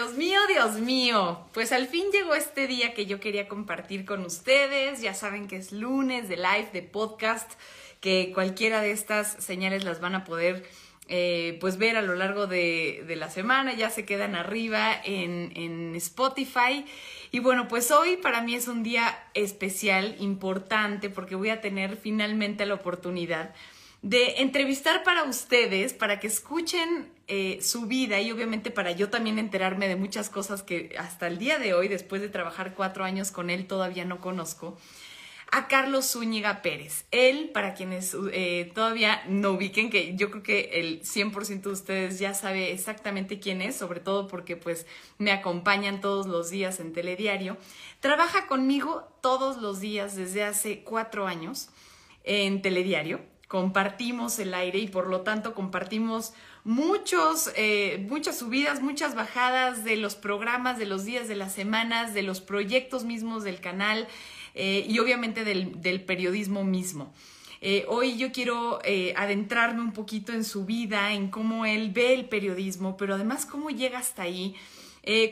Dios 0.00 0.14
mío, 0.14 0.40
Dios 0.48 0.80
mío. 0.80 1.40
Pues 1.52 1.72
al 1.72 1.86
fin 1.86 2.06
llegó 2.10 2.34
este 2.34 2.66
día 2.66 2.94
que 2.94 3.04
yo 3.04 3.20
quería 3.20 3.48
compartir 3.48 4.06
con 4.06 4.24
ustedes. 4.24 5.02
Ya 5.02 5.12
saben 5.12 5.46
que 5.46 5.56
es 5.56 5.72
lunes 5.72 6.26
de 6.26 6.38
live, 6.38 6.70
de 6.72 6.80
podcast, 6.80 7.52
que 8.00 8.32
cualquiera 8.32 8.80
de 8.80 8.92
estas 8.92 9.30
señales 9.44 9.84
las 9.84 10.00
van 10.00 10.14
a 10.14 10.24
poder 10.24 10.66
eh, 11.08 11.58
pues 11.60 11.76
ver 11.76 11.98
a 11.98 12.02
lo 12.02 12.14
largo 12.14 12.46
de, 12.46 13.04
la 13.14 13.28
semana. 13.28 13.74
Ya 13.74 13.90
se 13.90 14.06
quedan 14.06 14.36
arriba 14.36 14.98
en 15.04 15.94
Spotify. 15.96 16.86
Y 17.30 17.40
bueno, 17.40 17.68
pues 17.68 17.90
hoy 17.90 18.16
para 18.16 18.40
mí 18.40 18.54
es 18.54 18.68
un 18.68 18.82
día 18.82 19.22
especial, 19.34 20.16
importante, 20.18 21.10
porque 21.10 21.34
voy 21.34 21.50
a 21.50 21.60
tener 21.60 21.98
finalmente 21.98 22.64
la 22.64 22.72
oportunidad 22.72 23.54
de 24.02 24.40
entrevistar 24.40 25.02
para 25.02 25.24
ustedes, 25.24 25.92
para 25.92 26.18
que 26.20 26.26
escuchen 26.26 27.12
eh, 27.28 27.58
su 27.60 27.86
vida 27.86 28.20
y 28.20 28.30
obviamente 28.32 28.70
para 28.70 28.92
yo 28.92 29.10
también 29.10 29.38
enterarme 29.38 29.88
de 29.88 29.96
muchas 29.96 30.30
cosas 30.30 30.62
que 30.62 30.94
hasta 30.98 31.26
el 31.26 31.38
día 31.38 31.58
de 31.58 31.74
hoy, 31.74 31.88
después 31.88 32.22
de 32.22 32.28
trabajar 32.28 32.74
cuatro 32.74 33.04
años 33.04 33.30
con 33.30 33.50
él, 33.50 33.66
todavía 33.66 34.04
no 34.06 34.20
conozco, 34.20 34.78
a 35.52 35.68
Carlos 35.68 36.12
Zúñiga 36.12 36.62
Pérez. 36.62 37.04
Él, 37.10 37.50
para 37.52 37.74
quienes 37.74 38.16
eh, 38.32 38.70
todavía 38.74 39.22
no 39.28 39.50
ubiquen, 39.50 39.90
que 39.90 40.16
yo 40.16 40.30
creo 40.30 40.42
que 40.42 40.70
el 40.74 41.02
100% 41.02 41.62
de 41.62 41.70
ustedes 41.70 42.18
ya 42.18 42.34
sabe 42.34 42.72
exactamente 42.72 43.38
quién 43.38 43.60
es, 43.60 43.76
sobre 43.76 44.00
todo 44.00 44.28
porque 44.28 44.56
pues 44.56 44.86
me 45.18 45.32
acompañan 45.32 46.00
todos 46.00 46.26
los 46.26 46.50
días 46.50 46.80
en 46.80 46.92
Telediario, 46.92 47.58
trabaja 47.98 48.46
conmigo 48.46 49.08
todos 49.20 49.58
los 49.58 49.80
días 49.80 50.16
desde 50.16 50.44
hace 50.44 50.82
cuatro 50.84 51.26
años 51.26 51.68
en 52.24 52.62
Telediario 52.62 53.29
compartimos 53.50 54.38
el 54.38 54.54
aire 54.54 54.78
y 54.78 54.86
por 54.86 55.08
lo 55.08 55.22
tanto 55.22 55.54
compartimos 55.54 56.34
muchos, 56.62 57.50
eh, 57.56 58.06
muchas 58.08 58.38
subidas, 58.38 58.80
muchas 58.80 59.16
bajadas 59.16 59.82
de 59.82 59.96
los 59.96 60.14
programas, 60.14 60.78
de 60.78 60.86
los 60.86 61.04
días 61.04 61.26
de 61.26 61.34
las 61.34 61.52
semanas, 61.52 62.14
de 62.14 62.22
los 62.22 62.40
proyectos 62.40 63.02
mismos 63.02 63.42
del 63.42 63.60
canal 63.60 64.06
eh, 64.54 64.86
y 64.88 65.00
obviamente 65.00 65.42
del, 65.42 66.00
periodismo 66.04 66.62
mismo. 66.62 67.12
Eh, 67.60 67.86
hoy 67.88 68.16
yo 68.16 68.30
quiero 68.30 68.78
adentrarme 69.16 69.80
un 69.80 69.94
poquito 69.94 70.32
en 70.32 70.44
su 70.44 70.64
vida, 70.64 71.12
en 71.12 71.28
cómo 71.28 71.66
él 71.66 71.90
ve 71.90 72.14
el 72.14 72.26
periodismo, 72.26 72.96
pero 72.96 73.16
además 73.16 73.46
cómo 73.46 73.70
llega 73.70 73.98
hasta 73.98 74.22
ahí, 74.22 74.54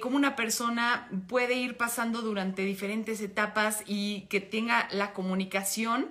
cómo 0.01 0.17
una 0.17 0.35
persona 0.35 1.09
puede 1.29 1.55
ir 1.55 1.77
pasando 1.77 2.21
durante 2.23 2.63
diferentes 2.65 3.21
etapas 3.21 3.85
y 3.87 4.23
que 4.23 4.41
tenga 4.41 4.89
la 4.91 5.13
comunicación 5.13 6.09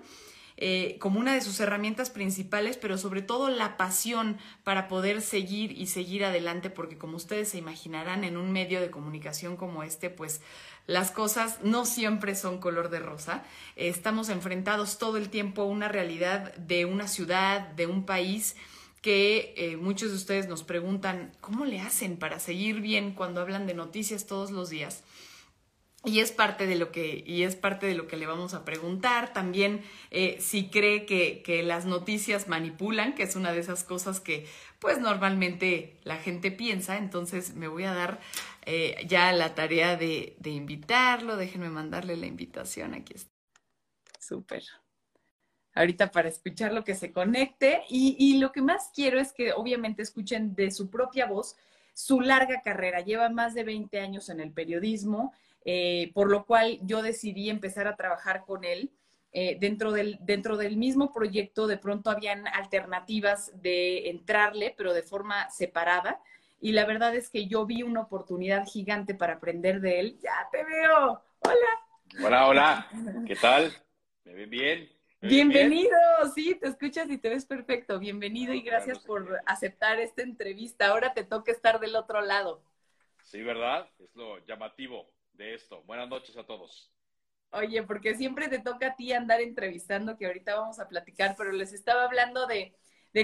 eh, 0.57 0.97
como 0.99 1.19
una 1.19 1.33
de 1.33 1.41
sus 1.41 1.59
herramientas 1.59 2.09
principales, 2.09 2.77
pero 2.77 2.97
sobre 2.97 3.21
todo 3.21 3.49
la 3.49 3.77
pasión 3.77 4.37
para 4.63 4.87
poder 4.87 5.21
seguir 5.21 5.71
y 5.71 5.85
seguir 5.85 6.25
adelante, 6.25 6.69
porque 6.69 6.97
como 6.97 7.17
ustedes 7.17 7.49
se 7.49 7.59
imaginarán, 7.59 8.23
en 8.23 8.37
un 8.37 8.51
medio 8.51 8.81
de 8.81 8.89
comunicación 8.89 9.55
como 9.55 9.83
este, 9.83 10.09
pues 10.09 10.41
las 10.87 11.11
cosas 11.11 11.59
no 11.61 11.85
siempre 11.85 12.35
son 12.35 12.59
color 12.59 12.89
de 12.89 12.99
rosa. 12.99 13.43
estamos 13.75 14.29
enfrentados 14.29 14.97
todo 14.97 15.17
el 15.17 15.29
tiempo 15.29 15.61
a 15.61 15.65
una 15.65 15.89
realidad 15.89 16.55
de 16.55 16.85
una 16.85 17.07
ciudad, 17.07 17.61
de 17.69 17.85
un 17.85 18.05
país 18.05 18.55
que 19.01 19.53
eh, 19.57 19.77
muchos 19.77 20.09
de 20.09 20.15
ustedes 20.15 20.47
nos 20.47 20.63
preguntan, 20.63 21.31
¿cómo 21.39 21.65
le 21.65 21.79
hacen 21.79 22.17
para 22.17 22.39
seguir 22.39 22.81
bien 22.81 23.13
cuando 23.13 23.41
hablan 23.41 23.67
de 23.67 23.73
noticias 23.73 24.25
todos 24.25 24.51
los 24.51 24.69
días? 24.69 25.03
Y 26.05 26.19
es 26.19 26.31
parte 26.31 26.67
de 26.67 26.75
lo 26.75 26.91
que, 26.91 27.23
y 27.25 27.43
es 27.43 27.55
parte 27.55 27.87
de 27.87 27.95
lo 27.95 28.07
que 28.07 28.17
le 28.17 28.27
vamos 28.27 28.53
a 28.53 28.63
preguntar. 28.63 29.33
También 29.33 29.83
eh, 30.11 30.37
si 30.39 30.69
cree 30.69 31.05
que, 31.05 31.41
que, 31.43 31.63
las 31.63 31.85
noticias 31.85 32.47
manipulan, 32.47 33.15
que 33.15 33.23
es 33.23 33.35
una 33.35 33.51
de 33.51 33.59
esas 33.59 33.83
cosas 33.83 34.19
que 34.19 34.47
pues 34.79 34.99
normalmente 34.99 35.99
la 36.03 36.17
gente 36.17 36.51
piensa. 36.51 36.97
Entonces 36.97 37.55
me 37.55 37.67
voy 37.67 37.85
a 37.85 37.93
dar 37.93 38.19
eh, 38.65 39.03
ya 39.07 39.33
la 39.33 39.55
tarea 39.55 39.97
de, 39.97 40.35
de, 40.39 40.51
invitarlo. 40.51 41.35
Déjenme 41.35 41.69
mandarle 41.69 42.15
la 42.15 42.27
invitación. 42.27 42.93
Aquí 42.93 43.13
está. 43.15 43.31
Súper. 44.19 44.63
Ahorita 45.73 46.11
para 46.11 46.29
escuchar 46.29 46.73
lo 46.73 46.83
que 46.83 46.95
se 46.95 47.11
conecte. 47.11 47.81
Y, 47.89 48.15
y 48.19 48.37
lo 48.37 48.51
que 48.51 48.61
más 48.61 48.91
quiero 48.93 49.19
es 49.19 49.33
que 49.33 49.51
obviamente 49.51 50.03
escuchen 50.03 50.53
de 50.53 50.69
su 50.69 50.89
propia 50.89 51.25
voz 51.25 51.57
su 51.97 52.21
larga 52.21 52.61
carrera. 52.61 53.01
Lleva 53.01 53.27
más 53.29 53.55
de 53.55 53.63
20 53.63 53.99
años 53.99 54.29
en 54.29 54.39
el 54.39 54.51
periodismo. 54.51 55.33
Eh, 55.65 56.11
por 56.13 56.29
lo 56.31 56.45
cual 56.45 56.79
yo 56.81 57.01
decidí 57.01 57.49
empezar 57.49 57.87
a 57.87 57.95
trabajar 57.95 58.45
con 58.45 58.63
él. 58.63 58.91
Eh, 59.33 59.57
dentro, 59.59 59.91
del, 59.91 60.17
dentro 60.21 60.57
del 60.57 60.77
mismo 60.77 61.11
proyecto 61.11 61.67
de 61.67 61.77
pronto 61.77 62.09
habían 62.09 62.47
alternativas 62.47 63.51
de 63.61 64.09
entrarle, 64.09 64.73
pero 64.77 64.93
de 64.93 65.03
forma 65.03 65.49
separada. 65.49 66.21
Y 66.59 66.71
la 66.71 66.85
verdad 66.85 67.15
es 67.15 67.29
que 67.29 67.47
yo 67.47 67.65
vi 67.65 67.83
una 67.83 68.01
oportunidad 68.01 68.65
gigante 68.65 69.13
para 69.13 69.33
aprender 69.33 69.81
de 69.81 69.99
él. 69.99 70.19
Ya 70.19 70.47
te 70.51 70.63
veo. 70.63 71.21
Hola. 71.39 72.25
Hola, 72.25 72.47
hola. 72.47 72.87
¿Qué 73.27 73.35
tal? 73.35 73.71
¿Me 74.23 74.33
ven 74.33 74.49
bien? 74.49 74.97
Bienvenido, 75.21 75.97
sí, 76.33 76.55
te 76.55 76.67
escuchas 76.67 77.09
y 77.09 77.17
te 77.17 77.29
ves 77.29 77.45
perfecto. 77.45 77.99
Bienvenido 77.99 78.53
y 78.53 78.61
gracias 78.61 78.99
por 78.99 79.41
aceptar 79.45 79.99
esta 79.99 80.21
entrevista. 80.21 80.87
Ahora 80.87 81.13
te 81.13 81.23
toca 81.23 81.51
estar 81.51 81.79
del 81.79 81.95
otro 81.95 82.21
lado. 82.21 82.61
Sí, 83.23 83.41
¿verdad? 83.41 83.89
Es 83.99 84.15
lo 84.15 84.37
llamativo 84.45 85.09
de 85.37 85.53
esto. 85.53 85.83
Buenas 85.83 86.09
noches 86.09 86.35
a 86.35 86.45
todos. 86.45 86.91
Oye, 87.51 87.83
porque 87.83 88.15
siempre 88.15 88.49
te 88.49 88.59
toca 88.59 88.87
a 88.87 88.95
ti 88.95 89.13
andar 89.13 89.39
entrevistando, 89.39 90.17
que 90.17 90.25
ahorita 90.25 90.55
vamos 90.55 90.79
a 90.79 90.89
platicar, 90.89 91.35
pero 91.37 91.51
les 91.51 91.71
estaba 91.71 92.03
hablando 92.03 92.45
de, 92.45 92.75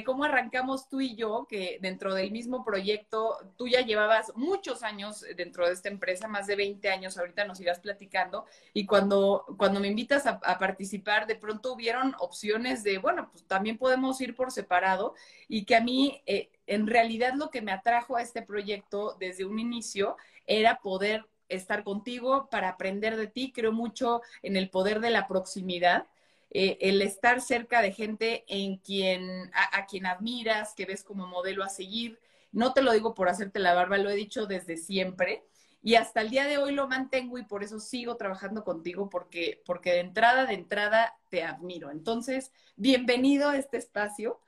cómo 0.05 0.23
arrancamos 0.23 0.87
tú 0.89 1.01
y 1.01 1.15
yo, 1.15 1.45
que 1.47 1.77
dentro 1.81 2.15
del 2.15 2.31
mismo 2.31 2.63
proyecto, 2.63 3.37
tú 3.57 3.67
ya 3.67 3.81
llevabas 3.81 4.31
muchos 4.35 4.81
años 4.81 5.23
dentro 5.35 5.67
de 5.67 5.73
esta 5.73 5.89
empresa, 5.89 6.27
más 6.27 6.47
de 6.47 6.55
20 6.55 6.89
años, 6.89 7.17
ahorita 7.17 7.45
nos 7.45 7.59
irás 7.59 7.79
platicando, 7.79 8.45
y 8.73 8.85
cuando, 8.87 9.45
cuando 9.57 9.79
me 9.79 9.89
invitas 9.89 10.25
a, 10.25 10.39
participar, 10.57 11.27
de 11.27 11.35
pronto 11.35 11.73
hubieron 11.73 12.15
opciones 12.19 12.81
de, 12.83 12.97
bueno, 12.97 13.29
pues 13.29 13.45
también 13.45 13.77
podemos 13.77 14.19
ir 14.21 14.35
por 14.35 14.51
separado, 14.51 15.13
y 15.47 15.65
que 15.65 15.75
a 15.75 15.81
mí, 15.81 16.23
eh, 16.25 16.49
en 16.65 16.87
realidad 16.87 17.33
lo 17.35 17.51
que 17.51 17.61
me 17.61 17.73
atrajo 17.73 18.15
a 18.15 18.21
este 18.21 18.41
proyecto 18.41 19.15
desde 19.19 19.45
un 19.45 19.59
inicio 19.59 20.15
era 20.47 20.79
poder 20.79 21.25
estar 21.55 21.83
contigo, 21.83 22.49
para 22.49 22.69
aprender 22.69 23.15
de 23.15 23.27
ti. 23.27 23.51
Creo 23.53 23.71
mucho 23.71 24.21
en 24.41 24.55
el 24.55 24.69
poder 24.69 24.99
de 24.99 25.09
la 25.09 25.27
proximidad. 25.27 26.07
Eh, 26.55 26.77
el 26.81 27.01
estar 27.01 27.41
cerca 27.41 27.81
de 27.81 27.91
gente 27.91 28.43
en 28.47 28.77
quien, 28.77 29.51
a, 29.53 29.85
quien 29.87 30.05
admiras, 30.05 30.75
que 30.75 30.85
ves 30.85 31.03
como 31.03 31.25
modelo 31.25 31.63
a 31.63 31.69
seguir. 31.69 32.19
No 32.51 32.73
te 32.73 32.83
lo 32.83 32.91
digo 32.91 33.15
por 33.15 33.27
hacerte 33.27 33.59
la 33.59 33.73
barba, 33.73 33.97
lo 33.97 34.09
he 34.11 34.15
dicho 34.15 34.45
desde 34.45 34.77
siempre. 34.77 35.43
Y 35.81 35.95
hasta 35.95 36.21
el 36.21 36.29
día 36.29 36.45
de 36.45 36.59
hoy 36.59 36.73
lo 36.73 36.87
mantengo 36.87 37.37
y 37.37 37.43
por 37.43 37.63
eso 37.63 37.79
sigo 37.79 38.15
trabajando 38.15 38.63
contigo, 38.63 39.09
porque, 39.09 39.61
porque 39.65 39.91
de 39.93 39.99
entrada, 39.99 40.45
de 40.45 40.53
entrada 40.53 41.17
te 41.29 41.43
admiro. 41.43 41.91
Entonces, 41.91 42.53
bienvenido 42.75 43.49
a 43.49 43.57
este 43.57 43.77
espacio. 43.77 44.39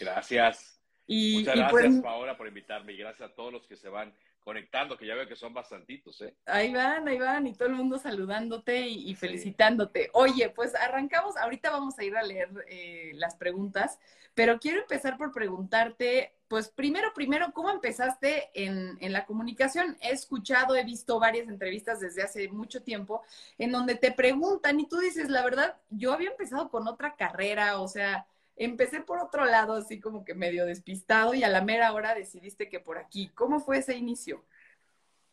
Gracias. 0.00 0.80
Y, 1.06 1.40
Muchas 1.40 1.56
gracias, 1.56 1.70
pues, 1.72 2.02
Paola, 2.02 2.36
por 2.36 2.46
invitarme 2.46 2.92
y 2.92 2.96
gracias 2.96 3.30
a 3.30 3.34
todos 3.34 3.52
los 3.52 3.66
que 3.66 3.74
se 3.74 3.88
van 3.88 4.14
conectando, 4.42 4.96
que 4.96 5.06
ya 5.06 5.14
veo 5.14 5.28
que 5.28 5.36
son 5.36 5.52
bastantitos, 5.52 6.20
¿eh? 6.22 6.34
Ahí 6.46 6.72
van, 6.72 7.06
ahí 7.06 7.18
van, 7.18 7.46
y 7.46 7.54
todo 7.54 7.68
el 7.68 7.74
mundo 7.74 7.98
saludándote 7.98 8.88
y, 8.88 9.14
felicitándote. 9.14 10.10
Oye, 10.14 10.50
pues 10.50 10.74
arrancamos, 10.74 11.36
ahorita 11.36 11.70
vamos 11.70 11.98
a 11.98 12.04
ir 12.04 12.16
a 12.16 12.22
leer 12.22 12.48
eh, 12.68 13.12
las 13.14 13.36
preguntas, 13.36 13.98
pero 14.34 14.58
quiero 14.58 14.80
empezar 14.80 15.18
por 15.18 15.32
preguntarte, 15.32 16.34
pues 16.48 16.68
primero, 16.68 17.12
primero, 17.14 17.52
¿cómo 17.52 17.70
empezaste 17.70 18.50
en, 18.54 18.96
en 19.00 19.12
la 19.12 19.26
comunicación? 19.26 19.96
He 20.00 20.10
escuchado, 20.10 20.74
he 20.74 20.84
visto 20.84 21.20
varias 21.20 21.48
entrevistas 21.48 22.00
desde 22.00 22.22
hace 22.22 22.48
mucho 22.48 22.82
tiempo 22.82 23.22
en 23.58 23.72
donde 23.72 23.94
te 23.94 24.10
preguntan 24.12 24.80
y 24.80 24.88
tú 24.88 24.98
dices, 24.98 25.28
la 25.28 25.44
verdad, 25.44 25.76
yo 25.90 26.12
había 26.12 26.30
empezado 26.30 26.70
con 26.70 26.88
otra 26.88 27.14
carrera, 27.14 27.80
o 27.80 27.88
sea, 27.88 28.26
empecé 28.60 29.00
por 29.00 29.18
otro 29.18 29.46
lado, 29.46 29.74
así 29.74 29.98
como 30.00 30.24
que 30.24 30.34
medio 30.34 30.66
despistado 30.66 31.34
y 31.34 31.42
a 31.42 31.48
la 31.48 31.62
mera 31.62 31.92
hora 31.92 32.14
decidiste 32.14 32.68
que 32.68 32.78
por 32.78 32.98
aquí. 32.98 33.30
¿Cómo 33.34 33.58
fue 33.58 33.78
ese 33.78 33.96
inicio? 33.96 34.44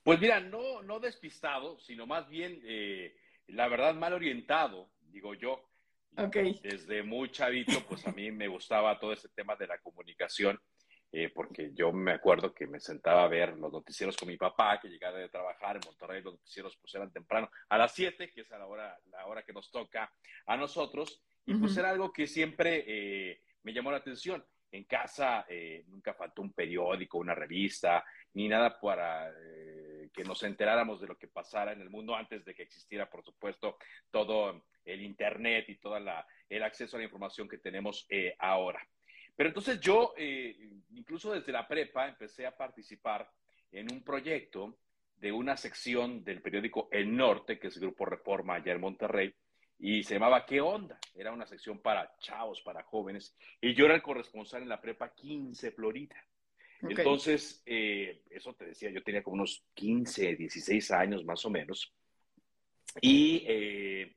Pues 0.01 0.19
mira, 0.21 0.39
no, 0.39 0.81
no 0.83 1.01
despistado, 1.01 1.77
sino 1.79 2.07
más 2.07 2.29
bien, 2.29 2.61
eh, 2.63 3.17
la 3.47 3.67
verdad, 3.67 3.93
mal 3.95 4.13
orientado, 4.13 4.89
digo 5.11 5.33
yo. 5.33 5.61
Okay. 6.17 6.57
Desde 6.63 7.03
muy 7.03 7.29
chavito, 7.29 7.83
pues 7.87 8.07
a 8.07 8.13
mí 8.13 8.31
me 8.31 8.47
gustaba 8.47 8.97
todo 8.97 9.11
ese 9.11 9.27
tema 9.29 9.57
de 9.57 9.67
la 9.67 9.77
comunicación, 9.79 10.57
eh, 11.19 11.31
porque 11.33 11.71
yo 11.73 11.91
me 11.91 12.11
acuerdo 12.11 12.53
que 12.53 12.67
me 12.67 12.79
sentaba 12.79 13.23
a 13.23 13.27
ver 13.27 13.57
los 13.57 13.71
noticieros 13.71 14.15
con 14.15 14.27
mi 14.27 14.37
papá, 14.37 14.79
que 14.79 14.87
llegaba 14.87 15.17
de 15.17 15.29
trabajar 15.29 15.75
en 15.75 15.81
Monterrey, 15.83 16.21
los 16.21 16.35
noticieros 16.35 16.77
pues 16.77 16.93
eran 16.93 17.11
temprano, 17.11 17.49
a 17.69 17.77
las 17.79 17.95
7, 17.95 18.31
que 18.31 18.41
es 18.41 18.51
a 18.51 18.59
la 18.59 18.67
hora, 18.67 18.95
la 19.09 19.25
hora 19.25 19.41
que 19.41 19.51
nos 19.51 19.71
toca 19.71 20.13
a 20.45 20.55
nosotros, 20.55 21.23
y 21.43 21.55
pues 21.55 21.75
era 21.75 21.89
algo 21.89 22.13
que 22.13 22.27
siempre 22.27 22.83
eh, 22.85 23.41
me 23.63 23.73
llamó 23.73 23.89
la 23.89 23.97
atención. 23.97 24.45
En 24.69 24.83
casa 24.83 25.47
eh, 25.49 25.85
nunca 25.87 26.13
faltó 26.13 26.43
un 26.43 26.53
periódico, 26.53 27.17
una 27.17 27.33
revista, 27.33 28.05
ni 28.33 28.47
nada 28.47 28.79
para 28.79 29.31
eh, 29.31 30.11
que 30.13 30.23
nos 30.23 30.43
enteráramos 30.43 31.01
de 31.01 31.07
lo 31.07 31.17
que 31.17 31.29
pasara 31.29 31.71
en 31.71 31.81
el 31.81 31.89
mundo 31.89 32.15
antes 32.15 32.45
de 32.45 32.53
que 32.53 32.61
existiera, 32.61 33.09
por 33.09 33.23
supuesto, 33.23 33.79
todo 34.11 34.65
el 34.85 35.01
Internet 35.01 35.65
y 35.69 35.79
todo 35.79 35.97
el 35.97 36.63
acceso 36.63 36.95
a 36.95 36.99
la 36.99 37.05
información 37.05 37.47
que 37.47 37.57
tenemos 37.57 38.07
ahora. 38.37 38.87
Pero 39.37 39.49
entonces 39.49 39.79
yo, 39.79 40.13
incluso 40.89 41.31
desde 41.31 41.53
la 41.53 41.67
prepa, 41.67 42.09
empecé 42.09 42.45
a 42.45 42.57
participar 42.57 43.31
en 43.71 43.91
un 43.91 44.03
proyecto 44.03 44.79
de 45.15 45.31
una 45.31 45.55
sección 45.55 46.23
del 46.23 46.41
periódico 46.41 46.89
El 46.91 47.15
Norte, 47.15 47.59
que 47.59 47.67
es 47.67 47.79
Grupo 47.79 48.05
Reforma 48.05 48.55
allá 48.55 48.73
en 48.73 48.81
Monterrey, 48.81 49.33
y 49.79 50.03
se 50.03 50.15
llamaba 50.15 50.45
¿Qué 50.45 50.59
onda? 50.59 50.99
Era 51.13 51.31
una 51.31 51.45
sección 51.45 51.79
para 51.79 52.17
chavos, 52.19 52.61
para 52.61 52.83
jóvenes, 52.83 53.35
y 53.61 53.73
yo 53.73 53.85
era 53.85 53.95
el 53.95 54.01
corresponsal 54.01 54.63
en 54.63 54.69
la 54.69 54.81
prepa 54.81 55.13
15 55.13 55.71
Florida. 55.71 56.15
Entonces, 56.81 57.63
eh, 57.65 58.23
eso 58.29 58.53
te 58.53 58.65
decía, 58.65 58.91
yo 58.91 59.03
tenía 59.03 59.23
como 59.23 59.35
unos 59.35 59.65
15, 59.73 60.35
16 60.35 60.91
años 60.91 61.25
más 61.25 61.43
o 61.45 61.49
menos, 61.49 61.93
y 63.01 63.43
eh, 63.47 64.15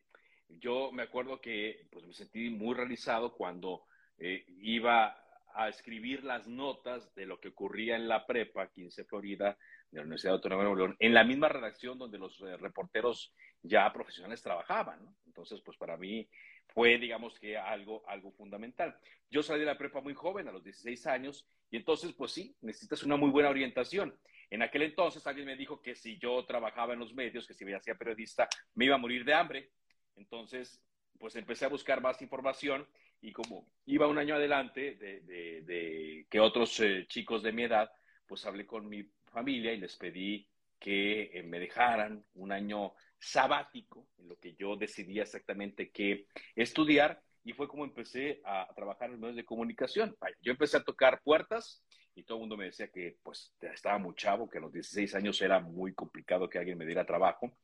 yo 0.48 0.92
me 0.92 1.02
acuerdo 1.02 1.40
que 1.40 1.86
pues, 1.90 2.06
me 2.06 2.14
sentí 2.14 2.50
muy 2.50 2.74
realizado 2.74 3.34
cuando 3.34 3.84
eh, 4.20 4.44
iba 4.58 5.16
a 5.54 5.68
escribir 5.68 6.22
las 6.24 6.46
notas 6.46 7.12
de 7.14 7.26
lo 7.26 7.40
que 7.40 7.48
ocurría 7.48 7.96
en 7.96 8.06
la 8.06 8.26
prepa 8.26 8.70
15 8.70 9.04
Florida 9.04 9.58
de 9.90 9.96
la 9.96 10.02
Universidad 10.02 10.34
Autónoma 10.34 10.62
de 10.62 10.68
Nuevo 10.68 10.86
León, 10.86 10.96
en 11.00 11.14
la 11.14 11.24
misma 11.24 11.48
redacción 11.48 11.98
donde 11.98 12.18
los 12.18 12.40
eh, 12.42 12.56
reporteros 12.56 13.34
ya 13.62 13.92
profesionales 13.92 14.42
trabajaban. 14.42 15.00
Entonces, 15.26 15.60
pues 15.62 15.76
para 15.76 15.96
mí 15.96 16.28
fue, 16.68 16.98
digamos 16.98 17.38
que 17.38 17.56
algo, 17.56 18.02
algo 18.06 18.30
fundamental. 18.32 18.96
Yo 19.30 19.42
salí 19.42 19.60
de 19.60 19.66
la 19.66 19.78
prepa 19.78 20.00
muy 20.00 20.14
joven, 20.14 20.48
a 20.48 20.52
los 20.52 20.62
16 20.62 21.06
años, 21.06 21.48
y 21.70 21.76
entonces, 21.76 22.12
pues 22.12 22.32
sí, 22.32 22.54
necesitas 22.60 23.02
una 23.02 23.16
muy 23.16 23.30
buena 23.30 23.50
orientación. 23.50 24.16
En 24.50 24.62
aquel 24.62 24.82
entonces 24.82 25.26
alguien 25.26 25.46
me 25.46 25.56
dijo 25.56 25.80
que 25.80 25.94
si 25.94 26.18
yo 26.18 26.44
trabajaba 26.44 26.92
en 26.92 27.00
los 27.00 27.14
medios, 27.14 27.46
que 27.46 27.54
si 27.54 27.64
me 27.64 27.74
hacía 27.74 27.94
periodista, 27.94 28.48
me 28.74 28.84
iba 28.84 28.96
a 28.96 28.98
morir 28.98 29.24
de 29.24 29.34
hambre. 29.34 29.70
Entonces, 30.16 30.82
pues 31.18 31.36
empecé 31.36 31.64
a 31.64 31.68
buscar 31.68 32.00
más 32.00 32.20
información 32.22 32.86
y 33.22 33.32
como 33.32 33.66
iba 33.86 34.06
un 34.06 34.18
año 34.18 34.34
adelante 34.34 34.94
de, 34.96 36.26
que 36.28 36.40
otros 36.40 36.78
eh, 36.80 37.06
chicos 37.08 37.42
de 37.42 37.52
mi 37.52 37.64
edad, 37.64 37.90
pues 38.26 38.44
hablé 38.46 38.66
con 38.66 38.88
mi 38.88 39.04
familia 39.26 39.72
y 39.72 39.78
les 39.78 39.96
pedí 39.96 40.48
que 40.78 41.30
eh, 41.34 41.42
me 41.42 41.60
dejaran 41.60 42.24
un 42.34 42.52
año 42.52 42.94
sabático 43.18 44.08
en 44.18 44.28
lo 44.28 44.38
que 44.38 44.54
yo 44.54 44.76
decidía 44.76 45.22
exactamente 45.22 45.90
qué 45.90 46.26
estudiar 46.56 47.22
y 47.44 47.52
fue 47.52 47.68
como 47.68 47.84
empecé 47.84 48.40
a 48.44 48.68
trabajar 48.74 49.06
en 49.06 49.12
los 49.12 49.20
medios 49.20 49.36
de 49.36 49.44
comunicación. 49.44 50.16
Yo 50.40 50.52
empecé 50.52 50.78
a 50.78 50.84
tocar 50.84 51.20
puertas 51.22 51.84
y 52.14 52.22
todo 52.22 52.38
el 52.38 52.40
mundo 52.40 52.56
me 52.56 52.66
decía 52.66 52.88
que 52.88 53.16
pues 53.22 53.54
estaba 53.60 53.98
muy 53.98 54.14
chavo, 54.14 54.48
que 54.48 54.58
a 54.58 54.60
los 54.60 54.72
16 54.72 55.14
años 55.14 55.40
era 55.40 55.60
muy 55.60 55.94
complicado 55.94 56.48
que 56.48 56.58
alguien 56.58 56.78
me 56.78 56.86
diera 56.86 57.06
trabajo 57.06 57.56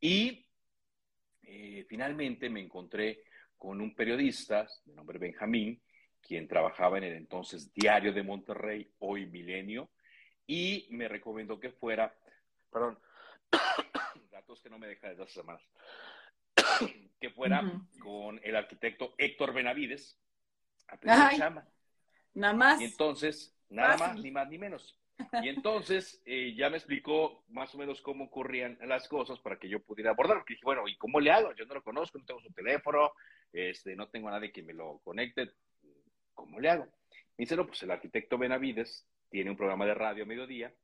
y 0.00 0.46
eh, 1.42 1.84
finalmente 1.88 2.48
me 2.48 2.60
encontré 2.60 3.22
con 3.58 3.80
un 3.80 3.94
periodista 3.94 4.66
de 4.84 4.94
nombre 4.94 5.18
Benjamín, 5.18 5.80
quien 6.20 6.48
trabajaba 6.48 6.98
en 6.98 7.04
el 7.04 7.14
entonces 7.14 7.72
Diario 7.72 8.12
de 8.12 8.22
Monterrey, 8.22 8.90
hoy 8.98 9.26
Milenio, 9.26 9.90
y 10.46 10.86
me 10.90 11.08
recomendó 11.08 11.58
que 11.58 11.70
fuera, 11.70 12.14
perdón, 12.70 12.98
datos 14.30 14.60
que 14.60 14.70
no 14.70 14.78
me 14.78 14.88
deja 14.88 15.08
desde 15.08 15.22
hace 15.22 15.40
semanas, 15.40 15.62
que 17.20 17.30
fuera 17.30 17.62
con 18.00 18.40
el 18.42 18.56
arquitecto 18.56 19.14
Héctor 19.18 19.52
Benavides 19.52 20.18
a 20.88 21.36
chama. 21.36 21.66
Nada 22.34 22.54
más. 22.54 22.80
Y 22.80 22.84
entonces, 22.84 23.56
nada 23.68 23.96
más, 23.96 24.20
ni 24.20 24.30
más 24.30 24.48
ni 24.48 24.58
menos. 24.58 24.98
Y 25.44 25.48
entonces 25.48 26.20
eh, 26.24 26.54
ya 26.56 26.70
me 26.70 26.76
explicó 26.76 27.44
más 27.48 27.72
o 27.76 27.78
menos 27.78 28.00
cómo 28.00 28.24
ocurrían 28.24 28.76
las 28.82 29.06
cosas 29.06 29.38
para 29.38 29.60
que 29.60 29.68
yo 29.68 29.80
pudiera 29.80 30.10
abordar. 30.10 30.38
Porque 30.38 30.54
dije, 30.54 30.64
bueno, 30.64 30.88
¿y 30.88 30.96
cómo 30.96 31.20
le 31.20 31.30
hago? 31.30 31.54
Yo 31.54 31.64
no 31.66 31.74
lo 31.74 31.84
conozco, 31.84 32.18
no 32.18 32.24
tengo 32.24 32.40
su 32.40 32.52
teléfono, 32.52 33.12
este, 33.54 33.94
no 33.94 34.08
tengo 34.08 34.28
a 34.28 34.32
nadie 34.32 34.52
que 34.52 34.62
me 34.62 34.74
lo 34.74 34.98
conecte. 35.04 35.52
¿Cómo 36.34 36.58
le 36.58 36.68
hago? 36.68 36.84
Me 36.84 37.44
dice, 37.44 37.56
no, 37.56 37.66
pues 37.66 37.82
el 37.84 37.92
arquitecto 37.92 38.36
Benavides 38.36 39.06
tiene 39.30 39.50
un 39.50 39.56
programa 39.56 39.86
de 39.86 39.94
radio 39.94 40.24
a 40.24 40.26
mediodía 40.26 40.74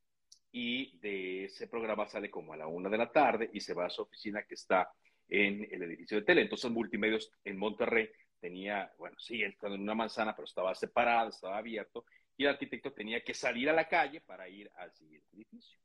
y 0.52 0.96
de 0.98 1.44
ese 1.44 1.66
programa 1.66 2.08
sale 2.08 2.30
como 2.30 2.52
a 2.52 2.56
la 2.56 2.68
una 2.68 2.88
de 2.88 2.98
la 2.98 3.10
tarde 3.10 3.50
y 3.52 3.60
se 3.60 3.74
va 3.74 3.86
a 3.86 3.90
su 3.90 4.02
oficina 4.02 4.44
que 4.44 4.54
está 4.54 4.88
en 5.28 5.66
el 5.70 5.82
edificio 5.82 6.18
de 6.18 6.24
tele. 6.24 6.42
Entonces, 6.42 6.70
Multimedios 6.70 7.32
en 7.44 7.56
Monterrey 7.56 8.08
tenía, 8.40 8.92
bueno, 8.98 9.16
sí, 9.18 9.42
estaba 9.42 9.74
en 9.74 9.82
una 9.82 9.94
manzana, 9.94 10.34
pero 10.34 10.46
estaba 10.46 10.74
separado, 10.74 11.30
estaba 11.30 11.58
abierto 11.58 12.04
y 12.36 12.44
el 12.44 12.50
arquitecto 12.50 12.92
tenía 12.92 13.22
que 13.22 13.34
salir 13.34 13.68
a 13.68 13.72
la 13.72 13.88
calle 13.88 14.20
para 14.20 14.48
ir 14.48 14.70
al 14.76 14.92
siguiente 14.92 15.28
edificio. 15.32 15.78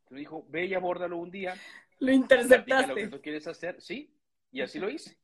Entonces 0.00 0.18
dijo, 0.18 0.44
ve 0.48 0.66
y 0.66 0.74
abórdalo 0.74 1.18
un 1.18 1.30
día. 1.30 1.54
Lo 2.00 2.12
interceptaste. 2.12 2.88
Lo 2.88 2.94
que 2.94 3.08
tú 3.08 3.20
quieres 3.20 3.46
hacer, 3.46 3.80
sí, 3.80 4.12
y 4.50 4.60
así 4.60 4.78
lo 4.78 4.90
hice. 4.90 5.16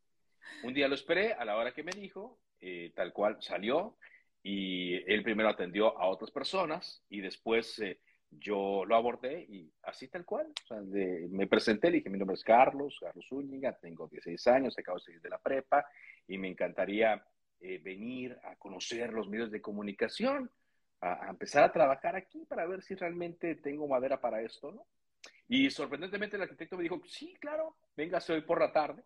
Un 0.63 0.75
día 0.75 0.89
lo 0.89 0.95
esperé 0.95 1.33
a 1.33 1.45
la 1.45 1.57
hora 1.57 1.73
que 1.73 1.83
me 1.83 1.93
dijo, 1.93 2.41
eh, 2.61 2.93
tal 2.95 3.13
cual 3.13 3.39
salió, 3.41 3.97
y 4.43 4.95
él 5.11 5.23
primero 5.23 5.49
atendió 5.49 5.99
a 5.99 6.07
otras 6.07 6.31
personas 6.31 7.05
y 7.11 7.21
después 7.21 7.79
eh, 7.81 8.01
yo 8.31 8.85
lo 8.87 8.95
abordé 8.97 9.43
y 9.49 9.71
así 9.83 10.09
tal 10.09 10.25
cual. 10.25 10.47
O 10.65 10.67
sea, 10.67 10.81
me 10.81 11.47
presenté, 11.47 11.91
le 11.91 11.99
dije, 11.99 12.11
mi 12.11 12.19
nombre 12.19 12.35
es 12.35 12.45
Carlos, 12.45 12.97
Carlos 13.01 13.27
Zúñiga, 13.29 13.77
tengo 13.79 14.09
16 14.09 14.47
años, 14.47 14.79
acabo 14.79 14.99
de 14.99 15.05
salir 15.05 15.21
de 15.21 15.31
la 15.31 15.39
prepa 15.39 15.85
y 16.27 16.39
me 16.39 16.49
encantaría 16.49 17.23
eh, 17.61 17.79
venir 17.79 18.39
a 18.45 18.57
conocer 18.57 19.13
los 19.13 19.29
medios 19.29 19.51
de 19.51 19.61
comunicación 19.61 20.51
a, 21.01 21.29
empezar 21.29 21.65
a 21.65 21.73
trabajar 21.73 22.17
aquí 22.17 22.45
para 22.47 22.67
ver 22.67 22.83
si 22.83 22.95
realmente 22.95 23.57
tengo 23.57 23.89
madera 23.89 24.21
para 24.21 24.43
esto, 24.43 24.71
¿no? 24.73 24.87
Y 25.49 25.69
sorprendentemente 25.71 26.37
el 26.37 26.43
arquitecto 26.43 26.77
me 26.77 26.85
dijo, 26.85 27.03
sí, 27.07 27.35
claro, 27.41 27.77
véngase 27.97 28.33
hoy 28.33 28.43
por 28.43 28.61
la 28.61 28.73
tarde. 28.73 29.03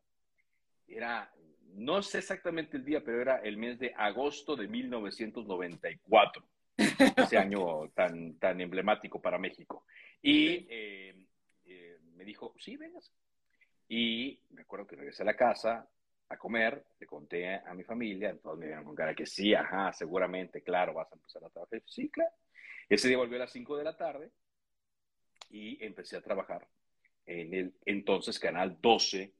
Era, 0.86 1.32
no 1.74 2.02
sé 2.02 2.18
exactamente 2.18 2.76
el 2.76 2.84
día, 2.84 3.02
pero 3.04 3.20
era 3.20 3.38
el 3.38 3.56
mes 3.56 3.78
de 3.78 3.92
agosto 3.96 4.56
de 4.56 4.68
1994, 4.68 6.44
ese 6.76 7.38
año 7.38 7.88
tan, 7.94 8.38
tan 8.38 8.60
emblemático 8.60 9.20
para 9.20 9.38
México. 9.38 9.84
Y 10.22 10.66
eh, 10.68 11.26
eh, 11.66 11.98
me 12.14 12.24
dijo, 12.24 12.54
sí, 12.58 12.76
véngase. 12.76 13.12
Y 13.88 14.40
me 14.50 14.62
acuerdo 14.62 14.86
que 14.86 14.96
regresé 14.96 15.22
a 15.22 15.26
la 15.26 15.36
casa, 15.36 15.88
a 16.28 16.36
comer, 16.36 16.84
le 16.98 17.06
conté 17.06 17.54
a 17.54 17.74
mi 17.74 17.84
familia, 17.84 18.30
entonces 18.30 18.58
me 18.58 18.66
dijeron 18.66 18.84
con 18.84 18.94
cara 18.94 19.14
que 19.14 19.26
sí, 19.26 19.54
ajá, 19.54 19.92
seguramente, 19.92 20.62
claro, 20.62 20.94
vas 20.94 21.12
a 21.12 21.16
empezar 21.16 21.44
a 21.44 21.50
trabajar. 21.50 21.82
Sí, 21.86 22.08
claro. 22.08 22.32
Ese 22.88 23.08
día 23.08 23.16
volvió 23.16 23.36
a 23.36 23.40
las 23.40 23.52
5 23.52 23.76
de 23.76 23.84
la 23.84 23.96
tarde 23.96 24.30
y 25.50 25.82
empecé 25.84 26.16
a 26.16 26.22
trabajar 26.22 26.66
en 27.26 27.54
el 27.54 27.74
entonces 27.86 28.38
Canal 28.38 28.78
12 28.80 29.32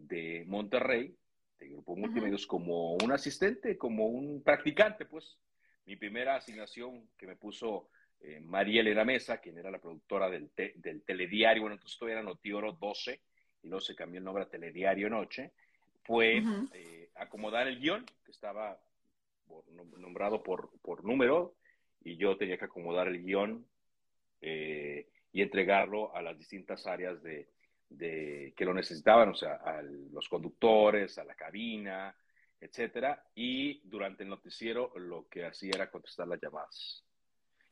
de 0.00 0.44
Monterrey, 0.46 1.14
de 1.58 1.68
Grupo 1.68 1.96
Multimedios, 1.96 2.46
como 2.46 2.94
un 2.94 3.12
asistente, 3.12 3.76
como 3.76 4.06
un 4.06 4.42
practicante, 4.42 5.04
pues. 5.04 5.38
Mi 5.86 5.96
primera 5.96 6.36
asignación 6.36 7.08
que 7.16 7.26
me 7.26 7.36
puso 7.36 7.88
eh, 8.20 8.40
María 8.40 8.80
Elena 8.80 9.04
Mesa, 9.04 9.38
quien 9.38 9.58
era 9.58 9.70
la 9.70 9.80
productora 9.80 10.30
del, 10.30 10.50
del 10.76 11.02
telediario, 11.02 11.62
bueno, 11.62 11.74
entonces 11.74 11.98
todavía 11.98 12.20
era 12.20 12.28
Notioro 12.28 12.72
12, 12.72 13.20
y 13.62 13.68
luego 13.68 13.80
se 13.80 13.94
cambió 13.94 14.18
el 14.18 14.24
nombre 14.24 14.44
a 14.44 14.48
Telediario 14.48 15.10
Noche, 15.10 15.52
fue 16.04 16.42
eh, 16.72 17.10
acomodar 17.16 17.66
el 17.68 17.80
guion, 17.80 18.06
que 18.24 18.30
estaba 18.30 18.80
nombrado 19.98 20.42
por, 20.42 20.70
por, 20.80 21.04
número, 21.04 21.54
y 22.02 22.16
yo 22.16 22.36
tenía 22.36 22.56
que 22.56 22.66
acomodar 22.66 23.08
el 23.08 23.22
guion 23.22 23.66
eh, 24.40 25.08
y 25.32 25.42
entregarlo 25.42 26.14
a 26.14 26.22
las 26.22 26.38
distintas 26.38 26.86
áreas 26.86 27.22
de, 27.22 27.48
de, 27.90 28.54
que 28.56 28.64
lo 28.64 28.72
necesitaban, 28.72 29.28
o 29.28 29.34
sea, 29.34 29.54
a 29.56 29.82
los 29.82 30.28
conductores, 30.28 31.18
a 31.18 31.24
la 31.24 31.34
cabina, 31.34 32.16
etcétera, 32.60 33.22
y 33.34 33.80
durante 33.88 34.22
el 34.22 34.28
noticiero 34.28 34.92
lo 34.96 35.28
que 35.28 35.44
hacía 35.44 35.72
era 35.74 35.90
contestar 35.90 36.28
las 36.28 36.40
llamadas. 36.40 37.04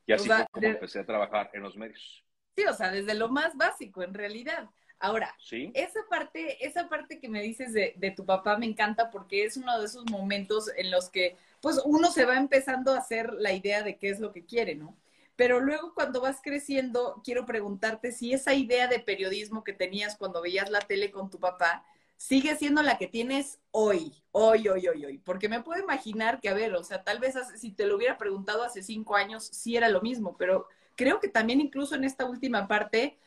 Y 0.05 0.13
así 0.13 0.27
fue 0.27 0.45
como 0.51 0.67
empecé 0.67 0.99
a 0.99 1.05
trabajar 1.05 1.49
en 1.53 1.61
los 1.61 1.75
medios. 1.75 2.23
Sí, 2.55 2.65
o 2.65 2.73
sea, 2.73 2.91
desde 2.91 3.13
lo 3.13 3.29
más 3.29 3.55
básico, 3.55 4.03
en 4.03 4.13
realidad. 4.13 4.69
Ahora, 5.01 5.33
esa 5.73 6.01
parte, 6.09 6.65
esa 6.65 6.89
parte 6.89 7.19
que 7.19 7.29
me 7.29 7.41
dices 7.41 7.71
de, 7.71 7.93
de, 7.95 8.11
tu 8.11 8.25
papá 8.25 8.57
me 8.57 8.65
encanta 8.65 9.09
porque 9.09 9.45
es 9.45 9.55
uno 9.55 9.79
de 9.79 9.85
esos 9.85 10.09
momentos 10.11 10.69
en 10.75 10.91
los 10.91 11.09
que 11.09 11.37
pues 11.61 11.81
uno 11.85 12.11
se 12.11 12.25
va 12.25 12.37
empezando 12.37 12.91
a 12.91 12.97
hacer 12.97 13.31
la 13.31 13.53
idea 13.53 13.81
de 13.81 13.97
qué 13.97 14.09
es 14.09 14.19
lo 14.19 14.33
que 14.33 14.45
quiere, 14.45 14.75
¿no? 14.75 14.97
Pero 15.39 15.61
luego 15.61 15.93
cuando 15.93 16.19
vas 16.19 16.41
creciendo, 16.43 17.21
quiero 17.23 17.45
preguntarte 17.45 18.11
si 18.11 18.33
esa 18.33 18.53
idea 18.55 18.89
de 18.89 18.99
periodismo 18.99 19.63
que 19.63 19.71
tenías 19.71 20.17
cuando 20.17 20.41
veías 20.41 20.69
la 20.69 20.81
tele 20.81 21.11
con 21.11 21.29
tu 21.29 21.39
papá 21.39 21.85
sigue 22.17 22.57
siendo 22.57 22.81
la 22.83 22.97
que 22.97 23.07
tienes 23.07 23.57
hoy, 23.71 24.21
hoy, 24.33 24.67
hoy, 24.67 24.89
hoy, 24.89 25.05
hoy. 25.05 25.17
Porque 25.19 25.47
me 25.47 25.61
puedo 25.61 25.81
imaginar 25.81 26.41
que, 26.41 26.49
a 26.49 26.53
ver, 26.53 26.75
o 26.75 26.83
sea, 26.83 27.05
tal 27.05 27.19
vez 27.19 27.35
si 27.55 27.71
te 27.71 27.85
lo 27.85 27.95
hubiera 27.95 28.17
preguntado 28.17 28.63
hace 28.63 28.83
cinco 28.83 29.15
años, 29.15 29.45
sí 29.45 29.77
era 29.77 29.87
lo 29.87 30.01
mismo, 30.01 30.35
pero 30.35 30.67
creo 30.97 31.21
que 31.21 31.29
también 31.29 31.61
incluso 31.61 31.95
en 31.95 32.03
esta 32.03 32.25
última 32.25 32.67
parte 32.67 33.17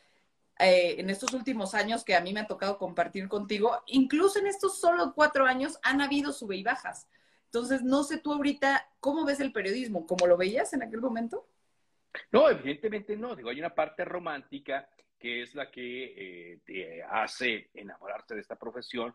eh, 0.59 0.97
en 0.99 1.09
estos 1.09 1.33
últimos 1.33 1.73
años 1.73 2.03
que 2.03 2.15
a 2.15 2.21
mí 2.21 2.31
me 2.31 2.41
ha 2.41 2.47
tocado 2.47 2.77
compartir 2.77 3.27
contigo, 3.27 3.81
incluso 3.87 4.37
en 4.37 4.45
estos 4.45 4.79
solo 4.79 5.13
cuatro 5.15 5.47
años 5.47 5.79
han 5.81 5.99
habido 5.99 6.31
sube 6.31 6.57
y 6.57 6.63
bajas. 6.63 7.07
Entonces, 7.45 7.81
no 7.81 8.03
sé 8.03 8.19
tú 8.19 8.33
ahorita, 8.33 8.87
¿cómo 8.99 9.25
ves 9.25 9.39
el 9.39 9.51
periodismo? 9.51 10.05
¿Cómo 10.05 10.27
lo 10.27 10.37
veías 10.37 10.73
en 10.73 10.83
aquel 10.83 11.01
momento? 11.01 11.47
No, 12.31 12.49
evidentemente 12.49 13.15
no. 13.15 13.35
Digo, 13.35 13.49
hay 13.49 13.59
una 13.59 13.73
parte 13.73 14.05
romántica 14.05 14.87
que 15.17 15.41
es 15.41 15.55
la 15.55 15.71
que 15.71 16.13
eh, 16.17 16.59
te 16.65 17.01
hace 17.03 17.69
enamorarte 17.73 18.35
de 18.35 18.41
esta 18.41 18.57
profesión, 18.57 19.13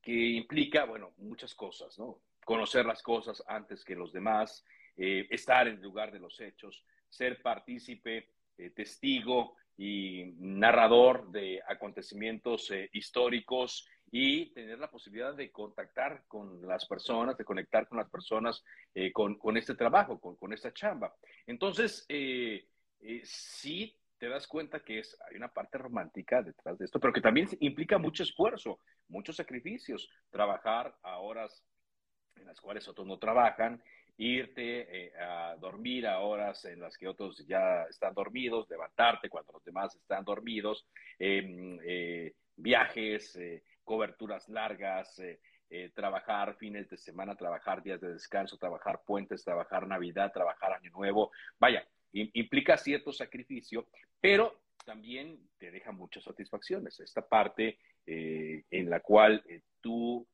que 0.00 0.12
implica, 0.12 0.84
bueno, 0.84 1.12
muchas 1.18 1.54
cosas, 1.54 1.98
¿no? 1.98 2.22
Conocer 2.44 2.86
las 2.86 3.02
cosas 3.02 3.42
antes 3.46 3.84
que 3.84 3.94
los 3.94 4.12
demás, 4.12 4.64
eh, 4.96 5.26
estar 5.30 5.68
en 5.68 5.76
el 5.76 5.82
lugar 5.82 6.10
de 6.10 6.20
los 6.20 6.40
hechos, 6.40 6.84
ser 7.08 7.42
partícipe 7.42 8.30
testigo 8.74 9.56
y 9.78 10.34
narrador 10.36 11.30
de 11.30 11.62
acontecimientos 11.66 12.70
históricos 12.92 13.88
y 14.10 14.46
tener 14.52 14.78
la 14.78 14.90
posibilidad 14.90 15.34
de 15.34 15.50
contactar 15.50 16.24
con 16.26 16.66
las 16.66 16.86
personas, 16.86 17.36
de 17.36 17.44
conectar 17.44 17.88
con 17.88 17.98
las 17.98 18.10
personas 18.10 18.64
con, 19.12 19.36
con, 19.36 19.56
este 19.56 19.74
trabajo, 19.74 20.18
con, 20.20 20.36
con, 20.36 20.52
esta 20.52 20.72
chamba. 20.72 21.14
Entonces, 21.46 22.06
sí 23.22 23.96
te 24.20 24.28
das 24.28 24.46
cuenta 24.46 24.80
que 24.80 24.98
es, 24.98 25.16
hay 25.28 25.36
una 25.36 25.48
parte 25.48 25.78
romántica 25.78 26.42
detrás 26.42 26.78
de 26.78 26.84
esto, 26.84 27.00
pero 27.00 27.12
que 27.12 27.22
también 27.22 27.48
implica 27.60 27.96
mucho 27.96 28.22
esfuerzo, 28.22 28.78
muchos 29.08 29.36
sacrificios, 29.36 30.10
trabajar 30.30 30.94
a 31.02 31.18
horas 31.18 31.64
en 32.36 32.46
las 32.46 32.60
cuales 32.60 32.86
otros 32.86 33.06
no 33.06 33.18
trabajan, 33.18 33.82
irte 34.18 35.06
eh, 35.06 35.12
a 35.18 35.56
dormir 35.58 36.06
a 36.06 36.20
horas 36.20 36.66
en 36.66 36.80
las 36.80 36.98
que 36.98 37.08
otros 37.08 37.46
ya 37.46 37.84
están 37.84 38.12
dormidos, 38.12 38.68
levantarte 38.68 39.30
cuando 39.30 39.52
los 39.52 39.64
demás 39.64 39.94
están 39.96 40.22
dormidos, 40.22 40.86
em, 41.18 41.78
eh, 41.82 42.34
viajes, 42.56 43.34
eh, 43.36 43.62
coberturas 43.84 44.48
largas, 44.48 45.20
trabajar 45.94 46.56
fines 46.56 46.88
de 46.90 46.96
semana, 46.96 47.36
trabajar 47.36 47.82
días 47.82 48.00
de 48.00 48.12
descanso, 48.12 48.56
trabajar 48.58 49.02
puentes, 49.06 49.44
trabajar 49.44 49.86
Navidad, 49.86 50.32
trabajar 50.32 50.72
Año 50.72 50.90
Nuevo. 50.90 51.30
Vaya, 51.58 51.86
implica 52.12 52.76
cierto 52.76 53.12
sacrificio, 53.12 53.86
pero 54.20 54.60
también 54.84 55.38
te 55.58 55.70
deja 55.70 55.92
muchas 55.92 56.24
satisfacciones. 56.24 56.98
Esta 57.00 57.26
parte 57.26 57.78
eh, 58.06 58.64
en 58.70 58.90
la 58.90 59.00
cual 59.00 59.42
eh, 59.48 59.62
tú 59.80 60.26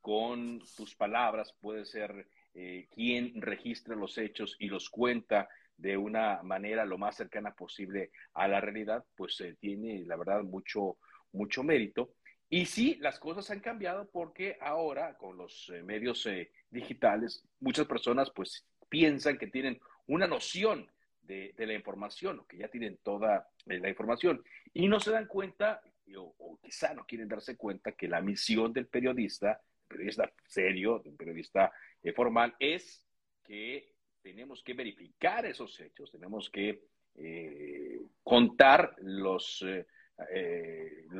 con 0.00 0.60
tus 0.76 0.94
palabras 0.94 1.54
puedes 1.60 1.90
ser 1.90 2.28
eh, 2.54 2.86
quien 2.94 3.40
registra 3.40 3.96
los 3.96 4.16
hechos 4.18 4.56
y 4.58 4.68
los 4.68 4.88
cuenta 4.90 5.48
de 5.76 5.96
una 5.96 6.42
manera 6.42 6.84
lo 6.84 6.96
más 6.96 7.16
cercana 7.16 7.52
posible 7.52 8.10
a 8.34 8.48
la 8.48 8.60
realidad, 8.60 9.04
pues 9.14 9.42
tiene, 9.60 10.04
la 10.06 10.16
verdad, 10.16 10.42
mucho, 10.42 10.98
mucho 11.32 11.62
mérito. 11.62 12.14
Y 12.48 12.66
sí, 12.66 12.96
las 13.00 13.18
cosas 13.18 13.50
han 13.50 13.60
cambiado 13.60 14.08
porque 14.10 14.56
ahora 14.60 15.16
con 15.16 15.36
los 15.36 15.72
medios 15.84 16.28
digitales, 16.70 17.44
muchas 17.60 17.86
personas 17.86 18.30
pues 18.30 18.64
piensan 18.88 19.38
que 19.38 19.48
tienen 19.48 19.80
una 20.06 20.26
noción 20.26 20.88
de, 21.22 21.54
la 21.58 21.74
información, 21.74 22.40
o 22.40 22.46
que 22.46 22.58
ya 22.58 22.68
tienen 22.68 22.98
toda 23.02 23.48
eh, 23.66 23.78
la 23.78 23.88
información, 23.88 24.44
y 24.72 24.88
no 24.88 25.00
se 25.00 25.10
dan 25.10 25.26
cuenta, 25.26 25.82
o, 26.16 26.58
quizá 26.62 26.94
no 26.94 27.04
quieren 27.04 27.28
darse 27.28 27.56
cuenta, 27.56 27.92
que 27.92 28.08
la 28.08 28.20
misión 28.20 28.72
del 28.72 28.86
periodista, 28.86 29.60
periodista 29.88 30.32
serio, 30.46 31.00
del 31.00 31.14
periodista 31.14 31.72
eh, 32.02 32.12
formal, 32.12 32.54
es 32.58 33.04
que 33.44 33.94
tenemos 34.22 34.62
que 34.62 34.74
verificar 34.74 35.46
esos 35.46 35.78
hechos, 35.80 36.10
tenemos 36.10 36.50
que 36.50 36.84
eh, 37.16 38.00
contar 38.22 38.94
los, 38.98 39.64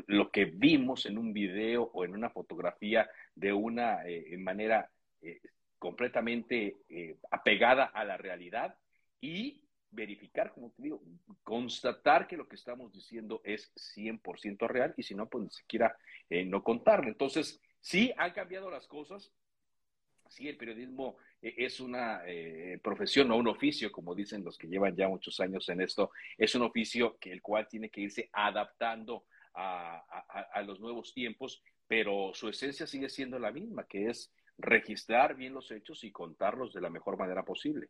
lo 0.07 0.31
que 0.31 0.47
vimos 0.47 1.07
en 1.07 1.19
un 1.19 1.33
video 1.33 1.91
o 1.93 2.05
en 2.05 2.15
una 2.15 2.31
fotografía 2.31 3.09
de 3.35 3.53
una 3.53 4.01
manera 4.39 4.91
completamente 5.79 6.77
apegada 7.31 7.85
a 7.85 8.05
la 8.05 8.17
realidad 8.17 8.77
y 9.21 9.67
verificar, 9.97 10.53
como 10.53 10.71
te 10.71 10.83
digo, 10.83 11.03
constatar 11.43 12.27
que 12.27 12.37
lo 12.37 12.47
que 12.47 12.57
estamos 12.57 12.93
diciendo 12.93 13.41
es 13.45 13.73
100% 13.97 14.69
real 14.69 14.95
y 14.97 15.03
si 15.03 15.15
no, 15.15 15.29
pues 15.29 15.45
ni 15.45 15.51
siquiera 15.51 15.97
eh, 16.29 16.45
no 16.45 16.63
contarlo. 16.63 17.09
Entonces, 17.09 17.61
sí 17.81 18.13
han 18.17 18.33
cambiado 18.33 18.71
las 18.71 18.87
cosas, 18.87 19.33
sí 20.29 20.49
el 20.49 20.57
periodismo 20.57 21.17
eh, 21.43 21.55
es 21.59 21.81
una 21.81 22.23
eh, 22.27 22.79
profesión 22.83 23.31
o 23.31 23.37
un 23.37 23.49
oficio, 23.49 23.93
como 23.93 24.15
dicen 24.15 24.45
los 24.45 24.59
que 24.59 24.69
llevan 24.69 24.97
ya 24.97 25.09
muchos 25.09 25.41
años 25.41 25.69
en 25.69 25.81
esto, 25.81 26.11
es 26.37 26.55
un 26.55 26.63
oficio 26.63 27.19
que 27.19 27.33
el 27.33 27.43
cual 27.43 27.69
tiene 27.69 27.91
que 27.91 28.03
irse 28.03 28.29
adaptando 28.33 29.25
a, 29.55 29.99
a 30.53 30.63
los 30.63 30.81
nuevos 30.81 31.15
tiempos, 31.15 31.63
pero 31.87 32.33
su 32.35 32.49
esencia 32.49 32.87
sigue 32.87 33.09
siendo 33.09 33.39
la 33.39 33.53
misma, 33.53 33.87
que 33.87 34.11
es 34.11 34.31
registrar 34.59 35.35
bien 35.35 35.55
los 35.55 35.71
hechos 35.71 36.05
y 36.05 36.13
contarlos 36.13 36.73
de 36.73 36.81
la 36.81 36.91
mejor 36.91 37.17
manera 37.17 37.43
posible. 37.43 37.89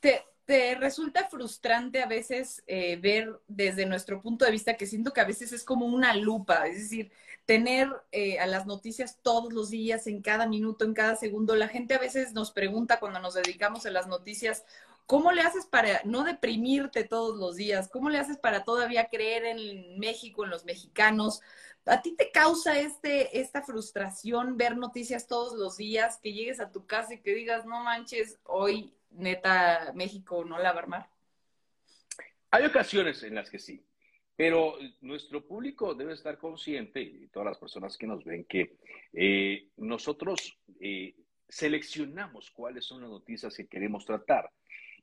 Te, 0.00 0.22
te 0.46 0.76
resulta 0.76 1.28
frustrante 1.28 2.00
a 2.00 2.06
veces 2.06 2.62
eh, 2.68 2.96
ver 2.96 3.40
desde 3.48 3.84
nuestro 3.84 4.22
punto 4.22 4.44
de 4.44 4.52
vista 4.52 4.76
que 4.76 4.86
siento 4.86 5.12
que 5.12 5.20
a 5.20 5.26
veces 5.26 5.52
es 5.52 5.64
como 5.64 5.86
una 5.86 6.14
lupa, 6.14 6.68
es 6.68 6.78
decir, 6.78 7.10
tener 7.46 7.90
eh, 8.12 8.38
a 8.38 8.46
las 8.46 8.64
noticias 8.64 9.18
todos 9.22 9.52
los 9.52 9.70
días, 9.70 10.06
en 10.06 10.22
cada 10.22 10.46
minuto, 10.46 10.84
en 10.84 10.94
cada 10.94 11.16
segundo. 11.16 11.56
La 11.56 11.68
gente 11.68 11.94
a 11.94 11.98
veces 11.98 12.32
nos 12.32 12.52
pregunta 12.52 13.00
cuando 13.00 13.18
nos 13.18 13.34
dedicamos 13.34 13.86
a 13.86 13.90
las 13.90 14.06
noticias, 14.06 14.64
¿cómo 15.06 15.32
le 15.32 15.42
haces 15.42 15.66
para 15.66 16.00
no 16.04 16.22
deprimirte 16.22 17.02
todos 17.02 17.36
los 17.36 17.56
días? 17.56 17.88
¿Cómo 17.88 18.08
le 18.08 18.18
haces 18.18 18.38
para 18.38 18.62
todavía 18.62 19.08
creer 19.08 19.44
en 19.46 19.98
México, 19.98 20.44
en 20.44 20.50
los 20.50 20.64
mexicanos? 20.64 21.40
¿A 21.86 22.02
ti 22.02 22.14
te 22.16 22.30
causa 22.30 22.78
este, 22.78 23.40
esta 23.40 23.62
frustración 23.62 24.56
ver 24.56 24.76
noticias 24.76 25.26
todos 25.26 25.54
los 25.54 25.76
días, 25.76 26.18
que 26.22 26.32
llegues 26.32 26.60
a 26.60 26.70
tu 26.70 26.86
casa 26.86 27.14
y 27.14 27.20
que 27.20 27.34
digas, 27.34 27.64
no 27.66 27.82
manches, 27.82 28.38
hoy 28.44 28.95
neta 29.16 29.92
México 29.94 30.44
no 30.44 30.58
la 30.58 30.72
va 30.72 30.80
a 30.80 30.82
armar? 30.82 31.10
Hay 32.50 32.64
ocasiones 32.64 33.22
en 33.22 33.34
las 33.34 33.50
que 33.50 33.58
sí, 33.58 33.84
pero 34.36 34.78
nuestro 35.00 35.46
público 35.46 35.94
debe 35.94 36.12
estar 36.12 36.38
consciente, 36.38 37.00
y 37.00 37.28
todas 37.28 37.46
las 37.46 37.58
personas 37.58 37.96
que 37.96 38.06
nos 38.06 38.24
ven, 38.24 38.44
que 38.44 38.76
eh, 39.12 39.68
nosotros 39.76 40.58
eh, 40.80 41.14
seleccionamos 41.48 42.50
cuáles 42.50 42.84
son 42.84 43.02
las 43.02 43.10
noticias 43.10 43.56
que 43.56 43.66
queremos 43.66 44.04
tratar. 44.04 44.50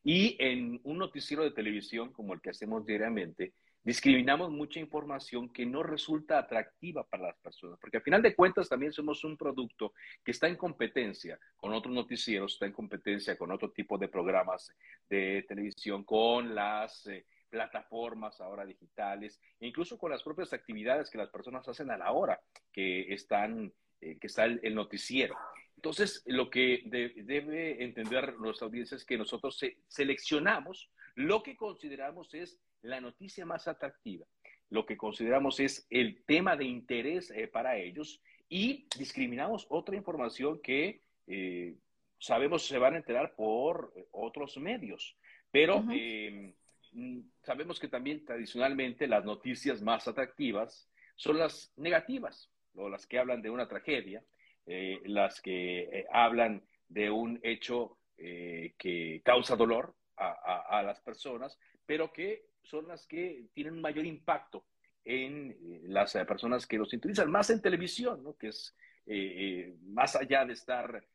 Y 0.04 0.36
en 0.40 0.80
un 0.84 0.98
noticiero 0.98 1.44
de 1.44 1.52
televisión 1.52 2.12
como 2.12 2.34
el 2.34 2.42
que 2.42 2.50
hacemos 2.50 2.86
diariamente, 2.86 3.54
discriminamos 3.84 4.50
mucha 4.50 4.80
información 4.80 5.50
que 5.50 5.66
no 5.66 5.84
resulta 5.84 6.40
atractiva 6.40 7.04
para 7.04 7.24
las 7.24 7.38
personas, 7.38 7.80
porque 7.80 7.98
al 7.98 8.04
final 8.04 8.22
de 8.22 8.36
cuentas 8.36 8.70
también 8.70 8.94
somos 8.94 9.24
un 9.24 9.38
producto 9.38 9.94
que 10.24 10.32
está 10.32 10.48
en 10.48 10.56
competencia 10.56 11.40
con 11.58 11.74
otros 11.74 11.94
noticieros, 11.94 12.54
está 12.54 12.66
en 12.66 12.72
competencia 12.72 13.38
con 13.38 13.52
otro 13.52 13.72
tipo 13.72 13.98
de 13.98 14.08
programas 14.08 14.72
de 15.10 15.46
televisión, 15.48 16.04
con 16.04 16.56
las 16.56 17.06
eh, 17.08 17.26
plataformas 17.50 18.40
ahora 18.42 18.66
digitales, 18.66 19.40
e 19.60 19.68
incluso 19.68 19.98
con 19.98 20.12
las 20.12 20.24
propias 20.24 20.54
actividades 20.54 21.10
que 21.10 21.18
las 21.18 21.30
personas 21.30 21.68
hacen 21.68 21.92
a 21.92 21.98
la 21.98 22.12
hora 22.12 22.40
que 22.72 23.14
están 23.14 23.72
eh, 24.02 24.18
que 24.20 24.28
está 24.28 24.46
el, 24.46 24.76
noticiero. 24.76 25.36
Entonces, 25.76 26.24
lo 26.26 26.50
que 26.50 26.84
debe 26.86 27.84
entender 27.84 28.38
nuestra 28.38 28.68
audiencia 28.68 28.96
es 28.96 29.06
que 29.06 29.18
nosotros 29.18 29.60
seleccionamos 29.88 30.90
lo 31.16 31.44
que 31.44 31.56
consideramos 31.56 32.34
es 32.34 32.60
la 32.84 33.02
noticia 33.02 33.46
más 33.46 33.68
atractiva, 33.68 34.26
lo 34.70 34.86
que 34.86 34.98
consideramos 34.98 35.60
es 35.60 35.86
el 35.90 36.24
tema 36.26 36.56
de 36.56 36.66
interés 36.66 37.32
eh, 37.32 37.48
para 37.48 37.78
ellos 37.78 38.22
y 38.50 38.88
discriminamos 38.98 39.66
otra 39.70 39.96
información 39.96 40.60
que 40.62 41.02
eh, 41.28 41.76
sabemos 42.20 42.66
se 42.66 42.78
van 42.78 42.96
a 42.96 42.98
enterar 42.98 43.36
por 43.36 43.94
otros 44.12 44.58
medios. 44.58 45.18
Pero 45.52 45.84
em, 45.92 46.54
mm, 46.92 47.20
sabemos 47.44 47.80
que 47.80 47.88
también 47.88 48.26
tradicionalmente 48.26 49.08
las 49.08 49.24
noticias 49.24 49.82
más 49.82 50.08
atractivas 50.08 50.90
son 51.16 51.38
las 51.38 51.72
negativas, 51.78 52.50
o 52.76 52.90
las 52.90 53.06
que 53.06 53.20
hablan 53.20 53.42
de 53.42 53.50
una 53.50 53.68
tragedia, 53.68 54.24
eh, 54.66 55.00
las 55.06 55.40
que 55.42 56.06
hablan 56.12 56.64
de 56.88 57.10
un 57.10 57.40
hecho 57.44 57.98
que 58.16 59.22
causa 59.26 59.58
dolor 59.58 59.94
a, 60.16 60.82
las 60.84 61.02
personas, 61.02 61.58
pero 61.86 62.14
que 62.14 62.46
son 62.64 62.88
las 62.88 63.06
que 63.08 63.46
tienen 63.54 63.80
mayor 63.82 64.06
impacto 64.06 64.66
en 65.06 65.52
eh, 65.52 65.82
las 65.86 66.16
eh, 66.16 66.26
personas 66.26 66.66
que 66.66 66.78
los 66.78 66.90
sintonizan, 66.90 67.30
más 67.30 67.50
en 67.50 67.62
televisión, 67.62 68.24
¿no? 68.24 68.36
que 68.38 68.48
es 68.48 68.76
eh, 69.06 69.76
más 69.84 70.16
allá 70.16 70.46
de 70.46 70.54
estar 70.54 71.06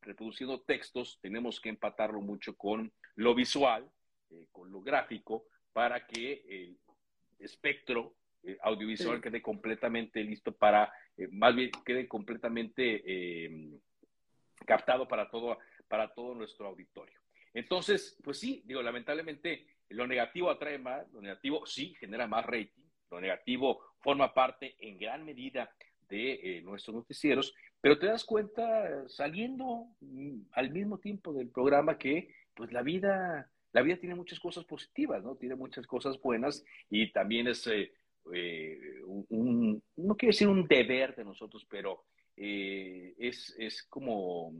reproduciendo 0.00 0.60
textos, 0.60 1.18
tenemos 1.20 1.60
que 1.60 1.68
empatarlo 1.68 2.20
mucho 2.20 2.56
con 2.56 2.92
lo 3.16 3.34
visual, 3.34 3.90
con 4.52 4.70
lo 4.70 4.80
gráfico, 4.80 5.46
para 5.72 6.06
que 6.06 6.44
el 6.48 6.78
espectro 7.40 8.14
audiovisual 8.62 9.20
quede 9.20 9.42
completamente 9.42 10.22
listo 10.22 10.52
para, 10.52 10.92
más 11.32 11.56
bien 11.56 11.72
quede 11.84 12.06
completamente 12.06 13.02
captado 14.64 15.08
para 15.08 15.28
todo, 15.28 15.58
para 15.88 16.14
todo 16.14 16.36
nuestro 16.36 16.68
auditorio. 16.68 17.20
Entonces, 17.52 18.16
pues 18.22 18.38
sí, 18.38 18.62
digo, 18.64 18.80
lamentablemente 18.80 19.66
lo 19.90 20.06
negativo 20.06 20.50
atrae 20.50 20.78
más, 20.78 21.10
lo 21.12 21.20
negativo 21.20 21.64
sí 21.66 21.94
genera 21.98 22.26
más 22.26 22.44
rating, 22.44 22.82
lo 23.10 23.20
negativo 23.20 23.80
forma 24.00 24.34
parte 24.34 24.76
en 24.78 24.98
gran 24.98 25.24
medida 25.24 25.70
de 26.08 26.32
eh, 26.32 26.62
nuestros 26.62 26.94
noticieros, 26.94 27.54
pero 27.80 27.98
te 27.98 28.06
das 28.06 28.24
cuenta 28.24 29.08
saliendo 29.08 29.88
mm, 30.00 30.40
al 30.52 30.70
mismo 30.70 30.98
tiempo 30.98 31.32
del 31.32 31.48
programa 31.48 31.98
que 31.98 32.34
pues 32.54 32.72
la 32.72 32.82
vida, 32.82 33.50
la 33.72 33.82
vida 33.82 33.96
tiene 33.98 34.14
muchas 34.14 34.40
cosas 34.40 34.64
positivas, 34.64 35.22
¿no? 35.22 35.36
Tiene 35.36 35.54
muchas 35.54 35.86
cosas 35.86 36.20
buenas 36.20 36.64
y 36.90 37.12
también 37.12 37.48
es 37.48 37.66
eh, 37.66 37.92
eh, 38.34 38.78
un, 39.04 39.82
no 39.96 40.16
quiero 40.16 40.30
decir 40.30 40.48
un 40.48 40.66
deber 40.66 41.14
de 41.14 41.24
nosotros, 41.24 41.66
pero 41.68 42.04
es, 42.40 43.56
es 43.58 43.82
como 43.82 44.52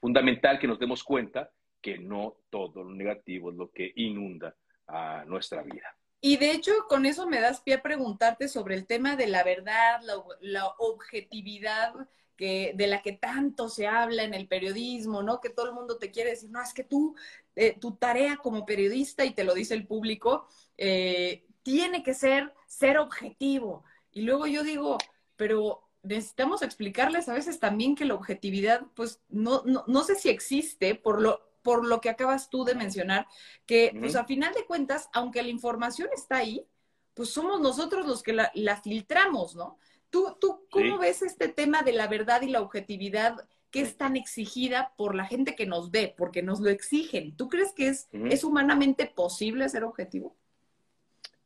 fundamental 0.00 0.58
que 0.58 0.66
nos 0.66 0.78
demos 0.78 1.04
cuenta 1.04 1.50
que 1.82 1.98
no 1.98 2.36
todo 2.48 2.84
lo 2.84 2.94
negativo 2.94 3.50
es 3.50 3.56
lo 3.56 3.70
que 3.70 3.92
inunda 3.96 4.56
a 4.86 5.24
nuestra 5.26 5.62
vida. 5.62 5.94
Y 6.24 6.36
de 6.36 6.52
hecho, 6.52 6.72
con 6.88 7.04
eso 7.04 7.26
me 7.26 7.40
das 7.40 7.60
pie 7.60 7.74
a 7.74 7.82
preguntarte 7.82 8.46
sobre 8.46 8.76
el 8.76 8.86
tema 8.86 9.16
de 9.16 9.26
la 9.26 9.42
verdad, 9.42 10.00
la, 10.40 10.66
objetividad 10.78 11.92
que, 12.36 12.72
de 12.76 12.86
la 12.86 13.02
que 13.02 13.12
tanto 13.12 13.68
se 13.68 13.88
habla 13.88 14.22
en 14.22 14.32
el 14.32 14.46
periodismo, 14.46 15.22
¿no? 15.24 15.40
Que 15.40 15.50
todo 15.50 15.66
el 15.66 15.74
mundo 15.74 15.98
te 15.98 16.12
quiere 16.12 16.30
decir, 16.30 16.50
no, 16.50 16.62
es 16.62 16.72
que 16.72 16.84
tú, 16.84 17.16
eh, 17.56 17.76
tu 17.80 17.96
tarea 17.96 18.36
como 18.36 18.64
periodista, 18.64 19.24
y 19.24 19.34
te 19.34 19.42
lo 19.42 19.52
dice 19.52 19.74
el 19.74 19.84
público, 19.84 20.46
eh, 20.78 21.44
tiene 21.64 22.04
que 22.04 22.14
ser 22.14 22.54
ser 22.66 22.98
objetivo. 22.98 23.84
Y 24.12 24.22
luego 24.22 24.46
yo 24.46 24.62
digo, 24.62 24.98
pero 25.36 25.88
necesitamos 26.02 26.62
explicarles 26.62 27.28
a 27.28 27.34
veces 27.34 27.58
también 27.58 27.94
que 27.96 28.04
la 28.04 28.14
objetividad, 28.14 28.82
pues 28.94 29.20
no, 29.28 29.62
no, 29.64 29.84
no 29.88 30.04
sé 30.04 30.14
si 30.14 30.28
existe 30.30 30.94
por 30.94 31.20
lo, 31.20 31.51
por 31.62 31.86
lo 31.86 32.00
que 32.00 32.10
acabas 32.10 32.50
tú 32.50 32.64
de 32.64 32.74
mencionar, 32.74 33.26
que 33.66 33.94
pues 33.98 34.16
a 34.16 34.24
final 34.24 34.52
de 34.54 34.64
cuentas, 34.66 35.08
aunque 35.12 35.42
la 35.42 35.48
información 35.48 36.08
está 36.12 36.38
ahí, 36.38 36.66
pues 37.14 37.30
somos 37.30 37.60
nosotros 37.60 38.06
los 38.06 38.22
que 38.22 38.32
la, 38.32 38.76
filtramos, 38.82 39.54
¿no? 39.54 39.78
¿Tú, 40.10 40.36
tú 40.40 40.66
cómo 40.70 40.98
ves 40.98 41.22
este 41.22 41.48
tema 41.48 41.82
de 41.82 41.92
la 41.92 42.06
verdad 42.06 42.42
y 42.42 42.48
la 42.48 42.60
objetividad 42.60 43.36
que 43.70 43.80
es 43.80 43.96
tan 43.96 44.16
exigida 44.16 44.92
por 44.96 45.14
la 45.14 45.24
gente 45.24 45.54
que 45.54 45.66
nos 45.66 45.90
ve, 45.90 46.14
porque 46.16 46.42
nos 46.42 46.60
lo 46.60 46.68
exigen? 46.68 47.34
¿Tú 47.36 47.48
crees 47.48 47.72
que 47.72 47.88
es, 47.88 48.08
es 48.12 48.44
humanamente 48.44 49.06
posible 49.06 49.68
ser 49.68 49.84
objetivo? 49.84 50.36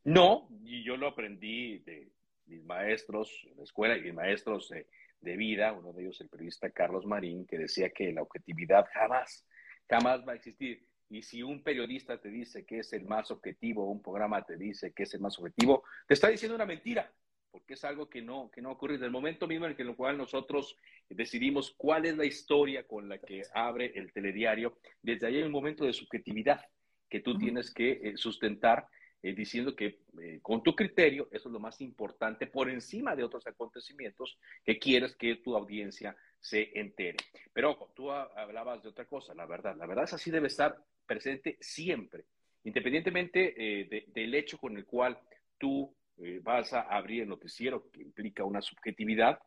No, 0.02 0.48
y 0.64 0.82
yo 0.82 0.96
lo 0.96 1.08
aprendí 1.08 1.78
de 1.78 2.10
mis 2.46 2.64
maestros 2.64 3.46
en 3.50 3.56
la 3.56 3.64
escuela 3.64 3.96
y 3.96 4.02
mis 4.02 4.14
maestros 4.14 4.68
de, 4.68 4.86
de 5.20 5.36
vida, 5.36 5.72
uno 5.72 5.92
de 5.92 6.02
ellos 6.02 6.20
el 6.20 6.28
periodista 6.28 6.70
Carlos 6.70 7.06
Marín, 7.06 7.46
que 7.46 7.58
decía 7.58 7.90
que 7.90 8.12
la 8.12 8.22
objetividad 8.22 8.86
jamás 8.92 9.44
jamás 9.88 10.26
va 10.26 10.32
a 10.32 10.36
existir. 10.36 10.86
Y 11.08 11.22
si 11.22 11.42
un 11.42 11.62
periodista 11.62 12.20
te 12.20 12.28
dice 12.28 12.66
que 12.66 12.80
es 12.80 12.92
el 12.92 13.04
más 13.04 13.30
objetivo, 13.30 13.90
un 13.90 14.02
programa 14.02 14.42
te 14.44 14.56
dice 14.56 14.92
que 14.92 15.04
es 15.04 15.14
el 15.14 15.20
más 15.20 15.38
objetivo, 15.38 15.84
te 16.08 16.14
está 16.14 16.28
diciendo 16.28 16.56
una 16.56 16.66
mentira, 16.66 17.12
porque 17.50 17.74
es 17.74 17.84
algo 17.84 18.08
que 18.08 18.22
no, 18.22 18.50
que 18.50 18.60
no 18.60 18.72
ocurre. 18.72 18.94
Desde 18.94 19.06
el 19.06 19.12
momento 19.12 19.46
mismo 19.46 19.66
en 19.66 19.76
el 19.78 19.96
cual 19.96 20.18
nosotros 20.18 20.76
decidimos 21.08 21.74
cuál 21.76 22.06
es 22.06 22.16
la 22.16 22.24
historia 22.24 22.86
con 22.86 23.08
la 23.08 23.18
que 23.18 23.42
abre 23.54 23.92
el 23.94 24.12
telediario, 24.12 24.78
desde 25.00 25.26
ahí 25.26 25.36
hay 25.36 25.42
un 25.44 25.52
momento 25.52 25.84
de 25.84 25.92
subjetividad 25.92 26.60
que 27.08 27.20
tú 27.20 27.38
tienes 27.38 27.72
que 27.72 27.92
eh, 28.02 28.16
sustentar 28.16 28.88
eh, 29.22 29.34
diciendo 29.34 29.74
que 29.74 30.00
eh, 30.20 30.40
con 30.42 30.62
tu 30.62 30.74
criterio 30.74 31.28
eso 31.32 31.48
es 31.48 31.52
lo 31.52 31.60
más 31.60 31.80
importante 31.80 32.46
por 32.46 32.68
encima 32.68 33.16
de 33.16 33.24
otros 33.24 33.46
acontecimientos 33.46 34.38
que 34.64 34.78
quieres 34.78 35.16
que 35.16 35.36
tu 35.36 35.56
audiencia 35.56 36.16
se 36.40 36.78
entere. 36.78 37.16
Pero 37.52 37.70
ojo, 37.70 37.92
tú 37.94 38.10
hablabas 38.10 38.82
de 38.82 38.88
otra 38.88 39.04
cosa, 39.06 39.34
la 39.34 39.46
verdad. 39.46 39.76
La 39.76 39.86
verdad 39.86 40.04
es 40.04 40.12
así 40.12 40.30
debe 40.30 40.48
estar 40.48 40.76
presente 41.06 41.56
siempre, 41.60 42.24
independientemente 42.64 43.54
eh, 43.56 44.04
del 44.08 44.34
hecho 44.34 44.58
con 44.58 44.76
el 44.76 44.84
cual 44.84 45.18
tú 45.58 45.94
vas 46.42 46.72
a 46.72 46.80
abrir 46.80 47.22
el 47.22 47.28
noticiero, 47.28 47.90
que 47.90 48.00
implica 48.00 48.42
una 48.42 48.62
subjetividad, 48.62 49.38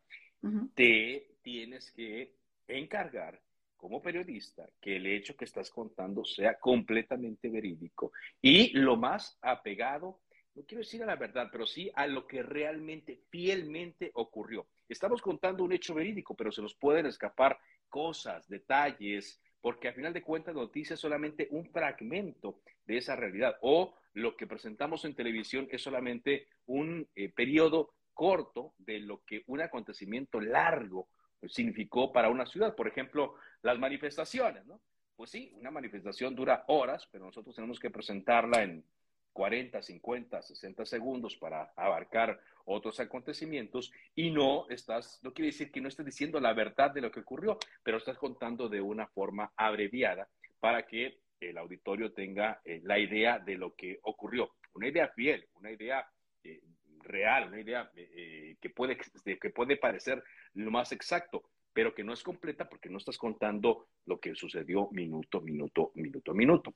te 0.76 1.32
tienes 1.42 1.92
que 1.92 2.36
encargar 2.68 3.42
como 3.80 4.02
periodista 4.02 4.70
que 4.82 4.98
el 4.98 5.08
hecho 5.08 5.36
que 5.36 5.46
estás 5.46 5.72
contando 5.72 6.26
sea 6.26 6.60
completamente 6.60 7.50
verídico 7.50 8.12
y 8.42 8.78
lo 8.78 8.98
más 8.98 9.38
apegado, 9.42 10.20
no 10.54 10.64
quiero 10.64 10.80
decir 10.80 11.02
a 11.02 11.06
la 11.06 11.16
verdad, 11.16 11.48
pero 11.52 11.66
sí 11.66 11.90
a 11.96 12.06
lo 12.06 12.28
que 12.28 12.44
realmente, 12.44 13.22
fielmente 13.30 14.12
ocurrió. 14.14 14.68
Estamos 14.90 15.22
contando 15.22 15.64
un 15.64 15.72
hecho 15.72 15.94
verídico, 15.94 16.36
pero 16.36 16.52
se 16.52 16.64
nos 16.64 16.74
pueden 16.74 17.06
escapar 17.06 17.60
cosas, 17.88 18.50
detalles, 18.50 19.40
porque 19.62 19.88
a 19.88 19.94
final 19.94 20.14
de 20.14 20.24
cuentas 20.24 20.56
noticia 20.56 20.96
es 20.96 21.00
solamente 21.00 21.48
un 21.52 21.70
fragmento 21.70 22.62
de 22.86 22.98
esa 22.98 23.16
realidad 23.16 23.58
o 23.62 23.94
lo 24.14 24.36
que 24.36 24.48
presentamos 24.48 25.06
en 25.06 25.14
televisión 25.14 25.68
es 25.72 25.84
solamente 25.84 26.48
un 26.66 27.08
eh, 27.16 27.30
periodo 27.30 27.94
corto 28.14 28.74
de 28.80 29.00
lo 29.00 29.24
que 29.24 29.44
un 29.48 29.62
acontecimiento 29.62 30.42
largo 30.42 31.08
significó 31.48 32.12
para 32.12 32.30
una 32.30 32.46
ciudad. 32.46 32.76
Por 32.76 32.88
ejemplo, 32.88 33.36
las 33.62 33.78
manifestaciones, 33.78 34.66
¿no? 34.66 34.82
Pues 35.16 35.32
sí, 35.32 35.54
una 35.56 35.72
manifestación 35.72 36.34
dura 36.34 36.64
horas, 36.68 37.08
pero 37.12 37.26
nosotros 37.26 37.56
tenemos 37.56 37.80
que 37.80 37.90
presentarla 37.90 38.64
en 38.64 38.84
40, 39.34 39.82
50, 39.82 40.42
60 40.42 40.86
segundos 40.86 41.36
para 41.38 41.72
abarcar 41.76 42.40
otros 42.66 43.00
acontecimientos 43.00 43.92
y 44.16 44.32
no 44.32 44.68
estás, 44.70 45.20
no 45.24 45.34
quiere 45.34 45.48
decir 45.48 45.72
que 45.72 45.82
no 45.82 45.88
estés 45.88 46.06
diciendo 46.06 46.40
la 46.40 46.54
verdad 46.54 46.92
de 46.92 47.02
lo 47.02 47.12
que 47.12 47.22
ocurrió, 47.22 47.58
pero 47.84 47.98
estás 47.98 48.18
contando 48.18 48.70
de 48.70 48.82
una 48.82 49.08
forma 49.08 49.52
abreviada 49.56 50.28
para 50.60 50.86
que 50.86 51.20
el 51.40 51.58
auditorio 51.58 52.12
tenga 52.12 52.62
eh, 52.66 52.82
la 52.84 53.00
idea 53.00 53.40
de 53.40 53.58
lo 53.58 53.74
que 53.76 54.00
ocurrió, 54.04 54.52
una 54.74 54.88
idea 54.88 55.08
fiel, 55.10 55.48
una 55.56 55.72
idea 55.72 56.08
eh, 56.44 56.62
real, 57.00 57.48
una 57.48 57.62
idea 57.62 57.90
eh, 57.96 58.56
que, 58.62 58.70
puede, 58.70 58.98
que 58.98 59.50
puede 59.50 59.78
parecer 59.78 60.24
lo 60.54 60.70
más 60.70 60.92
exacto, 60.92 61.50
pero 61.74 61.94
que 61.96 62.04
no 62.04 62.14
es 62.14 62.24
completa 62.24 62.68
porque 62.68 62.90
no 62.90 62.98
estás 62.98 63.18
contando 63.18 63.88
lo 64.06 64.20
que 64.20 64.36
sucedió 64.36 64.90
minuto, 64.92 65.42
minuto, 65.42 65.92
minuto, 65.96 66.34
minuto. 66.34 66.74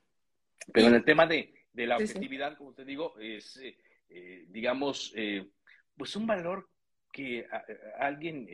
Pero 0.72 0.88
en 0.88 0.96
el 0.96 1.04
tema 1.04 1.26
de, 1.26 1.54
la 1.74 1.98
objetividad, 1.98 2.58
como 2.58 2.74
te 2.74 2.86
digo, 2.86 3.18
es, 3.20 3.58
eh, 3.58 3.78
eh, 4.10 4.46
digamos, 4.50 5.14
eh, 5.16 5.50
pues 5.98 6.16
un 6.16 6.28
valor 6.28 6.70
que 7.12 7.46
alguien 8.00 8.48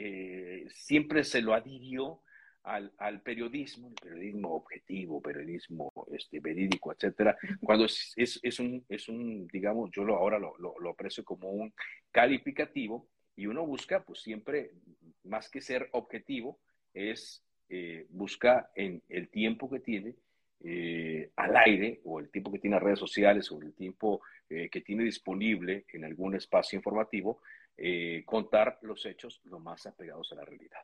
siempre 0.69 1.23
se 1.23 1.41
lo 1.41 1.53
adhirió 1.53 2.21
al, 2.63 3.21
periodismo, 3.21 3.87
el 3.87 3.95
periodismo 3.95 4.53
objetivo, 4.53 5.21
periodismo 5.21 5.93
este, 6.11 6.41
verídico, 6.41 6.91
etcétera, 6.91 7.37
cuando 7.61 7.85
es, 7.85 8.13
es, 8.17 8.59
un, 8.59 8.85
es 8.89 9.07
un, 9.07 9.47
digamos, 9.47 9.91
yo 9.93 10.03
lo, 10.03 10.17
ahora 10.17 10.37
lo, 10.39 10.57
lo 10.57 10.89
aprecio 10.89 11.23
como 11.23 11.49
un 11.51 11.73
calificativo 12.11 13.07
y 13.37 13.45
uno 13.45 13.65
busca, 13.65 14.03
pues 14.03 14.19
siempre 14.19 14.71
más 15.23 15.49
que 15.49 15.61
ser 15.61 15.87
objetivo, 15.93 16.59
es 16.93 17.45
eh, 17.69 18.07
buscar 18.09 18.71
en 18.75 19.03
el 19.09 19.29
tiempo 19.29 19.69
que 19.69 19.79
tiene 19.79 20.15
eh, 20.61 21.31
al 21.35 21.55
aire 21.57 22.01
o 22.03 22.19
el 22.19 22.29
tiempo 22.29 22.51
que 22.51 22.59
tiene 22.59 22.77
en 22.77 22.83
redes 22.83 22.99
sociales 22.99 23.51
o 23.51 23.61
el 23.61 23.73
tiempo 23.73 24.21
eh, 24.49 24.69
que 24.69 24.81
tiene 24.81 25.03
disponible 25.03 25.85
en 25.93 26.05
algún 26.05 26.35
espacio 26.35 26.77
informativo, 26.77 27.41
contar 28.25 28.77
los 28.81 29.05
hechos 29.05 29.39
lo 29.45 29.57
más 29.57 29.85
apegados 29.85 30.33
a 30.33 30.35
la 30.35 30.43
realidad. 30.43 30.81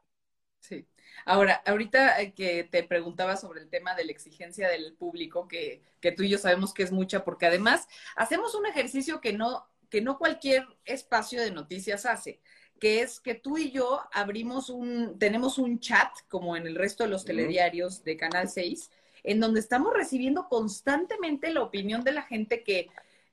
Sí. 0.61 0.87
Ahora, 1.25 1.61
ahorita 1.65 2.31
que 2.31 2.63
te 2.63 2.83
preguntaba 2.83 3.35
sobre 3.35 3.59
el 3.59 3.69
tema 3.69 3.95
de 3.95 4.05
la 4.05 4.13
exigencia 4.13 4.69
del 4.69 4.93
público, 4.93 5.45
que, 5.45 5.81
que, 5.99 6.13
tú 6.13 6.23
y 6.23 6.29
yo 6.29 6.37
sabemos 6.37 6.73
que 6.73 6.83
es 6.83 6.93
mucha, 6.93 7.25
porque 7.25 7.47
además 7.47 7.89
hacemos 8.15 8.55
un 8.55 8.65
ejercicio 8.65 9.19
que 9.19 9.33
no, 9.33 9.67
que 9.89 9.99
no 9.99 10.17
cualquier 10.17 10.65
espacio 10.85 11.41
de 11.41 11.51
noticias 11.51 12.05
hace 12.05 12.39
que 12.79 13.01
es 13.01 13.19
que 13.19 13.35
tú 13.35 13.57
y 13.57 13.71
yo 13.71 14.01
abrimos 14.11 14.69
un, 14.69 15.17
tenemos 15.17 15.57
un 15.57 15.79
chat, 15.79 16.11
como 16.27 16.57
en 16.57 16.67
el 16.67 16.75
resto 16.75 17.03
de 17.03 17.09
los 17.09 17.25
telediarios 17.25 18.03
de 18.03 18.17
Canal 18.17 18.49
6, 18.49 18.91
en 19.25 19.39
donde 19.39 19.59
estamos 19.59 19.93
recibiendo 19.93 20.47
constantemente 20.47 21.51
la 21.51 21.63
opinión 21.63 22.03
de 22.03 22.13
la 22.13 22.21
gente 22.21 22.63
que, 22.63 22.89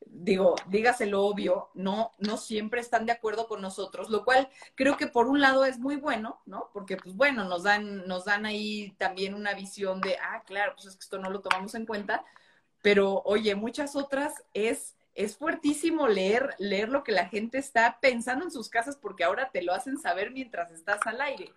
digo, 0.07 0.57
dígase 0.69 1.07
lo 1.07 1.25
obvio, 1.25 1.69
no, 1.75 2.13
no 2.19 2.37
siempre 2.37 2.81
están 2.81 3.07
de 3.07 3.13
acuerdo 3.13 3.47
con 3.47 3.61
nosotros, 3.61 4.11
lo 4.11 4.25
cual 4.25 4.49
creo 4.75 4.97
que 4.97 5.07
por 5.07 5.29
un 5.29 5.41
lado 5.41 5.65
es 5.65 5.79
muy 5.79 5.97
bueno, 5.97 6.41
¿no? 6.47 6.71
Porque, 6.73 6.97
pues 6.97 7.15
bueno, 7.15 7.45
nos 7.45 7.63
dan, 7.63 8.07
nos 8.07 8.25
dan 8.25 8.47
ahí 8.47 8.95
también 8.99 9.35
una 9.35 9.55
visión 9.55 10.01
de, 10.01 10.17
ah, 10.17 10.43
claro, 10.47 10.73
pues 10.75 10.87
es 10.87 10.97
que 10.97 11.03
esto 11.03 11.19
no 11.19 11.31
lo 11.31 11.41
tomamos 11.41 11.75
en 11.75 11.87
cuenta, 11.87 12.25
pero 12.83 13.23
oye, 13.25 13.55
muchas 13.55 13.95
otras 13.95 14.43
es 14.55 14.97
es 15.15 15.37
fuertísimo 15.37 16.09
leer, 16.09 16.55
leer 16.59 16.89
lo 16.89 17.05
que 17.05 17.13
la 17.13 17.29
gente 17.29 17.59
está 17.59 17.99
pensando 18.01 18.45
en 18.45 18.51
sus 18.51 18.69
casas 18.71 18.97
porque 18.97 19.25
ahora 19.25 19.51
te 19.51 19.63
lo 19.63 19.75
hacen 19.75 19.99
saber 19.99 20.31
mientras 20.31 20.71
estás 20.71 21.01
al 21.05 21.21
aire. 21.21 21.53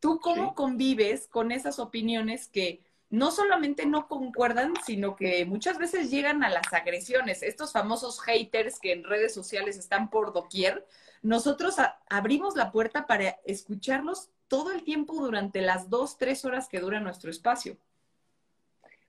¿Tú 0.00 0.20
cómo 0.20 0.54
convives 0.54 1.26
con 1.26 1.52
esas 1.52 1.78
opiniones 1.78 2.48
que 2.48 2.80
no 3.10 3.30
solamente 3.30 3.86
no 3.86 4.08
concuerdan, 4.08 4.72
sino 4.86 5.16
que 5.16 5.44
muchas 5.44 5.78
veces 5.78 6.10
llegan 6.10 6.42
a 6.42 6.48
las 6.48 6.72
agresiones? 6.72 7.42
Estos 7.42 7.72
famosos 7.72 8.20
haters 8.20 8.78
que 8.78 8.92
en 8.92 9.04
redes 9.04 9.34
sociales 9.34 9.76
están 9.76 10.08
por 10.10 10.32
doquier, 10.32 10.86
nosotros 11.22 11.76
abrimos 12.08 12.56
la 12.56 12.72
puerta 12.72 13.06
para 13.06 13.38
escucharlos 13.44 14.30
todo 14.48 14.72
el 14.72 14.82
tiempo 14.82 15.14
durante 15.14 15.60
las 15.60 15.90
dos, 15.90 16.16
tres 16.16 16.44
horas 16.44 16.68
que 16.68 16.80
dura 16.80 17.00
nuestro 17.00 17.30
espacio. 17.30 17.76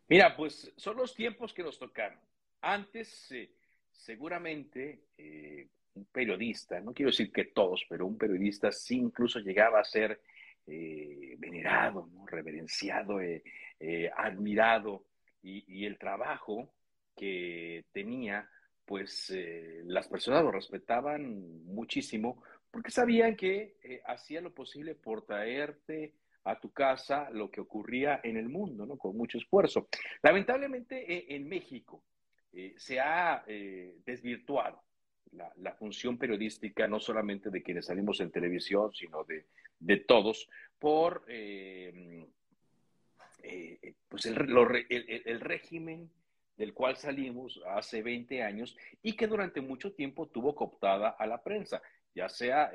Mira, 0.07 0.35
pues 0.35 0.71
son 0.75 0.97
los 0.97 1.15
tiempos 1.15 1.53
que 1.53 1.63
nos 1.63 1.79
tocaron. 1.79 2.19
Antes... 2.61 3.31
Eh, 3.31 3.49
seguramente 4.01 5.03
eh, 5.17 5.67
un 5.93 6.05
periodista, 6.05 6.79
no 6.79 6.93
quiero 6.93 7.11
decir 7.11 7.31
que 7.31 7.45
todos, 7.45 7.85
pero 7.87 8.05
un 8.05 8.17
periodista 8.17 8.71
sí 8.71 8.95
incluso 8.95 9.39
llegaba 9.39 9.79
a 9.79 9.83
ser 9.83 10.21
eh, 10.67 11.35
venerado, 11.37 12.09
reverenciado, 12.25 13.19
eh, 13.81 14.09
admirado, 14.15 15.05
y, 15.43 15.85
el 15.85 15.97
trabajo 15.97 16.71
que 17.17 17.83
tenía, 17.91 18.47
pues 18.85 19.33
las 19.85 20.07
personas 20.07 20.43
lo 20.43 20.51
respetaban 20.51 21.65
muchísimo 21.65 22.43
porque 22.69 22.91
sabían 22.91 23.35
que 23.35 23.75
hacía 24.05 24.39
lo 24.39 24.53
posible 24.53 24.93
por 24.93 25.25
traerte 25.25 26.13
a 26.43 26.59
tu 26.59 26.71
casa 26.71 27.29
lo 27.31 27.49
que 27.49 27.61
ocurría 27.61 28.19
en 28.23 28.37
el 28.37 28.49
mundo, 28.49 28.85
¿no? 28.85 28.97
Con 28.97 29.17
mucho 29.17 29.37
esfuerzo. 29.37 29.87
Lamentablemente 30.21 31.35
en 31.35 31.47
México, 31.47 32.03
eh, 32.53 32.73
se 32.77 32.99
ha 32.99 33.43
eh, 33.47 33.95
desvirtuado 34.05 34.83
la, 35.31 35.73
función 35.75 36.17
periodística, 36.17 36.87
no 36.87 36.99
solamente 36.99 37.49
de 37.49 37.63
quienes 37.63 37.85
salimos 37.85 38.19
en 38.19 38.31
televisión, 38.31 38.91
sino 38.93 39.23
de, 39.23 39.45
de 39.79 39.97
todos, 39.97 40.49
por 40.77 41.23
eh, 43.43 43.95
pues 44.07 44.25
el, 44.25 44.37
el, 44.89 45.39
régimen 45.39 46.09
del 46.57 46.73
cual 46.73 46.97
salimos 46.97 47.61
hace 47.67 48.01
20 48.01 48.43
años 48.43 48.77
y 49.01 49.13
que 49.13 49.27
durante 49.27 49.61
mucho 49.61 49.93
tiempo 49.93 50.27
tuvo 50.27 50.53
cooptada 50.55 51.09
a 51.09 51.25
la 51.25 51.41
prensa, 51.41 51.81
ya 52.13 52.27
sea 52.29 52.71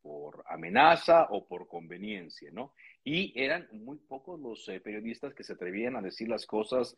por 0.00 0.42
amenaza 0.48 1.26
o 1.30 1.46
por 1.46 1.68
conveniencia, 1.68 2.50
¿no? 2.52 2.72
Y 3.04 3.38
eran 3.38 3.68
muy 3.72 3.98
pocos 3.98 4.40
los 4.40 4.64
periodistas 4.82 5.34
que 5.34 5.44
se 5.44 5.52
atrevían 5.52 5.94
a 5.94 6.00
decir 6.00 6.28
las 6.28 6.46
cosas 6.46 6.96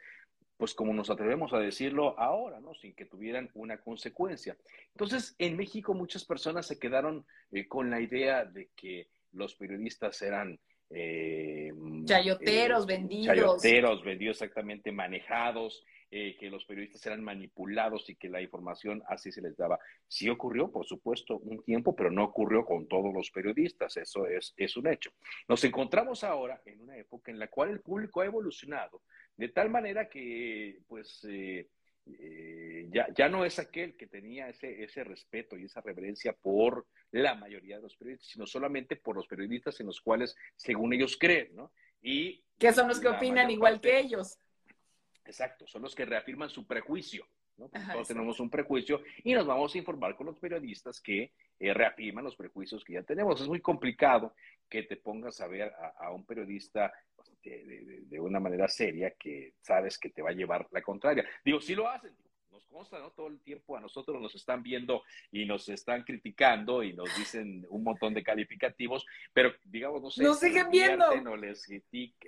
pues 0.62 0.74
como 0.74 0.94
nos 0.94 1.10
atrevemos 1.10 1.52
a 1.52 1.58
decirlo 1.58 2.16
ahora, 2.20 2.60
¿no? 2.60 2.72
Sin 2.74 2.94
que 2.94 3.04
tuvieran 3.04 3.50
una 3.54 3.78
consecuencia. 3.78 4.56
Entonces, 4.94 5.34
en 5.40 5.56
México 5.56 5.92
muchas 5.92 6.24
personas 6.24 6.66
se 6.68 6.78
quedaron 6.78 7.26
eh, 7.50 7.66
con 7.66 7.90
la 7.90 8.00
idea 8.00 8.44
de 8.44 8.70
que 8.76 9.08
los 9.32 9.56
periodistas 9.56 10.22
eran... 10.22 10.60
Eh, 10.94 11.72
chayoteros, 12.04 12.84
eh, 12.84 12.86
vendidos. 12.86 13.36
Chayoteros, 13.36 14.04
vendidos 14.04 14.36
exactamente, 14.36 14.92
manejados, 14.92 15.84
eh, 16.10 16.36
que 16.38 16.50
los 16.50 16.64
periodistas 16.64 17.04
eran 17.06 17.24
manipulados 17.24 18.08
y 18.10 18.16
que 18.16 18.28
la 18.28 18.42
información 18.42 19.02
así 19.08 19.32
se 19.32 19.40
les 19.40 19.56
daba. 19.56 19.78
Sí 20.06 20.28
ocurrió, 20.28 20.70
por 20.70 20.86
supuesto, 20.86 21.38
un 21.38 21.62
tiempo, 21.62 21.96
pero 21.96 22.10
no 22.10 22.24
ocurrió 22.24 22.64
con 22.64 22.86
todos 22.86 23.12
los 23.14 23.30
periodistas, 23.30 23.96
eso 23.96 24.26
es, 24.26 24.52
es 24.56 24.76
un 24.76 24.88
hecho. 24.88 25.10
Nos 25.48 25.64
encontramos 25.64 26.24
ahora 26.24 26.60
en 26.66 26.80
una 26.80 26.96
época 26.96 27.30
en 27.30 27.38
la 27.38 27.48
cual 27.48 27.70
el 27.70 27.80
público 27.80 28.20
ha 28.20 28.26
evolucionado 28.26 29.02
de 29.36 29.48
tal 29.48 29.70
manera 29.70 30.08
que, 30.08 30.80
pues, 30.86 31.26
eh, 32.06 32.88
ya, 32.90 33.06
ya, 33.14 33.28
no 33.28 33.44
es 33.44 33.58
aquel 33.58 33.96
que 33.96 34.06
tenía 34.06 34.48
ese, 34.48 34.82
ese 34.82 35.04
respeto 35.04 35.56
y 35.56 35.64
esa 35.64 35.80
reverencia 35.80 36.32
por 36.32 36.86
la 37.12 37.34
mayoría 37.34 37.76
de 37.76 37.82
los 37.82 37.96
periodistas, 37.96 38.28
sino 38.28 38.46
solamente 38.46 38.96
por 38.96 39.16
los 39.16 39.26
periodistas 39.26 39.78
en 39.80 39.86
los 39.86 40.00
cuales, 40.00 40.36
según 40.56 40.92
ellos 40.92 41.16
creen, 41.18 41.54
¿no? 41.54 41.72
Y 42.00 42.42
que 42.58 42.72
son 42.72 42.88
los 42.88 43.00
que 43.00 43.08
opinan 43.08 43.50
igual 43.50 43.80
que 43.80 43.98
ellos. 43.98 44.38
Exacto, 45.24 45.66
son 45.66 45.82
los 45.82 45.94
que 45.94 46.04
reafirman 46.04 46.50
su 46.50 46.66
prejuicio. 46.66 47.26
¿no? 47.56 47.68
Todos 47.68 48.08
tenemos 48.08 48.40
un 48.40 48.50
prejuicio 48.50 49.02
y 49.22 49.34
nos 49.34 49.46
vamos 49.46 49.74
a 49.74 49.78
informar 49.78 50.16
con 50.16 50.26
los 50.26 50.38
periodistas 50.38 51.00
que 51.00 51.32
eh, 51.58 51.72
reafirman 51.72 52.24
los 52.24 52.36
prejuicios 52.36 52.84
que 52.84 52.94
ya 52.94 53.02
tenemos. 53.02 53.40
Es 53.40 53.48
muy 53.48 53.60
complicado 53.60 54.34
que 54.68 54.82
te 54.82 54.96
pongas 54.96 55.40
a 55.40 55.46
ver 55.46 55.72
a, 55.98 56.10
un 56.10 56.24
periodista 56.24 56.92
de, 57.44 58.20
una 58.20 58.40
manera 58.40 58.68
seria 58.68 59.10
que 59.10 59.54
sabes 59.60 59.98
que 59.98 60.10
te 60.10 60.22
va 60.22 60.30
a 60.30 60.34
llevar 60.34 60.66
la 60.70 60.82
contraria. 60.82 61.24
Digo, 61.44 61.60
sí 61.60 61.74
lo 61.74 61.88
hacen, 61.88 62.16
nos 62.50 62.64
consta, 62.66 62.98
¿no? 62.98 63.10
Todo 63.10 63.28
el 63.28 63.40
tiempo 63.40 63.76
a 63.76 63.80
nosotros 63.80 64.20
nos 64.20 64.34
están 64.34 64.62
viendo 64.62 65.02
y 65.30 65.44
nos 65.44 65.68
están 65.68 66.04
criticando 66.04 66.82
y 66.82 66.92
nos 66.94 67.14
dicen 67.16 67.66
un 67.68 67.82
montón 67.82 68.14
de 68.14 68.22
calificativos, 68.22 69.04
pero 69.32 69.52
digamos, 69.64 70.02
no 70.02 70.10
sé, 70.10 70.22
nos 70.22 70.40
siguen 70.40 70.70
viendo. 70.70 71.06
O 71.08 71.36
les, 71.36 71.68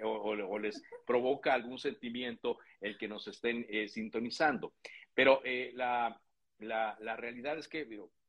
o, 0.02 0.58
les 0.58 0.82
provoca 1.06 1.54
algún 1.54 1.78
sentimiento 1.78 2.58
el 2.80 2.98
que 2.98 3.08
nos 3.08 3.26
estén 3.28 3.66
eh, 3.68 3.88
sintonizando. 3.88 4.74
Pero 5.14 5.40
eh, 5.44 5.72
la, 5.74 6.20
la, 6.58 6.96
la, 7.00 7.16
realidad 7.16 7.58
es 7.58 7.68
que, 7.68 7.84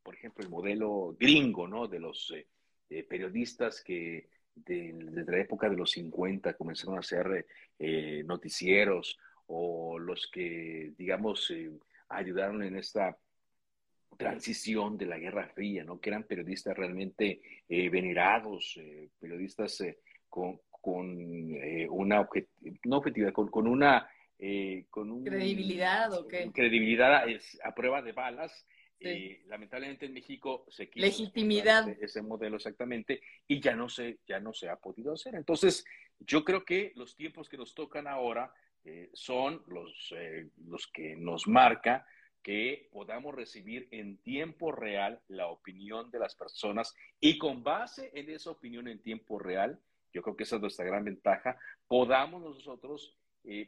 por 0.06 0.14
ejemplo, 0.14 0.44
el 0.44 0.52
modelo 0.52 1.18
gringo, 1.20 1.68
¿no? 1.68 1.88
De 1.88 2.00
los 2.00 2.32
eh, 2.90 3.04
periodistas 3.04 3.82
que 3.82 4.30
desde 4.54 5.32
la 5.32 5.40
época 5.40 5.68
de 5.68 5.76
los 5.76 5.92
50 5.92 6.54
comenzaron 6.54 6.96
a 6.96 7.00
hacer 7.00 7.46
eh, 7.80 8.24
noticieros 8.24 9.18
o 9.48 9.98
los 9.98 10.30
que, 10.32 10.94
digamos, 10.96 11.50
eh, 11.50 11.72
ayudaron 12.10 12.64
en 12.64 12.78
esta 12.78 13.18
transición 14.16 14.96
de 14.98 15.08
la 15.08 15.18
Guerra 15.18 15.50
Fría, 15.50 15.84
¿no? 15.84 16.00
Que 16.00 16.10
eran 16.12 16.24
periodistas 16.24 16.78
realmente 16.78 17.42
eh, 17.68 17.90
venerados, 17.90 18.80
periodistas 19.20 19.84
con, 20.30 20.62
con 20.70 21.18
una 21.90 22.30
no 22.86 22.98
objetividad, 22.98 23.34
con, 23.34 23.50
con 23.50 23.68
una 23.68 24.08
con 24.90 25.24
credibilidad 25.24 26.14
o 26.14 26.28
qué 26.28 26.52
credibilidad 26.54 27.24
a 27.64 27.74
prueba 27.74 28.02
de 28.02 28.12
balas 28.12 28.66
eh, 29.00 29.44
lamentablemente 29.48 30.06
en 30.06 30.14
México 30.14 30.66
se 30.70 30.90
quiso 30.90 31.06
legitimidad 31.06 31.88
ese 32.02 32.22
modelo 32.22 32.56
exactamente 32.56 33.22
y 33.48 33.60
ya 33.60 33.76
no 33.76 33.90
se 33.90 34.20
ya 34.26 34.40
no 34.40 34.54
se 34.54 34.70
ha 34.70 34.78
podido 34.78 35.14
hacer. 35.14 35.36
Entonces, 35.36 35.86
yo 36.20 36.46
creo 36.46 36.64
que 36.64 36.94
los 36.96 37.16
tiempos 37.16 37.50
que 37.50 37.58
nos 37.58 37.76
tocan 37.76 38.08
ahora 38.08 38.54
eh, 38.84 39.10
son 39.14 39.64
los 39.68 40.14
eh, 40.18 40.50
los 40.68 40.88
que 40.88 41.16
nos 41.18 41.48
marca 41.48 42.06
que 42.42 42.90
podamos 42.92 43.36
recibir 43.36 43.88
en 43.92 44.18
tiempo 44.18 44.72
real 44.72 45.20
la 45.28 45.48
opinión 45.48 46.10
de 46.12 46.20
las 46.20 46.36
personas 46.36 46.96
y 47.20 47.38
con 47.38 47.64
base 47.64 48.12
en 48.14 48.30
esa 48.30 48.52
opinión 48.52 48.88
en 48.88 49.02
tiempo 49.02 49.40
real, 49.40 49.80
yo 50.14 50.22
creo 50.22 50.38
que 50.38 50.44
esa 50.44 50.56
es 50.56 50.62
nuestra 50.62 50.86
gran 50.86 51.04
ventaja, 51.04 51.58
podamos 51.88 52.42
nosotros 52.42 53.18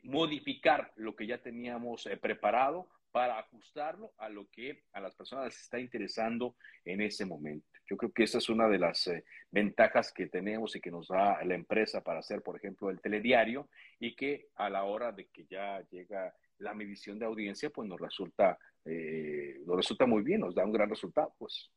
modificar 0.04 0.92
lo 0.96 1.16
que 1.16 1.28
ya 1.28 1.38
teníamos 1.40 2.10
preparado 2.20 2.88
para 3.12 3.40
ajustarlo 3.40 4.14
a 4.18 4.30
lo 4.30 4.48
que 4.50 4.84
a 4.94 5.00
las 5.00 5.16
personas 5.16 5.46
les 5.46 5.62
está 5.62 5.80
interesando 5.80 6.56
en 6.86 7.02
ese 7.02 7.26
momento. 7.26 7.68
Yo 7.90 7.98
creo 7.98 8.12
que 8.12 8.24
esa 8.24 8.38
es 8.38 8.50
una 8.50 8.68
de 8.68 8.80
las 8.80 9.08
eh, 9.08 9.24
ventajas 9.50 10.12
que 10.12 10.28
tenemos 10.28 10.76
y 10.76 10.82
que 10.82 10.92
nos 10.92 11.08
da 11.08 11.44
la 11.44 11.56
empresa 11.56 12.02
para 12.02 12.20
hacer, 12.20 12.42
por 12.42 12.58
ejemplo, 12.58 12.90
el 12.90 13.02
telediario 13.02 13.70
y 14.00 14.16
que 14.16 14.48
a 14.56 14.70
la 14.70 14.84
hora 14.84 15.12
de 15.12 15.28
que 15.28 15.46
ya 15.50 15.82
llega 15.90 16.36
la 16.60 16.74
medición 16.74 17.20
de 17.20 17.26
audiencia, 17.26 17.70
pues 17.70 17.88
nos 17.88 18.00
resulta, 18.00 18.58
eh, 18.86 19.60
nos 19.66 19.78
resulta 19.78 20.06
muy 20.06 20.24
bien, 20.24 20.42
nos 20.42 20.56
da 20.56 20.66
un 20.66 20.74
gran 20.74 20.90
resultado, 20.90 21.34
pues. 21.38 21.72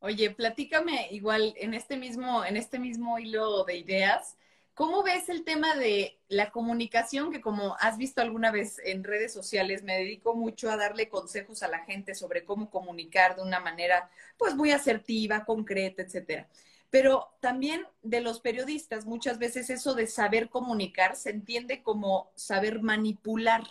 Oye, 0.00 0.30
platícame 0.30 1.08
igual 1.12 1.54
en 1.56 1.74
este 1.74 1.96
mismo, 1.96 2.44
en 2.44 2.56
este 2.56 2.78
mismo 2.78 3.18
hilo 3.18 3.64
de 3.64 3.76
ideas, 3.76 4.36
¿Cómo 4.74 5.02
ves 5.02 5.28
el 5.28 5.44
tema 5.44 5.74
de 5.74 6.18
la 6.28 6.50
comunicación? 6.50 7.30
Que 7.30 7.42
como 7.42 7.76
has 7.78 7.98
visto 7.98 8.22
alguna 8.22 8.50
vez 8.50 8.80
en 8.84 9.04
redes 9.04 9.32
sociales, 9.32 9.82
me 9.82 9.98
dedico 9.98 10.34
mucho 10.34 10.70
a 10.70 10.78
darle 10.78 11.10
consejos 11.10 11.62
a 11.62 11.68
la 11.68 11.80
gente 11.80 12.14
sobre 12.14 12.44
cómo 12.44 12.70
comunicar 12.70 13.36
de 13.36 13.42
una 13.42 13.60
manera, 13.60 14.10
pues, 14.38 14.54
muy 14.54 14.70
asertiva, 14.70 15.44
concreta, 15.44 16.02
etcétera. 16.02 16.48
Pero 16.88 17.34
también 17.40 17.86
de 18.02 18.22
los 18.22 18.40
periodistas, 18.40 19.04
muchas 19.04 19.38
veces 19.38 19.68
eso 19.68 19.94
de 19.94 20.06
saber 20.06 20.48
comunicar 20.48 21.16
se 21.16 21.30
entiende 21.30 21.82
como 21.82 22.30
saber 22.34 22.80
manipular. 22.80 23.64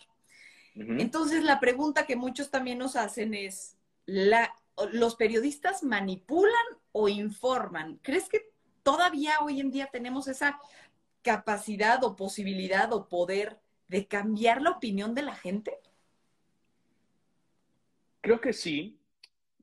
Entonces, 0.74 1.44
la 1.44 1.60
pregunta 1.60 2.06
que 2.06 2.16
muchos 2.16 2.50
también 2.50 2.78
nos 2.78 2.96
hacen 2.96 3.34
es, 3.34 3.76
la, 4.06 4.54
¿los 4.92 5.16
periodistas 5.16 5.84
manipulan 5.84 6.54
o 6.92 7.10
informan? 7.10 8.00
¿Crees 8.02 8.30
que 8.30 8.52
todavía 8.84 9.40
hoy 9.42 9.60
en 9.60 9.72
día 9.72 9.90
tenemos 9.92 10.28
esa 10.28 10.60
capacidad 11.22 12.04
o 12.04 12.16
posibilidad 12.16 12.92
o 12.94 13.08
poder 13.08 13.60
de 13.88 14.08
cambiar 14.08 14.62
la 14.62 14.72
opinión 14.72 15.14
de 15.14 15.22
la 15.22 15.36
gente? 15.36 15.78
Creo 18.22 18.40
que 18.40 18.54
sí, 18.54 19.00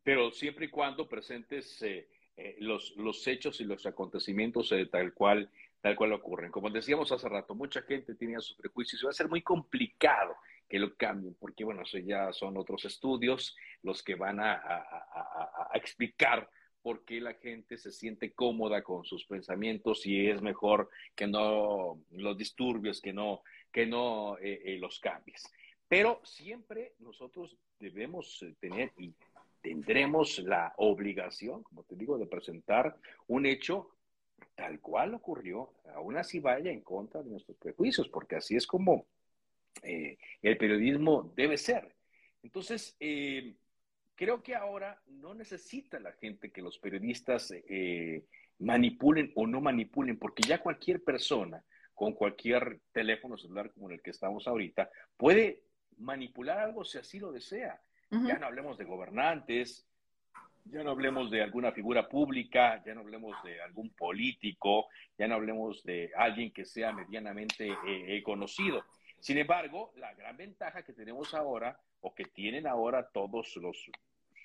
pero 0.02 0.30
siempre 0.30 0.66
y 0.66 0.68
cuando 0.68 1.08
presentes 1.08 1.80
eh, 1.82 2.08
eh, 2.36 2.56
los, 2.60 2.96
los, 2.96 3.26
hechos 3.26 3.60
y 3.60 3.64
los 3.64 3.86
acontecimientos 3.86 4.72
eh, 4.72 4.86
tal 4.86 5.12
cual 5.14 5.50
tal 5.80 5.94
cual 5.94 6.12
ocurren. 6.12 6.50
Como 6.50 6.70
decíamos 6.70 7.12
hace 7.12 7.28
rato, 7.28 7.54
mucha 7.54 7.82
gente 7.82 8.16
tiene 8.16 8.40
sus 8.40 8.56
prejuicios 8.56 9.00
y 9.00 9.04
va 9.04 9.10
a 9.10 9.14
ser 9.14 9.28
muy 9.28 9.42
complicado 9.42 10.36
que 10.68 10.78
lo 10.78 10.96
cambien, 10.96 11.36
porque 11.38 11.64
bueno, 11.64 11.82
eso 11.82 11.98
ya 11.98 12.32
son 12.32 12.56
otros 12.56 12.84
estudios 12.84 13.56
los 13.82 14.02
que 14.02 14.16
van 14.16 14.40
a, 14.40 14.54
a 14.54 15.70
explicar 15.74 16.50
por 16.88 17.04
qué 17.04 17.20
la 17.20 17.34
gente 17.34 17.76
se 17.76 17.92
siente 17.92 18.32
cómoda 18.32 18.82
con 18.82 19.04
sus 19.04 19.26
pensamientos 19.26 20.06
y 20.06 20.26
es 20.26 20.40
mejor 20.40 20.88
que 21.14 21.26
no 21.26 22.00
los 22.12 22.38
disturbios, 22.38 23.02
que 23.02 23.12
no, 23.12 23.42
que 23.70 23.84
no 23.84 24.38
eh, 24.38 24.62
eh, 24.64 24.78
los 24.78 24.98
cambies. 24.98 25.42
Pero 25.86 26.18
siempre 26.24 26.94
nosotros 27.00 27.58
debemos 27.78 28.42
eh, 28.42 28.54
tener 28.58 28.90
y 28.96 29.12
tendremos 29.60 30.38
la 30.38 30.72
obligación, 30.78 31.62
como 31.62 31.82
te 31.82 31.94
digo, 31.94 32.16
de 32.16 32.26
presentar 32.26 32.96
un 33.26 33.44
hecho 33.44 33.90
tal 34.54 34.80
cual 34.80 35.12
ocurrió, 35.12 35.74
aún 35.94 36.16
así 36.16 36.40
vaya 36.40 36.70
en 36.70 36.80
contra 36.80 37.22
de 37.22 37.28
nuestros 37.28 37.58
prejuicios, 37.58 38.08
porque 38.08 38.36
así 38.36 38.56
es 38.56 38.66
como 38.66 39.04
el 39.82 40.56
periodismo 40.56 41.34
debe 41.36 41.58
ser. 41.58 41.94
Entonces, 42.42 42.96
creo 44.18 44.42
que 44.42 44.56
ahora 44.56 45.00
no 45.06 45.32
necesita 45.32 46.00
la 46.00 46.10
gente 46.12 46.50
que 46.50 46.60
los 46.60 46.76
periodistas 46.78 47.54
eh, 47.54 48.24
manipulen 48.58 49.30
o 49.36 49.46
no 49.46 49.60
manipulen, 49.60 50.18
porque 50.18 50.42
ya 50.42 50.60
cualquier 50.60 51.04
persona 51.04 51.62
con 51.94 52.14
cualquier 52.14 52.80
teléfono 52.92 53.38
celular 53.38 53.70
como 53.72 53.90
el 53.90 54.02
que 54.02 54.10
estamos 54.10 54.48
ahorita 54.48 54.90
puede 55.16 55.62
manipular 55.98 56.58
algo 56.58 56.84
si 56.84 56.98
así 56.98 57.20
lo 57.20 57.30
desea. 57.30 57.80
Ya 58.10 58.38
no 58.38 58.46
hablemos 58.46 58.76
de 58.78 58.86
gobernantes, 58.86 59.86
ya 60.64 60.82
no 60.82 60.90
hablemos 60.90 61.30
de 61.30 61.42
alguna 61.42 61.72
figura 61.72 62.08
pública, 62.08 62.82
ya 62.84 62.94
no 62.94 63.02
hablemos 63.02 63.36
de 63.44 63.60
algún 63.60 63.90
político, 63.90 64.88
ya 65.16 65.28
no 65.28 65.34
hablemos 65.34 65.84
de 65.84 66.10
alguien 66.16 66.50
que 66.50 66.64
sea 66.64 66.92
medianamente 66.92 67.68
eh, 67.68 67.76
eh, 67.86 68.22
conocido. 68.24 68.82
Sin 69.20 69.38
embargo, 69.38 69.92
la 69.96 70.12
gran 70.14 70.36
ventaja 70.36 70.82
que 70.82 70.92
tenemos 70.92 71.34
ahora, 71.34 71.78
o 72.00 72.14
que 72.14 72.24
tienen 72.24 72.66
ahora 72.66 73.08
todos 73.12 73.56
los 73.56 73.90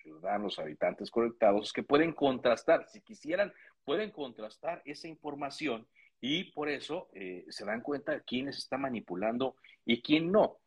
ciudadanos, 0.04 0.60
habitantes 0.60 1.10
conectados, 1.10 1.74
que 1.74 1.82
pueden 1.82 2.14
contrastar, 2.14 2.88
si 2.88 3.02
quisieran, 3.02 3.54
pueden 3.84 4.12
contrastar 4.12 4.82
esa 4.86 5.08
información 5.08 5.88
y 6.22 6.52
por 6.52 6.70
eso 6.70 7.10
eh, 7.14 7.46
se 7.50 7.66
dan 7.66 7.82
cuenta 7.82 8.12
de 8.12 8.24
quién 8.24 8.52
se 8.52 8.60
está 8.60 8.78
manipulando 8.78 9.56
y 9.86 10.02
quién 10.02 10.32
no. 10.32 10.60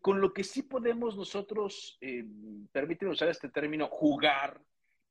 con 0.00 0.20
lo 0.20 0.32
que 0.32 0.44
sí 0.44 0.62
podemos 0.62 1.16
nosotros, 1.16 1.96
eh, 2.00 2.24
permíteme 2.72 3.12
usar 3.12 3.28
este 3.28 3.48
término, 3.48 3.88
jugar, 3.88 4.60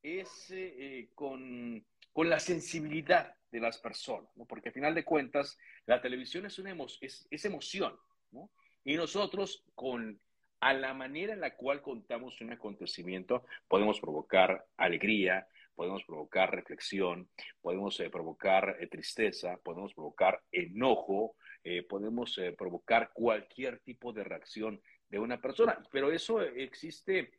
es 0.02 0.52
eh, 0.52 1.10
con, 1.16 1.86
con, 2.12 2.30
la 2.30 2.39
sensibilidad 2.39 3.36
de 3.52 3.60
las 3.60 3.78
personas, 3.78 4.30
¿no? 4.36 4.46
porque 4.46 4.70
al 4.70 4.74
final 4.74 4.94
de 4.94 5.06
cuentas 5.06 5.58
la 5.86 6.02
televisión 6.02 6.46
es, 6.46 6.60
una 6.60 6.76
es, 7.02 7.28
es 7.30 7.46
emoción, 7.46 7.96
¿no? 8.32 8.50
y 8.84 8.96
nosotros 8.96 9.63
con 9.76 10.20
a 10.63 10.73
la 10.73 10.93
manera 10.93 11.34
en 11.34 11.41
la 11.41 11.58
cual 11.58 11.82
contamos 11.82 12.39
un 12.39 12.54
acontecimiento, 12.54 13.43
podemos 13.67 13.99
provocar 13.99 14.65
alegría, 14.78 15.45
podemos 15.76 16.06
provocar 16.06 16.56
reflexión, 16.56 17.28
podemos 17.62 17.99
eh, 17.99 18.10
provocar 18.10 18.78
eh, 18.80 18.88
tristeza, 18.88 19.60
podemos 19.62 19.93
provocar 19.93 20.41
enojo, 20.54 21.36
eh, 21.65 21.84
podemos 21.84 22.39
provocar 22.58 23.12
cualquier 23.13 23.80
tipo 23.80 24.13
de 24.13 24.23
reacción 24.23 24.82
de 25.10 25.19
una 25.19 25.41
persona. 25.41 25.78
Pero 25.91 26.13
eso 26.13 26.41
existe 26.41 27.32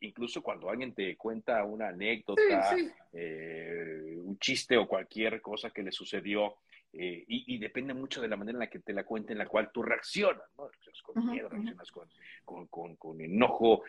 incluso 0.00 0.40
cuando 0.40 0.70
alguien 0.70 0.94
te 0.94 1.16
cuenta 1.16 1.64
una 1.64 1.88
anécdota, 1.88 2.76
un 3.12 4.38
chiste 4.38 4.76
o 4.76 4.86
cualquier 4.86 5.40
cosa 5.40 5.70
que 5.70 5.82
le 5.82 5.90
sucedió. 5.90 6.56
Y, 6.92 7.58
depende 7.58 7.94
mucho 7.94 8.20
de 8.20 8.28
la 8.28 8.36
manera 8.36 8.56
en 8.56 8.60
la 8.60 8.70
que 8.70 8.80
te 8.80 8.92
la 8.92 9.04
cuente, 9.04 9.32
en 9.32 9.38
la 9.38 9.46
cual 9.46 9.70
tú 9.72 9.82
reaccionas, 9.82 10.42
¿no? 10.56 10.68
Reaccionas 10.68 11.02
con 11.02 11.30
miedo, 11.30 11.48
reaccionas 11.48 11.90
con, 11.90 12.66
con, 12.66 12.96
con, 12.96 13.20
enojo, 13.20 13.82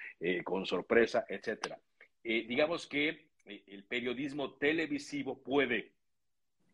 con 0.44 0.66
sorpresa, 0.66 1.26
etcétera. 1.28 1.80
digamos 2.24 2.88
que 2.88 3.32
eh, 3.46 3.64
el 3.68 3.84
periodismo 3.84 4.54
televisivo 4.54 5.42
puede 5.42 5.94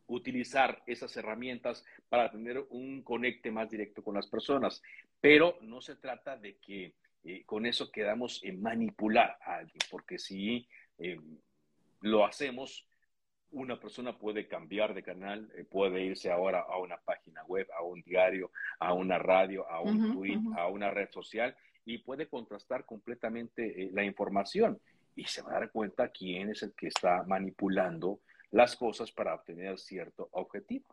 utilizar 0.08 0.82
esas 0.86 1.16
herramientas 1.18 1.86
para 2.10 2.32
tener 2.32 2.66
un 2.70 3.02
conecte 3.04 3.52
más 3.52 3.70
directo 3.70 4.04
con 4.04 4.16
las 4.16 4.28
personas, 4.28 4.82
pero 5.20 5.58
no 5.62 5.82
se 5.82 5.96
trata 5.96 6.38
de 6.38 6.58
que 6.58 6.94
eh, 7.24 7.44
con 7.46 7.66
eso 7.66 7.92
quedamos 7.92 8.44
en 8.44 8.62
manipular 8.62 9.38
a 9.42 9.58
alguien, 9.58 9.80
porque 9.92 10.18
si 10.18 10.68
eh, 10.98 11.20
lo 12.02 12.26
hacemos, 12.26 12.87
una 13.52 13.80
persona 13.80 14.18
puede 14.18 14.48
cambiar 14.48 14.94
de 14.94 15.04
canal, 15.04 15.50
puede 15.70 16.04
irse 16.04 16.32
ahora 16.32 16.62
a 16.62 16.78
una 16.78 16.98
página 16.98 17.44
web, 17.46 17.68
a 17.78 17.84
un 17.84 18.02
diario, 18.02 18.52
a 18.80 18.94
una 18.94 19.18
radio, 19.18 19.70
a 19.70 19.82
un 19.82 20.14
tweet, 20.14 20.40
a 20.58 20.68
una 20.68 20.92
red 20.92 21.10
social 21.12 21.56
y 21.86 22.00
puede 22.00 22.28
contrastar 22.28 22.86
completamente 22.86 23.90
la 23.94 24.04
información 24.04 24.80
y 25.16 25.26
se 25.26 25.42
va 25.42 25.52
a 25.52 25.60
dar 25.60 25.72
cuenta 25.72 26.10
quién 26.10 26.50
es 26.50 26.62
el 26.64 26.74
que 26.74 26.88
está 26.88 27.24
manipulando 27.24 28.20
las 28.52 28.76
cosas 28.76 29.12
para 29.12 29.34
obtener 29.34 29.80
cierto 29.80 30.30
objetivo. 30.32 30.86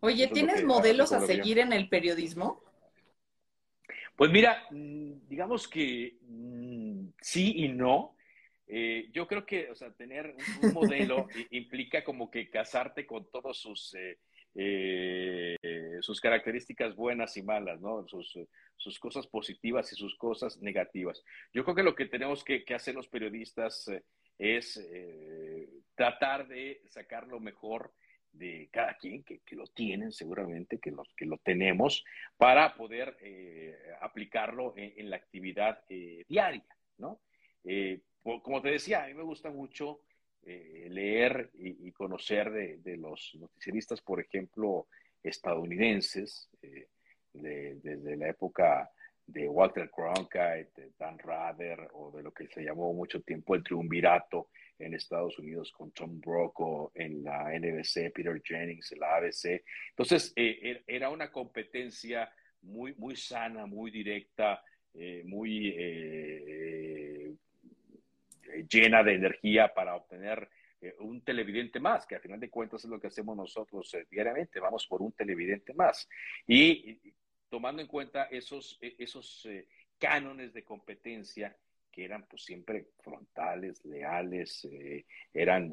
Oye, 0.00 0.28
¿tienes 0.28 0.62
modelos 0.64 1.12
a 1.12 1.20
seguir 1.20 1.58
en 1.58 1.72
el 1.72 1.88
periodismo? 1.88 2.62
Pues 4.16 4.30
mira, 4.30 4.64
mm, 4.70 5.26
digamos 5.28 5.66
que 5.66 6.18
mm, 6.20 7.06
sí 7.20 7.64
y 7.64 7.68
no. 7.70 8.13
Eh, 8.66 9.10
yo 9.12 9.26
creo 9.26 9.44
que, 9.44 9.68
tener 9.96 10.34
un, 10.62 10.72
modelo 10.72 11.28
implica 11.50 12.02
como 12.02 12.30
que 12.30 12.48
casarte 12.48 13.06
con 13.06 13.30
todos 13.30 13.58
sus 13.58 13.94
eh, 13.94 14.18
eh, 14.56 15.98
sus 16.00 16.20
características 16.20 16.94
buenas 16.94 17.36
y 17.36 17.42
malas, 17.42 17.80
¿no? 17.80 18.06
Sus, 18.06 18.38
sus, 18.76 18.98
cosas 19.00 19.26
positivas 19.26 19.92
y 19.92 19.96
sus 19.96 20.16
cosas 20.16 20.62
negativas. 20.62 21.22
Yo 21.52 21.64
creo 21.64 21.74
que 21.74 21.82
lo 21.82 21.94
que 21.94 22.06
tenemos 22.06 22.44
que, 22.44 22.64
hacer 22.74 22.94
los 22.94 23.08
periodistas 23.08 23.90
es 24.38 24.80
tratar 25.96 26.46
de 26.46 26.82
sacar 26.88 27.26
lo 27.26 27.40
mejor 27.40 27.92
de 28.32 28.68
cada 28.72 28.96
quien, 28.96 29.24
que, 29.24 29.40
lo 29.52 29.66
tienen 29.66 30.12
seguramente, 30.12 30.78
que, 30.78 30.92
los, 30.92 31.12
que 31.16 31.26
lo 31.26 31.38
tenemos, 31.38 32.04
para 32.36 32.76
poder 32.76 33.16
aplicarlo 34.00 34.74
en, 34.76 35.10
la 35.10 35.16
actividad 35.16 35.84
diaria, 35.88 36.64
¿no? 36.98 37.20
Como 38.24 38.62
te 38.62 38.70
decía, 38.70 39.04
a 39.04 39.06
mí 39.06 39.14
me 39.14 39.22
gusta 39.22 39.50
mucho 39.50 40.00
eh, 40.46 40.88
leer 40.90 41.50
y, 41.54 41.90
conocer 41.92 42.50
de, 42.50 42.96
los 42.98 43.34
noticieristas, 43.34 44.02
por 44.02 44.20
ejemplo, 44.20 44.88
estadounidenses, 45.22 46.50
eh, 46.60 46.88
desde 47.32 48.16
la 48.16 48.28
época 48.28 48.90
de 49.26 49.48
Walter 49.48 49.90
Cronkite, 49.90 50.70
de 50.76 50.92
Dan 50.98 51.18
Rather, 51.18 51.88
o 51.94 52.10
de 52.10 52.22
lo 52.22 52.32
que 52.32 52.46
se 52.48 52.62
llamó 52.62 52.92
mucho 52.92 53.22
tiempo 53.22 53.54
el 53.54 53.62
triunvirato 53.62 54.50
en 54.78 54.92
Estados 54.92 55.38
Unidos 55.38 55.72
con 55.72 55.92
Tom 55.92 56.20
Brokaw 56.20 56.92
en 56.94 57.24
la 57.24 57.50
NBC, 57.58 58.12
Peter 58.12 58.40
Jennings 58.42 58.92
en 58.92 59.00
la 59.00 59.16
ABC. 59.16 59.64
Entonces, 59.90 60.32
eh, 60.36 60.58
er, 60.62 60.84
era 60.86 61.08
una 61.08 61.32
competencia 61.32 62.30
muy, 62.62 62.94
muy 62.96 63.16
sana, 63.16 63.66
muy 63.66 63.90
directa, 63.90 64.62
muy 65.24 65.74
llena 68.68 69.02
de 69.02 69.14
energía 69.14 69.72
para 69.74 69.96
obtener 69.96 70.48
eh, 70.84 70.94
un 70.98 71.22
televidente 71.22 71.80
más, 71.80 72.06
que 72.06 72.16
al 72.16 72.20
final 72.20 72.38
de 72.38 72.50
cuentas 72.50 72.84
es 72.84 72.90
lo 72.90 73.00
que 73.00 73.06
hacemos 73.06 73.34
nosotros 73.34 73.92
eh, 73.94 74.06
diariamente, 74.10 74.60
vamos 74.60 74.86
por 74.86 75.00
un 75.00 75.12
televidente 75.12 75.72
más. 75.72 76.06
Y, 76.46 77.14
tomando 77.48 77.80
en 77.80 77.88
cuenta 77.88 78.24
esos, 78.24 78.78
e, 78.82 78.94
esos 78.98 79.46
eh, 79.46 79.66
cánones 79.98 80.52
de 80.52 80.62
competencia 80.62 81.56
que 81.90 82.04
eran 82.04 82.26
pues 82.26 82.44
siempre 82.44 82.88
frontales, 83.02 83.84
leales, 83.84 84.68
eran 85.32 85.72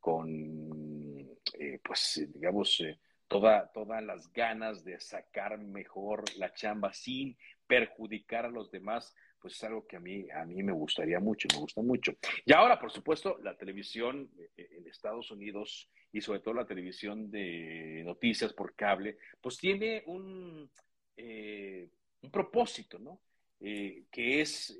con, 0.00 1.38
pues 1.84 2.26
digamos, 2.32 2.82
toda, 3.28 3.70
todas 3.70 4.02
las 4.02 4.32
ganas 4.32 4.82
de 4.82 4.98
sacar 4.98 5.58
mejor 5.58 6.24
la 6.38 6.54
chamba 6.54 6.94
sin 6.94 7.36
perjudicar 7.66 8.46
a 8.46 8.50
los 8.50 8.70
demás, 8.70 9.14
pues 9.40 9.54
es 9.54 9.64
algo 9.64 9.86
que 9.86 9.96
a 9.96 10.00
mí, 10.00 10.26
a 10.30 10.44
mí 10.44 10.62
me 10.62 10.72
gustaría 10.72 11.18
mucho, 11.18 11.48
me 11.52 11.60
gusta 11.60 11.80
mucho. 11.82 12.14
Y 12.44 12.52
ahora, 12.52 12.78
por 12.78 12.90
supuesto, 12.90 13.38
la 13.42 13.56
televisión 13.56 14.30
eh, 14.56 14.68
en 14.72 14.86
Estados 14.86 15.30
Unidos 15.30 15.88
y 16.12 16.20
sobre 16.20 16.40
todo 16.40 16.54
la 16.54 16.66
televisión 16.66 17.30
de 17.30 18.02
noticias 18.04 18.52
por 18.52 18.74
cable, 18.74 19.16
pues 19.40 19.56
tiene 19.56 20.02
un, 20.06 20.70
eh, 21.16 21.88
un 22.22 22.30
propósito, 22.30 22.98
¿no? 22.98 23.20
Eh, 23.60 24.04
que 24.10 24.40
es 24.40 24.78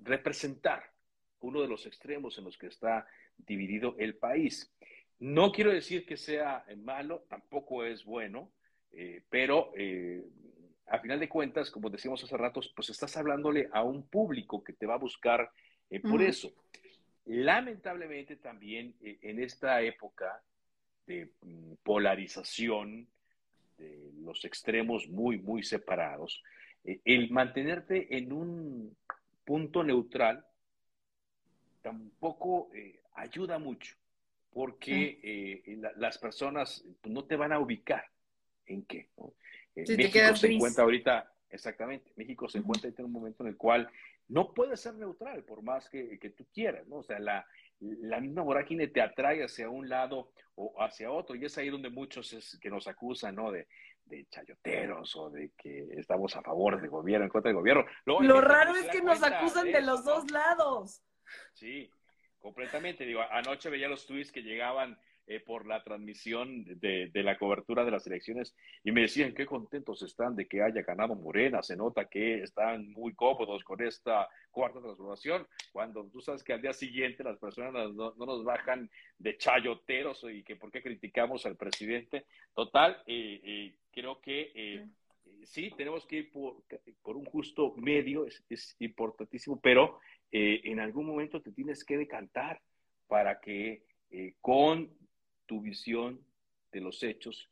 representar 0.00 0.92
uno 1.40 1.60
de 1.62 1.68
los 1.68 1.86
extremos 1.86 2.38
en 2.38 2.44
los 2.44 2.56
que 2.56 2.68
está 2.68 3.06
dividido 3.36 3.96
el 3.98 4.16
país. 4.16 4.72
No 5.18 5.52
quiero 5.52 5.72
decir 5.72 6.06
que 6.06 6.16
sea 6.16 6.64
malo, 6.76 7.26
tampoco 7.28 7.84
es 7.84 8.04
bueno, 8.04 8.52
pero 9.28 9.72
a 10.86 10.98
final 10.98 11.18
de 11.18 11.28
cuentas, 11.28 11.70
como 11.70 11.90
decíamos 11.90 12.22
hace 12.22 12.36
rato, 12.36 12.60
pues 12.74 12.90
estás 12.90 13.16
hablándole 13.16 13.68
a 13.72 13.82
un 13.82 14.06
público 14.06 14.62
que 14.62 14.74
te 14.74 14.86
va 14.86 14.94
a 14.94 14.98
buscar 14.98 15.50
eh, 15.90 16.00
por 16.00 16.22
eso. 16.22 16.52
Lamentablemente 17.26 18.36
también 18.36 18.94
eh, 19.00 19.18
en 19.22 19.42
esta 19.42 19.80
época 19.82 20.42
de 21.06 21.30
mm, 21.40 21.74
polarización, 21.82 23.08
de 23.78 24.10
los 24.20 24.44
extremos 24.44 25.08
muy, 25.08 25.38
muy 25.38 25.62
separados, 25.62 26.42
eh, 26.84 27.00
el 27.04 27.30
mantenerte 27.30 28.16
en 28.16 28.32
un 28.32 28.96
punto 29.44 29.82
neutral 29.82 30.44
tampoco 31.82 32.70
ayuda 33.14 33.58
mucho, 33.58 33.94
porque 34.50 35.62
las 35.96 36.16
personas 36.16 36.82
no 37.04 37.24
te 37.24 37.36
van 37.36 37.52
a 37.52 37.58
ubicar 37.58 38.06
en 38.64 38.84
qué. 38.84 39.10
México 39.74 40.36
se 40.36 40.52
encuentra 40.52 40.84
ahorita, 40.84 41.32
exactamente, 41.50 42.12
México 42.16 42.48
se 42.48 42.58
encuentra 42.58 42.90
en 42.96 43.04
un 43.04 43.12
momento 43.12 43.42
en 43.42 43.50
el 43.50 43.56
cual 43.56 43.90
no 44.28 44.54
puede 44.54 44.76
ser 44.76 44.94
neutral 44.94 45.44
por 45.44 45.62
más 45.62 45.88
que, 45.88 46.18
tú 46.36 46.46
quieras, 46.52 46.86
¿no? 46.86 46.96
O 46.96 47.02
sea, 47.02 47.18
la, 47.18 47.46
la 47.80 48.20
misma 48.20 48.42
vorágine 48.42 48.88
te 48.88 49.02
atrae 49.02 49.44
hacia 49.44 49.68
un 49.68 49.88
lado 49.88 50.32
o 50.54 50.74
hacia 50.82 51.10
otro, 51.10 51.34
y 51.34 51.44
es 51.44 51.58
ahí 51.58 51.68
donde 51.68 51.90
muchos 51.90 52.32
es, 52.32 52.58
que 52.60 52.70
nos 52.70 52.86
acusan, 52.86 53.34
¿no? 53.34 53.50
De, 53.50 53.66
de 54.06 54.26
chayoteros 54.28 55.16
o 55.16 55.30
de 55.30 55.52
que 55.56 55.86
estamos 55.96 56.36
a 56.36 56.42
favor 56.42 56.80
del 56.80 56.90
gobierno, 56.90 57.24
en 57.24 57.30
contra 57.30 57.48
del 57.48 57.56
gobierno. 57.56 57.84
Lo 58.04 58.40
raro 58.40 58.74
es 58.76 58.86
que 58.88 59.02
nos 59.02 59.22
acusan 59.22 59.70
de, 59.72 59.80
los 59.80 60.04
dos 60.04 60.30
lados. 60.30 61.02
Sí, 61.52 61.90
completamente. 62.38 63.04
Digo, 63.04 63.22
anoche 63.30 63.70
veía 63.70 63.88
los 63.88 64.06
tweets 64.06 64.30
que 64.30 64.42
llegaban 64.42 64.98
eh, 65.26 65.40
por 65.40 65.66
la 65.66 65.82
transmisión 65.82 66.66
de, 66.66 67.10
la 67.14 67.38
cobertura 67.38 67.82
de 67.82 67.90
las 67.90 68.06
elecciones 68.06 68.54
y 68.82 68.92
me 68.92 69.00
decían 69.00 69.32
qué 69.32 69.46
contentos 69.46 70.02
están 70.02 70.36
de 70.36 70.46
que 70.46 70.60
haya 70.60 70.82
ganado 70.82 71.14
Morena, 71.14 71.62
se 71.62 71.76
nota 71.76 72.10
que 72.10 72.42
están 72.42 72.90
muy 72.90 73.14
cómodos 73.14 73.64
con 73.64 73.82
esta 73.82 74.28
cuarta 74.50 74.82
transformación, 74.82 75.46
cuando 75.72 76.04
tú 76.10 76.20
sabes 76.20 76.44
que 76.44 76.52
al 76.52 76.60
día 76.60 76.74
siguiente 76.74 77.24
las 77.24 77.38
personas 77.38 77.94
no, 77.94 78.12
nos 78.18 78.44
bajan 78.44 78.90
de 79.16 79.38
chayoteros 79.38 80.26
y 80.30 80.42
que 80.42 80.56
por 80.56 80.70
qué 80.70 80.82
criticamos 80.82 81.46
al 81.46 81.56
presidente. 81.56 82.26
Total, 82.54 83.02
eh, 83.06 83.40
eh, 83.42 83.74
creo 83.92 84.20
que 84.20 84.84
sí, 85.44 85.72
tenemos 85.74 86.04
que 86.04 86.16
ir 86.16 86.32
por, 86.32 87.16
un 87.16 87.24
justo 87.24 87.72
medio, 87.78 88.26
es, 88.26 88.76
importantísimo, 88.78 89.58
pero 89.58 90.00
en 90.30 90.80
algún 90.80 91.06
momento 91.06 91.40
te 91.40 91.52
tienes 91.52 91.82
que 91.82 91.96
decantar 91.96 92.60
para 93.06 93.40
que 93.40 93.84
con 94.42 94.90
tu 95.46 95.60
visión 95.60 96.20
de 96.72 96.80
los 96.80 97.02
hechos, 97.02 97.48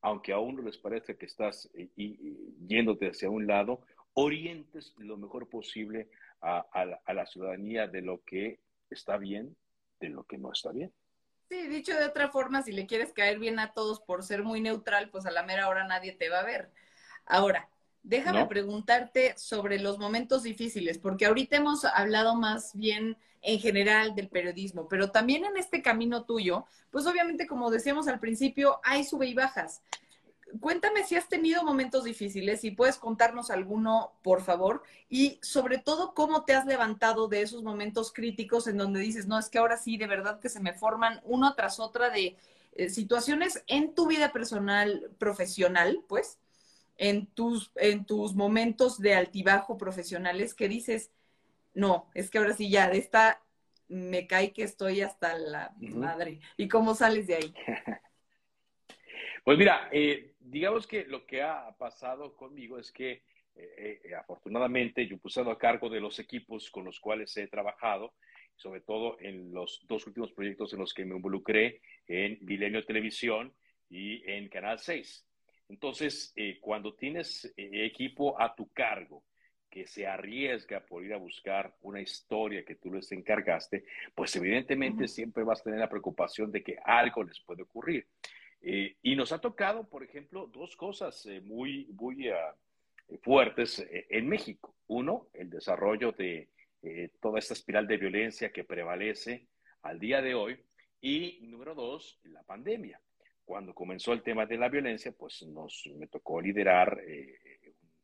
aunque 0.00 0.32
a 0.32 0.38
uno 0.38 0.62
les 0.62 0.76
parece 0.76 1.16
que 1.16 1.26
estás 1.26 1.70
eh, 1.74 1.88
yéndote 2.66 3.08
hacia 3.08 3.30
un 3.30 3.46
lado, 3.46 3.80
orientes 4.14 4.94
lo 4.98 5.16
mejor 5.16 5.48
posible 5.48 6.08
a, 6.40 7.12
la, 7.14 7.26
ciudadanía 7.26 7.86
de 7.86 8.02
lo 8.02 8.22
que 8.24 8.58
está 8.90 9.16
bien, 9.16 9.56
de 10.00 10.08
lo 10.08 10.24
que 10.24 10.38
no 10.38 10.52
está 10.52 10.72
bien. 10.72 10.92
Sí, 11.48 11.68
dicho 11.68 11.94
de 11.96 12.06
otra 12.06 12.30
forma, 12.30 12.62
si 12.62 12.72
le 12.72 12.86
quieres 12.86 13.12
caer 13.12 13.38
bien 13.38 13.58
a 13.58 13.72
todos 13.72 14.00
por 14.00 14.24
ser 14.24 14.42
muy 14.42 14.60
neutral, 14.60 15.10
pues 15.10 15.24
a 15.26 15.30
la 15.30 15.44
mera 15.44 15.68
hora 15.68 15.86
nadie 15.86 16.12
te 16.12 16.28
va 16.28 16.40
a 16.40 16.44
ver. 16.44 16.72
Ahora, 17.26 17.68
déjame 18.02 18.46
preguntarte 18.46 19.34
sobre 19.36 19.78
los 19.78 19.98
momentos 19.98 20.42
difíciles, 20.42 20.98
porque 20.98 21.26
ahorita 21.26 21.56
hemos 21.56 21.84
hablado 21.84 22.34
más 22.34 22.74
bien 22.74 23.16
en 23.42 23.58
general 23.58 24.14
del 24.14 24.28
periodismo, 24.28 24.88
pero 24.88 25.10
también 25.10 25.44
en 25.44 25.56
este 25.56 25.82
camino 25.82 26.24
tuyo, 26.24 26.64
pues 26.90 27.06
obviamente 27.06 27.46
como 27.46 27.70
decíamos 27.70 28.08
al 28.08 28.20
principio, 28.20 28.80
hay 28.84 29.04
sube 29.04 29.26
y 29.26 29.34
bajas. 29.34 29.82
Cuéntame 30.60 31.04
si 31.04 31.16
has 31.16 31.28
tenido 31.28 31.64
momentos 31.64 32.04
difíciles, 32.04 32.62
y 32.64 32.72
puedes 32.72 32.98
contarnos 32.98 33.50
alguno, 33.50 34.12
por 34.22 34.42
favor, 34.42 34.82
y 35.08 35.38
sobre 35.40 35.78
todo 35.78 36.12
cómo 36.12 36.44
te 36.44 36.52
has 36.54 36.66
levantado 36.66 37.26
de 37.26 37.40
esos 37.40 37.62
momentos 37.62 38.12
críticos 38.12 38.66
en 38.66 38.76
donde 38.76 39.00
dices, 39.00 39.26
no, 39.26 39.38
es 39.38 39.48
que 39.48 39.58
ahora 39.58 39.78
sí, 39.78 39.96
de 39.96 40.06
verdad 40.06 40.40
que 40.40 40.50
se 40.50 40.60
me 40.60 40.74
forman 40.74 41.20
uno 41.24 41.54
tras 41.54 41.80
otra 41.80 42.10
de 42.10 42.36
eh, 42.74 42.90
situaciones 42.90 43.62
en 43.66 43.94
tu 43.94 44.06
vida 44.06 44.30
personal, 44.30 45.10
profesional, 45.18 46.04
pues, 46.06 46.38
en 46.96 47.26
tus, 47.26 47.72
en 47.76 48.04
tus 48.04 48.34
momentos 48.34 48.98
de 48.98 49.14
altibajo 49.14 49.78
profesionales 49.78 50.54
que 50.54 50.68
dices, 50.68 51.10
no, 51.74 52.10
es 52.14 52.30
que 52.30 52.38
ahora 52.38 52.54
sí 52.54 52.70
ya, 52.70 52.88
de 52.88 52.98
esta 52.98 53.42
me 53.88 54.26
cae 54.26 54.52
que 54.52 54.62
estoy 54.62 55.02
hasta 55.02 55.36
la 55.36 55.74
madre. 55.78 56.40
¿Y 56.56 56.68
cómo 56.68 56.94
sales 56.94 57.26
de 57.26 57.34
ahí? 57.36 57.54
pues 59.44 59.58
mira, 59.58 59.88
eh, 59.92 60.34
digamos 60.40 60.86
que 60.86 61.04
lo 61.04 61.26
que 61.26 61.42
ha 61.42 61.74
pasado 61.78 62.34
conmigo 62.34 62.78
es 62.78 62.90
que 62.90 63.22
eh, 63.54 64.00
eh, 64.04 64.14
afortunadamente 64.14 65.06
yo 65.06 65.18
puse 65.18 65.40
a 65.40 65.58
cargo 65.58 65.90
de 65.90 66.00
los 66.00 66.18
equipos 66.18 66.70
con 66.70 66.84
los 66.84 67.00
cuales 67.00 67.36
he 67.36 67.48
trabajado, 67.48 68.14
sobre 68.56 68.80
todo 68.80 69.18
en 69.20 69.52
los 69.52 69.84
dos 69.88 70.06
últimos 70.06 70.32
proyectos 70.32 70.72
en 70.72 70.78
los 70.78 70.94
que 70.94 71.04
me 71.04 71.16
involucré, 71.16 71.80
en 72.06 72.38
Milenio 72.42 72.84
Televisión 72.84 73.54
y 73.90 74.22
en 74.30 74.48
Canal 74.48 74.78
6. 74.78 75.26
Entonces, 75.72 76.34
cuando 76.60 76.94
tienes 76.94 77.52
equipo 77.56 78.40
a 78.40 78.54
tu 78.54 78.70
cargo, 78.72 79.24
que 79.72 79.86
se 79.86 80.06
arriesga 80.06 80.84
por 80.84 81.02
ir 81.02 81.14
a 81.14 81.16
buscar 81.16 81.74
una 81.80 81.98
historia 81.98 82.62
que 82.62 82.74
tú 82.74 82.92
les 82.92 83.10
encargaste, 83.10 83.84
pues 84.14 84.36
evidentemente 84.36 85.08
siempre 85.08 85.44
vas 85.44 85.60
a 85.60 85.64
tener 85.64 85.80
la 85.80 85.88
preocupación 85.88 86.52
de 86.52 86.62
que 86.62 86.76
algo 86.84 87.24
les 87.24 87.40
puede 87.40 87.62
ocurrir. 87.62 88.06
Eh, 88.60 88.96
y 89.02 89.16
nos 89.16 89.32
ha 89.32 89.40
tocado, 89.40 89.88
por 89.88 90.04
ejemplo, 90.04 90.46
dos 90.46 90.76
cosas 90.76 91.24
eh, 91.24 91.40
muy, 91.40 91.86
muy 91.94 92.28
ah, 92.28 92.54
fuertes 93.22 93.78
eh, 93.78 94.06
en 94.10 94.28
México. 94.28 94.76
Uno, 94.88 95.28
el 95.32 95.48
desarrollo 95.48 96.12
de 96.12 96.50
toda 97.20 97.38
esta 97.38 97.54
espiral 97.54 97.86
de 97.86 97.96
violencia 97.96 98.52
que 98.52 98.64
prevalece 98.64 99.46
al 99.82 99.98
día 99.98 100.20
de 100.20 100.34
hoy. 100.34 100.60
Y 101.00 101.38
número 101.42 101.74
dos, 101.74 102.20
la 102.24 102.42
pandemia. 102.42 103.00
Cuando 103.44 103.74
comenzó 103.74 104.12
el 104.12 104.22
tema 104.22 104.46
de 104.46 104.56
la 104.56 104.68
violencia, 104.68 105.12
pues 105.12 105.42
nos, 105.42 105.88
me 105.96 106.06
tocó 106.06 106.40
liderar 106.40 107.00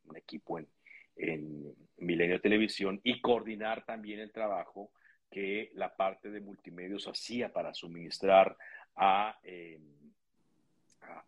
un 0.04 0.16
equipo 0.16 0.58
en, 0.58 0.66
en 1.16 1.74
Milenio 1.98 2.40
Televisión 2.40 3.00
y 3.02 3.20
coordinar 3.20 3.84
también 3.84 4.20
el 4.20 4.32
trabajo 4.32 4.90
que 5.30 5.70
la 5.74 5.94
parte 5.94 6.30
de 6.30 6.40
multimedios 6.40 7.06
hacía 7.06 7.52
para 7.52 7.74
suministrar 7.74 8.56
a, 8.96 9.38
em, 9.42 9.82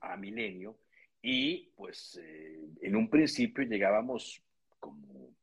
a, 0.00 0.16
Milenio. 0.16 0.76
Y 1.22 1.70
pues 1.76 2.18
eh, 2.22 2.60
en 2.80 2.96
un 2.96 3.10
principio 3.10 3.64
llegábamos 3.64 4.42
como, 4.78 5.34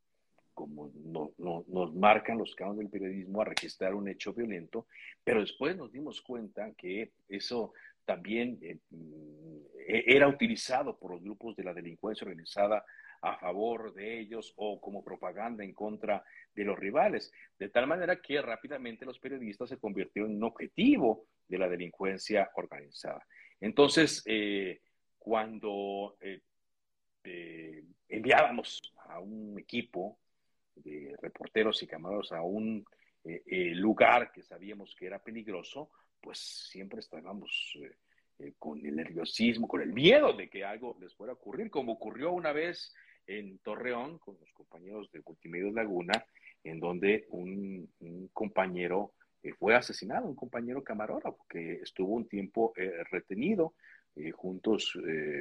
como 0.53 0.91
nos 1.37 1.93
marcan 1.93 2.39
los 2.39 2.55
cánones 2.55 2.79
del 2.79 2.89
periodismo 2.89 3.41
a 3.41 3.45
registrar 3.45 3.93
un 3.93 4.07
hecho 4.07 4.33
violento, 4.33 4.87
pero 5.23 5.41
después 5.41 5.77
nos 5.77 5.91
dimos 5.91 6.21
cuenta 6.21 6.71
que 6.71 7.11
eso 7.29 7.73
también 8.07 8.57
eh, 8.61 8.79
e, 9.85 10.15
era 10.15 10.27
utilizado 10.27 10.97
por 10.97 11.11
los 11.11 11.21
grupos 11.21 11.55
de 11.57 11.65
la 11.65 11.73
delincuencia 11.73 12.25
organizada 12.25 12.83
a 13.21 13.37
favor 13.37 13.93
de 13.93 14.19
ellos 14.19 14.53
o 14.55 14.79
como 14.79 15.03
propaganda 15.03 15.63
en 15.63 15.73
contra 15.73 16.23
de 16.55 16.63
los 16.63 16.79
rivales, 16.79 17.31
de 17.59 17.69
tal 17.69 17.85
manera 17.85 18.21
que 18.21 18.41
rápidamente 18.41 19.05
los 19.05 19.19
periodistas 19.19 19.69
se 19.69 19.77
convirtieron 19.77 20.31
en 20.31 20.37
un 20.37 20.43
objetivo 20.45 21.25
de 21.47 21.57
la 21.57 21.67
delincuencia 21.67 22.49
organizada. 22.55 23.25
Entonces, 23.59 24.23
eh, 24.25 24.81
cuando 25.17 26.17
eh, 26.21 26.41
enviábamos 28.07 28.79
a 29.09 29.19
un 29.19 29.59
equipo 29.59 30.19
de 30.75 31.13
reporteros 31.21 31.83
y 31.83 31.87
camareros 31.87 32.31
a 32.31 32.41
un 32.41 32.85
lugar 33.75 34.31
que 34.31 34.43
sabíamos 34.43 34.95
que 34.95 35.07
era 35.07 35.19
peligroso, 35.19 35.89
pues 36.27 36.39
siempre 36.69 36.99
estábamos 36.99 37.79
con 38.59 38.85
el 38.85 38.97
nerviosismo, 38.97 39.65
con 39.65 39.81
el 39.81 39.93
miedo 39.93 40.33
de 40.33 40.49
que 40.49 40.65
algo 40.65 40.97
les 40.99 41.15
fuera 41.15 41.31
a 41.31 41.35
ocurrir, 41.35 41.69
como 41.69 41.93
ocurrió 41.93 42.33
una 42.33 42.51
vez 42.51 42.93
en 43.27 43.59
Torreón 43.59 44.17
con 44.19 44.35
los 44.37 44.51
compañeros 44.51 45.09
de 45.13 45.21
Multimedios 45.25 45.73
Laguna, 45.73 46.25
en 46.65 46.81
donde 46.81 47.27
un, 47.29 47.89
compañero 48.33 49.13
eh, 49.41 49.53
fue 49.53 49.73
asesinado, 49.73 50.27
un 50.27 50.35
compañero 50.35 50.83
camarógrafo 50.83 51.45
que 51.47 51.75
estuvo 51.75 52.15
un 52.15 52.27
tiempo 52.27 52.73
eh, 52.75 53.05
retenido 53.09 53.75
eh, 54.13 54.31
juntos 54.31 54.99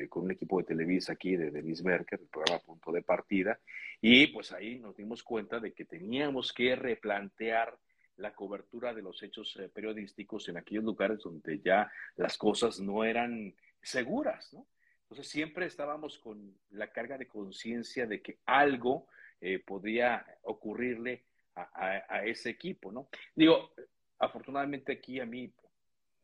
con 0.09 0.23
un 0.27 0.31
equipo 0.31 0.59
de 0.59 0.69
Televisa 0.69 1.15
aquí, 1.15 1.35
de 1.35 1.51
Denise 1.51 1.83
Merker, 1.83 2.21
el 2.21 2.29
programa 2.29 2.61
Punto 2.61 2.93
de 2.93 3.03
Partida, 3.03 3.59
y 4.01 4.29
pues 4.29 4.53
ahí 4.53 4.79
nos 4.79 4.97
dimos 4.97 5.25
cuenta 5.25 5.59
de 5.59 5.73
que 5.73 5.85
teníamos 5.85 6.53
que 6.53 6.77
replantear 6.77 7.77
la 8.17 8.35
cobertura 8.35 8.95
de 8.95 9.03
los 9.03 9.23
hechos 9.23 9.59
periodísticos 9.73 10.49
en 10.49 10.57
aquellos 10.57 10.85
lugares 10.85 11.21
donde 11.23 11.61
ya 11.61 11.91
las 12.17 12.39
cosas 12.39 12.81
no 12.81 13.05
eran 13.05 13.55
seguras, 13.83 14.53
¿no? 14.53 14.67
Entonces 15.09 15.29
siempre 15.29 15.67
estábamos 15.67 16.19
con 16.19 16.59
la 16.71 16.91
carga 16.91 17.17
de 17.17 17.29
conciencia 17.29 18.07
de 18.07 18.21
que 18.21 18.41
algo 18.45 19.07
eh, 19.41 19.61
podía 19.61 20.27
ocurrirle 20.43 21.25
a, 21.55 22.23
ese 22.27 22.51
equipo, 22.51 22.93
¿no? 22.93 23.09
Digo, 23.35 23.71
afortunadamente 24.19 24.93
aquí 24.93 25.21
a 25.21 25.25
mí 25.25 25.51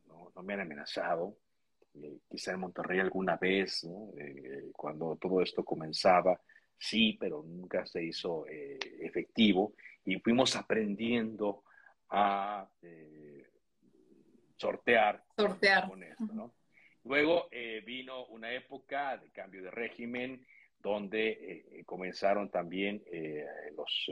no, 0.06 0.42
me 0.42 0.54
han 0.54 0.60
amenazado, 0.60 1.38
eh, 1.94 2.18
quizá 2.28 2.52
en 2.52 2.60
Monterrey 2.60 2.98
alguna 2.98 3.36
vez, 3.36 3.84
¿no? 3.84 4.10
Eh, 4.18 4.72
cuando 4.76 5.16
todo 5.16 5.40
esto 5.40 5.64
comenzaba, 5.64 6.38
sí, 6.76 7.16
pero 7.18 7.42
nunca 7.46 7.86
se 7.86 8.04
hizo 8.04 8.44
efectivo 8.48 9.74
y 10.04 10.18
fuimos 10.18 10.56
aprendiendo 10.56 11.64
a 12.12 12.68
sortear, 14.56 15.24
sortear. 15.36 15.88
con 15.88 16.02
esto, 16.02 16.26
¿no? 16.32 16.52
Luego 17.04 17.48
eh, 17.50 17.82
vino 17.84 18.26
una 18.26 18.52
época 18.52 19.16
de 19.16 19.30
cambio 19.30 19.62
de 19.62 19.70
régimen 19.70 20.46
donde 20.78 21.30
eh, 21.30 21.84
comenzaron 21.84 22.50
también 22.50 23.02
eh, 23.10 23.44
los 23.76 24.10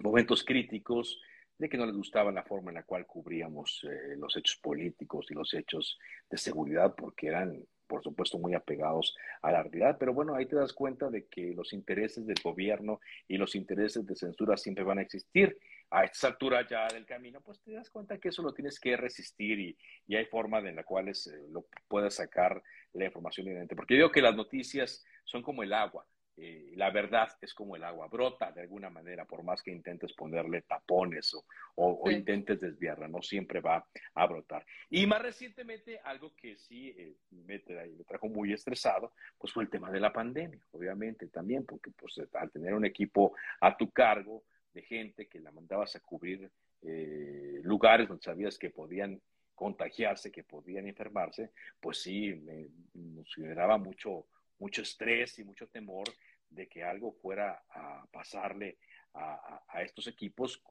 momentos 0.00 0.44
críticos 0.44 1.20
de 1.56 1.68
que 1.68 1.76
no 1.76 1.86
les 1.86 1.96
gustaba 1.96 2.30
la 2.30 2.44
forma 2.44 2.70
en 2.70 2.76
la 2.76 2.84
cual 2.84 3.06
cubríamos 3.06 3.84
los 4.16 4.36
hechos 4.36 4.60
políticos 4.62 5.26
y 5.30 5.34
los 5.34 5.52
hechos 5.54 5.98
de 6.30 6.38
seguridad 6.38 6.94
porque 6.94 7.26
eran 7.26 7.64
por 7.88 8.02
supuesto, 8.02 8.38
muy 8.38 8.54
apegados 8.54 9.16
a 9.42 9.50
la 9.50 9.62
realidad, 9.62 9.96
pero 9.98 10.12
bueno, 10.12 10.34
ahí 10.34 10.46
te 10.46 10.54
das 10.54 10.74
cuenta 10.74 11.08
de 11.08 11.24
que 11.26 11.54
los 11.54 11.72
intereses 11.72 12.26
del 12.26 12.36
gobierno 12.44 13.00
y 13.26 13.38
los 13.38 13.54
intereses 13.54 14.06
de 14.06 14.14
censura 14.14 14.56
siempre 14.56 14.84
van 14.84 14.98
a 14.98 15.02
existir 15.02 15.58
a 15.90 16.04
esta 16.04 16.28
altura 16.28 16.66
ya 16.66 16.86
del 16.88 17.06
camino, 17.06 17.40
pues 17.40 17.60
te 17.62 17.72
das 17.72 17.90
cuenta 17.90 18.18
que 18.18 18.28
eso 18.28 18.42
lo 18.42 18.52
tienes 18.52 18.78
que 18.78 18.96
resistir 18.96 19.58
y, 19.58 19.78
y 20.06 20.16
hay 20.16 20.26
forma 20.26 20.58
en 20.58 20.76
la 20.76 20.84
cual 20.84 21.10
lo 21.50 21.66
puedes 21.88 22.14
sacar 22.14 22.62
la 22.92 23.06
información 23.06 23.48
evidente. 23.48 23.76
Porque 23.76 23.94
yo 23.94 23.98
digo 23.98 24.12
que 24.12 24.22
las 24.22 24.36
noticias 24.36 25.04
son 25.24 25.42
como 25.42 25.62
el 25.62 25.72
agua. 25.72 26.06
eh, 26.40 26.72
la 26.76 26.90
verdad 26.90 27.28
es 27.40 27.52
como 27.52 27.74
el 27.74 27.82
agua, 27.82 28.06
brota 28.06 28.52
de 28.52 28.60
alguna 28.60 28.90
manera, 28.90 29.24
por 29.24 29.42
más 29.42 29.60
que 29.60 29.72
intentes 29.72 30.12
ponerle 30.12 30.62
tapones 30.62 31.34
o, 31.74 32.10
intentes 32.10 32.60
desviarla, 32.60 33.08
no 33.08 33.22
siempre 33.22 33.60
va 33.60 33.84
a 34.14 34.26
brotar. 34.26 34.64
Y 34.88 35.06
más 35.06 35.20
recientemente, 35.20 35.98
algo 36.04 36.36
que 36.36 36.56
sí 36.56 36.94
eh, 36.96 37.16
me, 37.30 37.58
trajo 38.06 38.28
muy 38.28 38.52
estresado, 38.52 39.14
pues 39.36 39.52
fue 39.52 39.64
el 39.64 39.70
tema 39.70 39.90
de 39.90 39.98
la 39.98 40.12
pandemia, 40.12 40.60
obviamente 40.70 41.26
también, 41.26 41.66
porque 41.66 41.90
pues 41.90 42.20
al 42.34 42.50
tener 42.52 42.74
un 42.74 42.84
equipo 42.84 43.34
a 43.60 43.76
tu 43.76 43.90
cargo 43.90 44.44
de 44.78 44.82
gente 44.82 45.26
que 45.26 45.40
la 45.40 45.50
mandabas 45.50 45.96
a 45.96 46.00
cubrir 46.00 46.48
eh, 46.82 47.60
lugares 47.64 48.06
donde 48.06 48.22
sabías 48.22 48.56
que 48.56 48.70
podían 48.70 49.20
contagiarse, 49.56 50.30
que 50.30 50.44
podían 50.44 50.86
enfermarse, 50.86 51.50
pues 51.80 52.00
sí, 52.00 52.32
me, 52.32 52.68
nos 52.94 53.34
generaba 53.34 53.76
mucho, 53.76 54.26
mucho 54.60 54.82
estrés 54.82 55.36
y 55.40 55.44
mucho 55.44 55.66
temor 55.66 56.06
de 56.48 56.68
que 56.68 56.84
algo 56.84 57.12
fuera 57.12 57.64
a 57.70 58.06
pasarle 58.12 58.78
a, 59.14 59.82
estos 59.82 60.06
equipos 60.06 60.62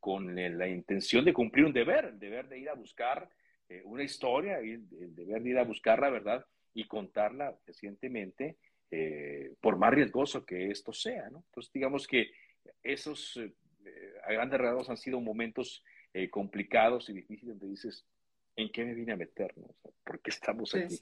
con 0.00 0.34
la 0.34 0.66
intención 0.66 1.24
de 1.24 1.32
cumplir 1.32 1.64
un 1.64 1.72
deber, 1.72 2.06
el 2.06 2.18
deber 2.18 2.48
de 2.48 2.58
ir 2.58 2.68
a 2.68 2.74
buscar 2.74 3.30
eh, 3.68 3.82
una 3.84 4.02
historia, 4.02 4.58
el, 4.58 5.14
deber 5.14 5.42
de 5.42 5.50
ir 5.50 5.58
a 5.58 5.64
buscar 5.64 6.00
la 6.00 6.10
verdad 6.10 6.44
y 6.74 6.88
contarla 6.88 7.56
recientemente, 7.64 8.56
eh, 8.90 9.54
por 9.60 9.76
más 9.76 9.94
riesgoso 9.94 10.44
que 10.44 10.70
esto 10.72 10.92
sea. 10.92 11.30
¿no? 11.30 11.44
Entonces, 11.46 11.72
digamos 11.72 12.08
que 12.08 12.32
esos, 12.82 13.36
eh, 13.36 13.54
a 14.24 14.32
grandes 14.32 14.60
rasgos, 14.60 14.90
han 14.90 14.96
sido 14.96 15.20
momentos 15.20 15.82
complicados 16.30 17.08
y 17.08 17.12
difíciles 17.12 17.58
donde 17.58 17.74
dices, 17.74 18.06
¿en 18.54 18.70
qué 18.70 18.84
me 18.84 18.94
vine 18.94 19.14
a 19.14 19.16
meter? 19.16 19.52
¿Por 20.04 20.20
qué 20.20 20.30
estamos 20.30 20.72
aquí? 20.72 20.96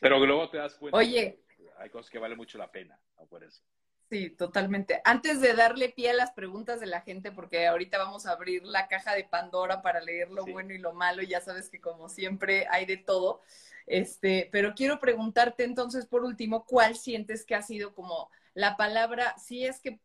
Pero 0.00 0.18
luego 0.18 0.50
te 0.50 0.58
das 0.58 0.74
cuenta. 0.74 0.98
Oye, 0.98 1.38
hay 1.78 1.88
cosas 1.90 2.10
que 2.10 2.18
vale 2.18 2.34
mucho 2.34 2.58
la 2.58 2.70
pena, 2.70 2.98
por 3.28 3.44
eso. 3.44 3.62
Sí, 4.08 4.30
totalmente. 4.30 5.00
Antes 5.04 5.40
de 5.40 5.54
darle 5.54 5.88
pie 5.88 6.10
a 6.10 6.14
las 6.14 6.30
preguntas 6.30 6.78
de 6.78 6.86
la 6.86 7.00
gente, 7.00 7.32
porque 7.32 7.66
ahorita 7.66 7.98
vamos 7.98 8.26
a 8.26 8.32
abrir 8.32 8.64
la 8.64 8.86
caja 8.86 9.14
de 9.14 9.24
Pandora 9.24 9.82
para 9.82 10.00
leer 10.00 10.30
lo 10.30 10.46
bueno 10.46 10.72
y 10.72 10.78
lo 10.78 10.92
malo, 10.92 11.22
y 11.22 11.26
ya 11.26 11.40
sabes 11.40 11.68
que 11.68 11.80
como 11.80 12.08
siempre 12.08 12.66
hay 12.70 12.86
de 12.86 12.98
todo. 12.98 13.40
Este, 13.86 14.48
pero 14.52 14.74
quiero 14.74 15.00
preguntarte 15.00 15.64
entonces, 15.64 16.06
por 16.06 16.22
último, 16.22 16.64
¿cuál 16.66 16.96
sientes 16.96 17.44
que 17.44 17.56
ha 17.56 17.62
sido 17.62 17.94
como 17.94 18.30
la 18.54 18.76
palabra, 18.76 19.36
si 19.38 19.66
es 19.66 19.80
que 19.80 19.98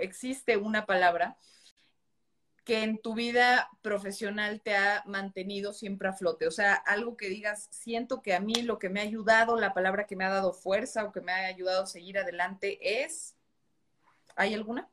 existe 0.00 0.56
una 0.56 0.86
palabra 0.86 1.36
que 2.64 2.82
en 2.82 2.98
tu 2.98 3.14
vida 3.14 3.70
profesional 3.80 4.60
te 4.60 4.76
ha 4.76 5.02
mantenido 5.06 5.72
siempre 5.72 6.08
a 6.08 6.12
flote? 6.12 6.46
O 6.46 6.50
sea, 6.50 6.74
algo 6.74 7.16
que 7.16 7.28
digas, 7.28 7.68
siento 7.70 8.20
que 8.20 8.34
a 8.34 8.40
mí 8.40 8.54
lo 8.62 8.78
que 8.78 8.90
me 8.90 9.00
ha 9.00 9.04
ayudado, 9.04 9.56
la 9.56 9.72
palabra 9.72 10.06
que 10.06 10.16
me 10.16 10.24
ha 10.24 10.30
dado 10.30 10.52
fuerza 10.52 11.04
o 11.04 11.12
que 11.12 11.22
me 11.22 11.32
ha 11.32 11.46
ayudado 11.46 11.84
a 11.84 11.86
seguir 11.86 12.18
adelante 12.18 13.02
es, 13.02 13.36
¿hay 14.36 14.52
alguna? 14.52 14.88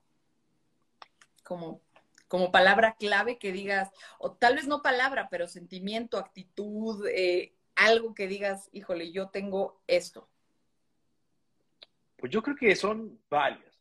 Como, 1.43 1.81
como 2.27 2.51
palabra 2.51 2.95
clave 2.97 3.37
que 3.37 3.51
digas, 3.51 3.91
o 4.19 4.31
tal 4.31 4.55
vez 4.55 4.67
no 4.67 4.81
palabra, 4.81 5.27
pero 5.29 5.47
sentimiento, 5.47 6.17
actitud, 6.17 7.05
eh, 7.07 7.55
algo 7.75 8.13
que 8.13 8.27
digas, 8.27 8.69
híjole, 8.71 9.11
yo 9.11 9.29
tengo 9.29 9.81
esto. 9.87 10.29
Pues 12.15 12.31
yo 12.31 12.41
creo 12.41 12.55
que 12.55 12.75
son 12.75 13.19
varias, 13.29 13.74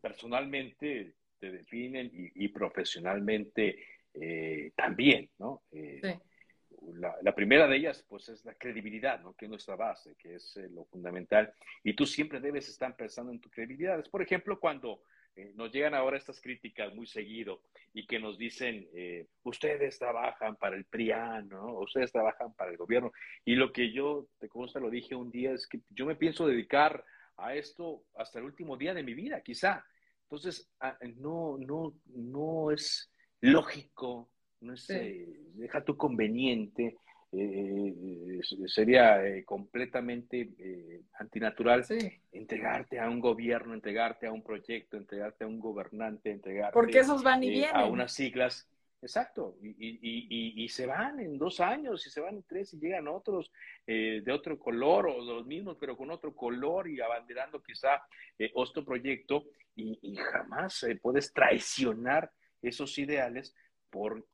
personalmente 0.00 1.14
te 1.38 1.50
definen 1.50 2.10
y, 2.12 2.48
profesionalmente 2.48 3.84
eh, 4.14 4.72
también, 4.74 5.30
¿no? 5.38 5.62
Eh, 5.70 6.00
la, 7.22 7.34
primera 7.34 7.66
de 7.66 7.76
ellas, 7.76 8.04
pues, 8.08 8.28
es 8.28 8.44
la 8.44 8.54
credibilidad, 8.54 9.20
¿no? 9.20 9.34
Que 9.34 9.44
es 9.46 9.50
nuestra 9.50 9.76
base, 9.76 10.16
que 10.16 10.36
es 10.36 10.56
eh, 10.56 10.68
lo 10.70 10.84
fundamental. 10.86 11.52
Y 11.84 11.94
tú 11.94 12.06
siempre 12.06 12.40
debes 12.40 12.68
estar 12.68 12.96
pensando 12.96 13.32
en 13.32 13.40
tu 13.40 13.50
credibilidad. 13.50 13.98
Es, 13.98 14.08
por 14.08 14.22
ejemplo, 14.22 14.58
cuando 14.58 15.02
nos 15.54 15.70
llegan 15.70 15.94
ahora 15.94 16.16
estas 16.16 16.40
críticas 16.40 16.92
muy 16.96 17.06
seguido 17.06 17.62
y 17.94 18.08
que 18.08 18.18
nos 18.18 18.38
dicen, 18.38 18.88
ustedes 19.44 19.96
trabajan 19.96 20.56
para 20.56 20.74
el 20.74 20.84
PRIAN, 20.84 21.48
¿no? 21.48 21.78
Ustedes 21.78 22.10
trabajan 22.10 22.52
para 22.54 22.72
el 22.72 22.76
gobierno. 22.76 23.12
Y 23.44 23.54
lo 23.54 23.72
que 23.72 23.92
yo, 23.92 24.26
te 24.40 24.48
consta, 24.48 24.80
lo 24.80 24.90
dije 24.90 25.14
un 25.14 25.30
día, 25.30 25.52
es 25.52 25.68
que 25.68 25.78
yo 25.90 26.06
me 26.06 26.16
pienso 26.16 26.44
dedicar 26.44 27.04
a 27.38 27.54
esto 27.54 28.04
hasta 28.14 28.38
el 28.38 28.44
último 28.44 28.76
día 28.76 28.94
de 28.94 29.02
mi 29.02 29.14
vida, 29.14 29.40
quizá. 29.40 29.84
Entonces, 30.24 30.70
ah, 30.80 30.96
no, 31.16 31.56
no, 31.58 31.94
no 32.06 32.70
es 32.70 33.10
lógico, 33.40 34.30
no 34.60 34.74
es, 34.74 34.90
eh, 34.90 35.26
deja 35.54 35.82
tu 35.82 35.96
conveniente, 35.96 36.96
eh, 37.30 38.40
sería 38.66 39.24
eh, 39.24 39.44
completamente 39.44 41.02
antinatural 41.18 41.84
entregarte 42.32 42.98
a 42.98 43.08
un 43.08 43.20
gobierno, 43.20 43.74
entregarte 43.74 44.26
a 44.26 44.32
un 44.32 44.42
proyecto, 44.42 44.96
entregarte 44.96 45.44
a 45.44 45.46
un 45.46 45.60
gobernante, 45.60 46.30
entregarte 46.30 46.72
Porque 46.72 46.98
esos 46.98 47.22
van 47.22 47.42
y 47.44 47.64
a 47.64 47.86
unas 47.86 48.12
siglas 48.12 48.68
Exacto, 49.00 49.56
y, 49.62 49.68
y, 49.78 50.64
y, 50.64 50.68
se 50.68 50.84
van 50.84 51.20
en 51.20 51.38
dos 51.38 51.60
años, 51.60 52.04
y 52.04 52.10
se 52.10 52.20
van 52.20 52.34
en 52.34 52.42
tres, 52.42 52.74
y 52.74 52.80
llegan 52.80 53.06
otros 53.06 53.52
eh, 53.86 54.22
de 54.24 54.32
otro 54.32 54.58
color, 54.58 55.06
o 55.06 55.20
los 55.20 55.46
mismos, 55.46 55.76
pero 55.78 55.96
con 55.96 56.10
otro 56.10 56.34
color, 56.34 56.88
y 56.88 57.00
abanderando 57.00 57.62
quizá 57.62 58.02
eh, 58.36 58.50
otro 58.54 58.84
proyecto, 58.84 59.44
y, 59.76 60.16
jamás 60.16 60.82
eh, 60.82 60.98
puedes 61.00 61.32
traicionar 61.32 62.32
esos 62.60 62.98
ideales 62.98 63.54
por 63.88 64.26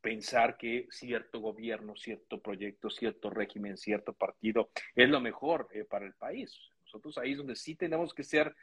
pensar 0.00 0.56
que 0.56 0.86
cierto 0.90 1.40
gobierno, 1.40 1.94
cierto 1.94 2.40
proyecto, 2.40 2.88
cierto 2.88 3.28
régimen, 3.28 3.76
cierto 3.76 4.14
partido 4.14 4.70
es 4.94 5.10
lo 5.10 5.20
mejor 5.20 5.68
para 5.90 6.06
el 6.06 6.14
país. 6.14 6.58
Nosotros 6.80 7.18
ahí 7.18 7.32
es 7.32 7.38
donde 7.38 7.54
sí 7.54 7.76
tenemos 7.76 8.14
que 8.14 8.24
ser, 8.24 8.56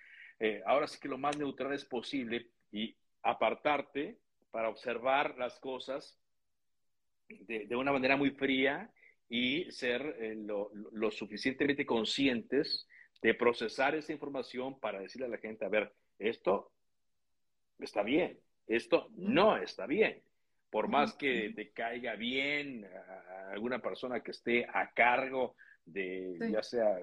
ahora 0.65 0.87
sí 0.87 0.99
que 0.99 1.07
lo 1.07 1.19
más 1.19 1.37
neutrales 1.37 1.85
posible 1.85 2.47
y 2.71 2.97
apartarte 3.21 4.17
para 4.51 4.69
observar 4.69 5.37
las 5.37 5.59
cosas 5.59 6.17
de, 7.27 7.75
una 7.75 7.91
manera 7.91 8.17
muy 8.17 8.31
fría 8.31 8.91
y 9.27 9.71
ser 9.71 10.01
eh, 10.19 10.35
lo, 10.35 11.11
suficientemente 11.11 11.85
conscientes 11.85 12.87
de 13.21 13.33
procesar 13.33 13.95
esa 13.95 14.13
información 14.13 14.79
para 14.79 14.99
decirle 14.99 15.27
a 15.27 15.31
la 15.31 15.37
gente, 15.37 15.65
a 15.65 15.69
ver, 15.69 15.93
esto 16.17 16.71
está 17.77 18.01
bien, 18.01 18.39
esto 18.67 19.09
no 19.15 19.57
está 19.57 19.85
bien. 19.85 20.21
Por 20.69 20.87
más 20.87 21.13
que 21.13 21.51
te 21.55 21.71
caiga 21.71 22.15
bien 22.15 22.85
a 22.85 23.51
alguna 23.51 23.79
persona 23.79 24.21
que 24.21 24.31
esté 24.31 24.65
a 24.71 24.91
cargo 24.93 25.55
de 25.83 26.37
ya 26.51 26.61
sea 26.61 26.99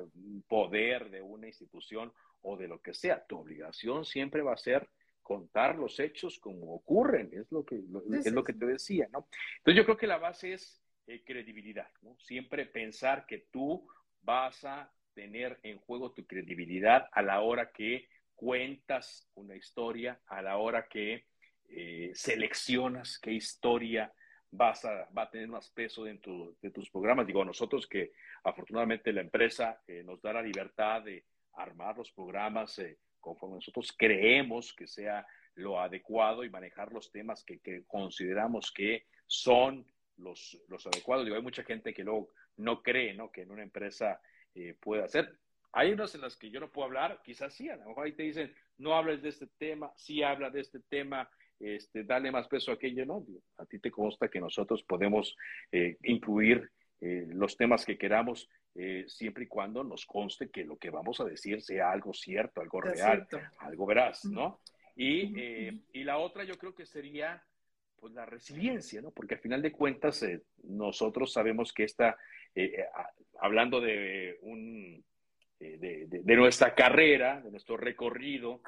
poder 0.47 1.11
de 1.11 1.21
una 1.21 1.49
institución 1.49 2.13
o 2.43 2.57
de 2.57 2.69
lo 2.69 2.81
que 2.81 2.95
sea, 2.95 3.25
tu 3.27 3.39
obligación 3.39 4.05
siempre 4.05 4.43
va 4.43 4.53
a 4.53 4.57
ser 4.57 4.89
contar 5.27 5.75
los 5.75 5.99
hechos 5.99 6.39
como 6.39 6.73
ocurren, 6.73 7.31
es 7.33 7.51
lo 7.51 7.65
que, 7.65 7.75
es 7.75 8.33
lo 8.33 8.45
que 8.45 8.53
te 8.53 8.65
decía, 8.65 9.09
¿no? 9.11 9.27
Entonces 9.59 9.77
yo 9.77 9.85
creo 9.85 9.97
que 9.97 10.07
la 10.07 10.19
base 10.19 10.53
es 10.53 10.81
eh, 11.09 11.25
credibilidad, 11.25 11.91
¿no? 12.03 12.17
Siempre 12.21 12.65
pensar 12.65 13.27
que 13.27 13.49
tú 13.51 13.89
vas 14.23 14.65
a 14.65 14.89
tener 15.15 15.59
en 15.65 15.79
juego 15.79 16.13
tu 16.13 16.25
credibilidad 16.25 17.09
a 17.11 17.23
la 17.23 17.41
hora 17.41 17.73
que 17.73 18.07
cuentas 18.37 19.29
una 19.35 19.57
historia, 19.57 20.21
a 20.27 20.43
la 20.43 20.59
hora 20.59 20.87
que 20.87 21.27
eh, 21.71 22.13
seleccionas 22.15 23.19
qué 23.19 23.33
historia 23.33 24.13
vas 24.53 24.85
a, 24.85 25.09
va 25.11 25.23
a 25.23 25.31
tener 25.31 25.49
más 25.49 25.71
peso 25.71 26.05
dentro 26.05 26.55
de 26.63 26.71
tus 26.71 26.89
programas. 26.89 27.27
Digo, 27.27 27.45
nosotros 27.45 27.89
que 27.89 28.13
afortunadamente 28.45 29.13
la 29.13 29.23
empresa 29.23 29.83
eh, 29.89 30.05
nos 30.05 30.23
da 30.23 30.35
la 30.35 30.43
libertad 30.43 31.03
de 31.03 31.25
armar 31.55 31.99
los 31.99 32.13
programas 32.13 32.79
conforme 33.27 33.57
nosotros 33.57 33.93
creemos 33.99 34.73
que 34.73 34.87
sea 34.87 35.27
lo 35.57 35.81
adecuado 35.81 36.45
y 36.45 36.51
manejar 36.51 36.93
los 36.93 37.11
temas 37.11 37.45
que, 37.45 37.83
consideramos 37.89 38.71
que 38.71 39.07
son 39.27 39.85
los, 40.19 40.63
los 40.69 40.87
adecuados. 40.87 41.25
Digo, 41.25 41.37
hay 41.37 41.43
mucha 41.43 41.65
gente 41.65 41.93
que 41.93 42.05
luego 42.05 42.31
no 42.59 42.85
cree 42.85 43.15
¿no? 43.15 43.33
que 43.33 43.43
en 43.43 43.51
una 43.51 43.65
empresa 43.65 44.21
eh, 44.55 44.77
pueda 44.81 45.07
hacer. 45.07 45.37
Hay 45.73 45.93
unas 45.93 46.15
en 46.15 46.21
las 46.21 46.37
que 46.37 46.51
yo 46.51 46.61
no 46.61 46.71
puedo 46.71 46.87
hablar, 46.87 47.21
quizás 47.25 47.53
sí, 47.53 47.69
a 47.69 47.77
lo 47.77 47.87
mejor 47.87 48.07
ahí 48.07 48.13
te 48.13 48.23
dicen, 48.23 48.55
no 48.79 48.95
hables 48.95 49.21
de 49.23 49.31
este 49.31 49.49
tema, 49.59 49.91
sí 49.97 50.23
habla 50.23 50.49
de 50.49 50.61
este 50.61 50.79
tema, 50.89 51.29
este, 51.59 52.05
dale 52.05 52.31
más 52.31 52.47
peso 52.47 52.71
a 52.71 52.75
aquello, 52.75 53.05
no. 53.05 53.27
A 53.59 53.67
ti 53.67 53.81
te 53.81 53.91
consta 53.91 54.29
que 54.29 54.41
nosotros 54.41 54.85
podemos 54.85 55.37
eh, 55.73 55.97
incluir 56.05 56.71
eh, 57.01 57.27
los 57.29 57.57
temas 57.57 57.85
que 57.85 57.99
queramos 57.99 58.49
eh, 58.79 59.05
siempre 59.09 59.45
y 59.45 59.47
cuando 59.47 59.83
nos 59.83 60.05
conste 60.05 60.51
que 60.51 60.63
lo 60.65 60.77
que 60.77 60.91
vamos 60.91 61.19
a 61.21 61.25
decir 61.25 61.63
sea 61.63 61.91
algo 61.91 62.13
cierto, 62.13 62.61
algo 62.61 62.83
real, 62.83 63.27
algo 63.59 63.87
veraz, 63.87 64.27
¿no? 64.27 64.61
Y, 64.95 65.33
eh, 65.41 65.79
y, 65.95 66.05
la 66.05 66.19
otra 66.19 66.45
yo 66.45 66.59
creo 66.59 66.75
que 66.75 66.85
sería 66.85 67.43
pues 67.99 68.13
la 68.13 68.27
resiliencia, 68.27 69.01
¿no? 69.01 69.13
Porque 69.13 69.35
al 69.35 69.41
final 69.41 69.63
de 69.63 69.73
cuentas 69.73 70.23
eh, 70.23 70.43
nosotros 70.65 71.33
sabemos 71.33 71.73
que 71.73 71.85
esta, 71.85 72.17
hablando 73.41 73.81
de 73.81 74.39
un... 74.43 75.05
De, 75.59 76.07
de, 76.07 76.37
nuestra 76.37 76.75
carrera, 76.75 77.41
de 77.41 77.51
nuestro 77.51 77.79
recorrido 77.79 78.61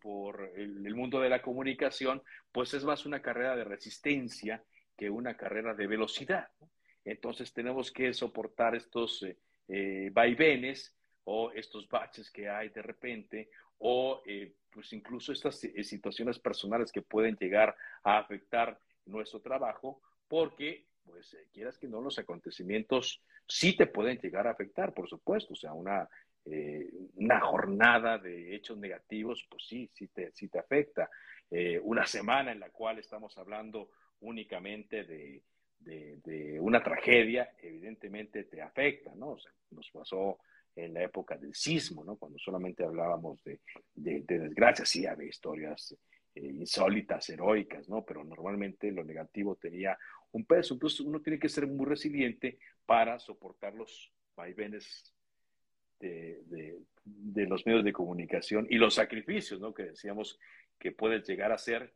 por 0.00 0.52
el, 0.56 0.86
el, 0.86 0.94
mundo 0.94 1.20
de 1.20 1.28
la 1.28 1.42
comunicación, 1.42 2.22
pues 2.50 2.72
es 2.72 2.82
más 2.82 3.04
una 3.04 3.20
carrera 3.20 3.54
de 3.54 3.64
resistencia 3.64 4.64
que 4.96 5.10
una 5.10 5.36
carrera 5.36 5.74
de 5.74 5.86
velocidad. 5.86 6.48
¿no? 6.60 6.70
Entonces 7.04 7.52
tenemos 7.52 7.92
que 7.92 8.12
soportar 8.14 8.74
estos 8.74 9.22
eh, 9.22 9.36
eh, 9.68 10.10
vaivenes 10.12 10.94
o 11.24 11.52
estos 11.52 11.88
baches 11.88 12.30
que 12.30 12.48
hay 12.48 12.70
de 12.70 12.82
repente, 12.82 13.50
o 13.78 14.22
eh, 14.26 14.54
pues 14.70 14.92
incluso 14.92 15.32
estas 15.32 15.58
situaciones 15.58 16.38
personales 16.38 16.90
que 16.90 17.02
pueden 17.02 17.36
llegar 17.36 17.76
a 18.02 18.18
afectar 18.18 18.78
nuestro 19.06 19.40
trabajo, 19.40 20.02
porque 20.28 20.86
pues 21.04 21.36
quieras 21.52 21.78
que 21.78 21.88
no, 21.88 22.00
los 22.00 22.18
acontecimientos 22.18 23.22
sí 23.46 23.76
te 23.76 23.86
pueden 23.86 24.18
llegar 24.18 24.46
a 24.46 24.52
afectar, 24.52 24.94
por 24.94 25.08
supuesto, 25.08 25.52
o 25.52 25.56
sea, 25.56 25.74
una, 25.74 26.08
una 27.14 27.40
jornada 27.40 28.18
de 28.18 28.54
hechos 28.54 28.78
negativos, 28.78 29.46
pues 29.50 29.66
sí, 29.66 29.90
sí 29.92 30.08
te, 30.08 30.32
sí 30.32 30.48
te 30.48 30.58
afecta. 30.58 31.10
una 31.82 32.06
semana 32.06 32.52
en 32.52 32.60
la 32.60 32.70
cual 32.70 32.98
estamos 32.98 33.36
hablando 33.36 33.90
únicamente 34.20 35.04
de, 35.04 35.42
de, 35.84 36.58
una 36.60 36.82
tragedia, 36.82 37.50
evidentemente 37.60 38.44
te 38.44 38.62
afecta, 38.62 39.14
¿no? 39.14 39.30
O 39.30 39.38
sea, 39.38 39.52
nos 39.70 39.90
pasó 39.90 40.38
en 40.76 40.94
la 40.94 41.02
época 41.02 41.36
del 41.36 41.54
sismo, 41.54 42.04
¿no? 42.04 42.16
Cuando 42.16 42.38
solamente 42.38 42.84
hablábamos 42.84 43.42
de, 43.44 43.60
de, 43.94 44.22
desgracias, 44.26 44.88
sí 44.88 45.06
había 45.06 45.28
historias 45.28 45.96
eh, 46.34 46.40
insólitas, 46.40 47.28
heroicas, 47.28 47.88
¿no? 47.88 48.04
Pero 48.04 48.24
normalmente 48.24 48.90
lo 48.90 49.04
negativo 49.04 49.56
tenía 49.56 49.96
un 50.32 50.44
peso. 50.44 50.74
Entonces 50.74 51.00
uno 51.00 51.20
tiene 51.20 51.38
que 51.38 51.48
ser 51.48 51.66
muy 51.66 51.86
resiliente 51.86 52.58
para 52.86 53.18
soportar 53.18 53.74
los 53.74 54.12
vaivenes 54.36 55.14
de, 56.00 56.42
de, 57.04 57.46
los 57.46 57.64
medios 57.66 57.84
de 57.84 57.92
comunicación 57.92 58.66
y 58.68 58.76
los 58.76 58.94
sacrificios, 58.94 59.60
¿no? 59.60 59.72
Que 59.72 59.84
decíamos 59.84 60.38
que 60.78 60.92
puedes 60.92 61.26
llegar 61.26 61.52
a 61.52 61.58
ser 61.58 61.94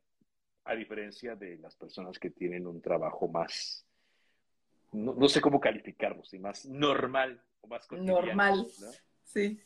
a 0.68 0.74
diferencia 0.74 1.34
de 1.34 1.56
las 1.56 1.74
personas 1.74 2.18
que 2.18 2.30
tienen 2.30 2.66
un 2.66 2.82
trabajo 2.82 3.26
más, 3.26 3.86
no, 4.92 5.28
sé 5.28 5.40
cómo 5.40 5.60
calificarlos, 5.60 6.32
más 6.34 6.66
normal 6.66 7.42
o 7.62 7.68
más 7.68 7.86
cotidiano. 7.86 8.20
Normal, 8.20 8.66
sí. 9.24 9.58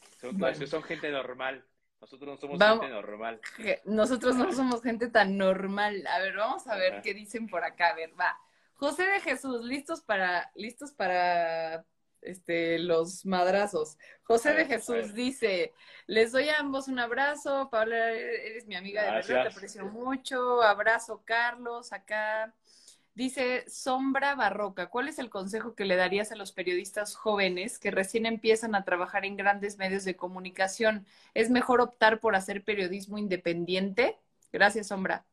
Son, 0.66 0.82
gente 0.84 1.11
normal. 1.11 1.64
Nosotros 2.00 2.28
no 2.28 2.36
somos 2.36 2.61
gente 2.61 2.88
normal. 2.88 3.40
Nosotros 3.84 4.36
no 4.36 4.53
somos 4.53 4.82
gente 4.82 5.09
tan 5.09 5.36
normal. 5.36 6.07
A 6.07 6.20
ver, 6.20 6.36
vamos 6.36 6.66
a 6.68 6.76
ver 6.76 7.03
qué 7.03 7.14
dicen 7.14 7.48
por 7.48 7.64
acá. 7.64 7.88
A 7.90 7.94
ver, 7.94 8.12
va. 8.18 8.38
José 8.74 9.05
de 9.05 9.20
Jesús, 9.20 9.64
listos 9.64 10.03
para, 10.03 10.50
listos 10.55 10.92
para 10.92 11.84
este, 12.22 12.78
los 12.78 13.26
madrazos. 13.26 13.98
José 14.22 14.54
de 14.54 14.64
Jesús 14.66 15.14
dice, 15.14 15.72
les 16.06 16.32
doy 16.32 16.48
a 16.48 16.58
ambos 16.58 16.88
un 16.88 16.98
abrazo, 16.98 17.68
Paula, 17.70 18.12
eres 18.12 18.66
mi 18.66 18.76
amiga 18.76 19.02
de 19.02 19.10
verdad, 19.10 19.42
te 19.42 19.48
aprecio 19.48 19.86
mucho, 19.86 20.62
abrazo 20.62 21.22
Carlos, 21.24 21.92
acá. 21.92 22.54
Dice 23.14 23.68
Sombra 23.68 24.34
Barroca, 24.34 24.88
¿cuál 24.88 25.08
es 25.08 25.18
el 25.18 25.28
consejo 25.28 25.74
que 25.74 25.84
le 25.84 25.96
darías 25.96 26.32
a 26.32 26.36
los 26.36 26.52
periodistas 26.52 27.14
jóvenes 27.14 27.78
que 27.78 27.90
recién 27.90 28.24
empiezan 28.24 28.74
a 28.74 28.84
trabajar 28.84 29.26
en 29.26 29.36
grandes 29.36 29.76
medios 29.76 30.04
de 30.04 30.16
comunicación? 30.16 31.04
¿Es 31.34 31.50
mejor 31.50 31.82
optar 31.82 32.20
por 32.20 32.34
hacer 32.34 32.64
periodismo 32.64 33.18
independiente? 33.18 34.16
Gracias, 34.50 34.88
Sombra. 34.88 35.26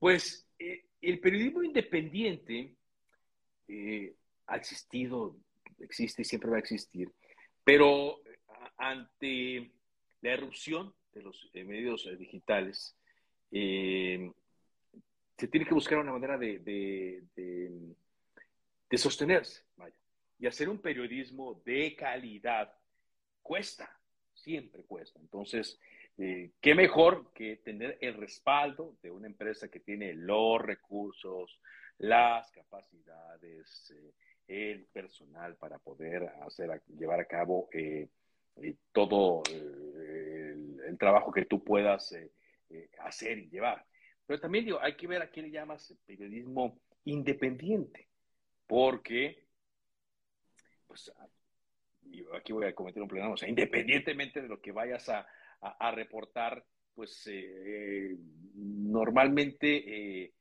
Pues 0.00 0.44
eh, 0.58 0.86
el 1.00 1.20
periodismo 1.20 1.62
independiente 1.62 2.74
eh, 3.68 4.16
ha 4.50 4.56
existido, 4.56 5.36
existe 5.78 6.22
y 6.22 6.24
siempre 6.24 6.50
va 6.50 6.56
a 6.56 6.60
existir, 6.60 7.10
pero 7.64 8.20
ante 8.76 9.70
la 10.22 10.32
erupción 10.32 10.94
de 11.12 11.22
los 11.22 11.50
eh, 11.54 11.64
medios 11.64 12.06
eh, 12.06 12.16
digitales, 12.16 12.96
eh, 13.50 14.30
se 15.36 15.48
tiene 15.48 15.66
que 15.66 15.74
buscar 15.74 15.98
una 15.98 16.12
manera 16.12 16.36
de, 16.36 16.58
de, 16.58 17.96
sostenerse, 18.98 19.64
vaya. 19.76 19.96
Y 20.38 20.46
hacer 20.46 20.68
un 20.68 20.80
periodismo 20.80 21.62
de 21.64 21.94
calidad 21.96 22.74
cuesta, 23.42 23.98
siempre 24.34 24.84
cuesta. 24.84 25.18
Entonces, 25.20 25.78
qué 26.16 26.74
mejor 26.74 27.32
que 27.32 27.56
tener 27.56 27.96
el 28.00 28.14
respaldo 28.14 28.96
de 29.02 29.10
una 29.10 29.26
empresa 29.26 29.68
que 29.68 29.80
tiene 29.80 30.12
los 30.12 30.60
recursos, 30.60 31.60
las 31.98 32.50
capacidades, 32.50 33.94
el 34.50 34.84
personal 34.86 35.56
para 35.56 35.78
poder 35.78 36.28
llevar 36.98 37.20
a 37.20 37.24
cabo 37.24 37.68
eh, 37.72 38.08
eh, 38.56 38.74
todo 38.90 39.44
eh, 39.48 40.56
el, 40.88 40.98
trabajo 40.98 41.30
que 41.30 41.44
tú 41.44 41.62
puedas 41.62 42.12
hacer 42.98 43.38
y 43.38 43.48
llevar. 43.48 43.86
Pero 44.26 44.40
también 44.40 44.64
digo, 44.64 44.80
hay 44.80 44.96
que 44.96 45.06
ver 45.06 45.22
a 45.22 45.30
qué 45.30 45.40
le 45.42 45.52
llamas 45.52 45.94
periodismo 46.04 46.80
independiente, 47.04 48.08
porque, 48.66 49.46
pues, 50.86 51.12
aquí 52.34 52.52
voy 52.52 52.66
a 52.66 52.74
cometer 52.74 53.00
un 53.00 53.08
problema, 53.08 53.32
o 53.32 53.36
sea, 53.36 53.48
independientemente 53.48 54.42
de 54.42 54.48
lo 54.48 54.60
que 54.60 54.72
vayas 54.72 55.08
a 55.08 55.90
reportar, 55.92 56.64
pues 56.94 57.30
normalmente 58.54 60.34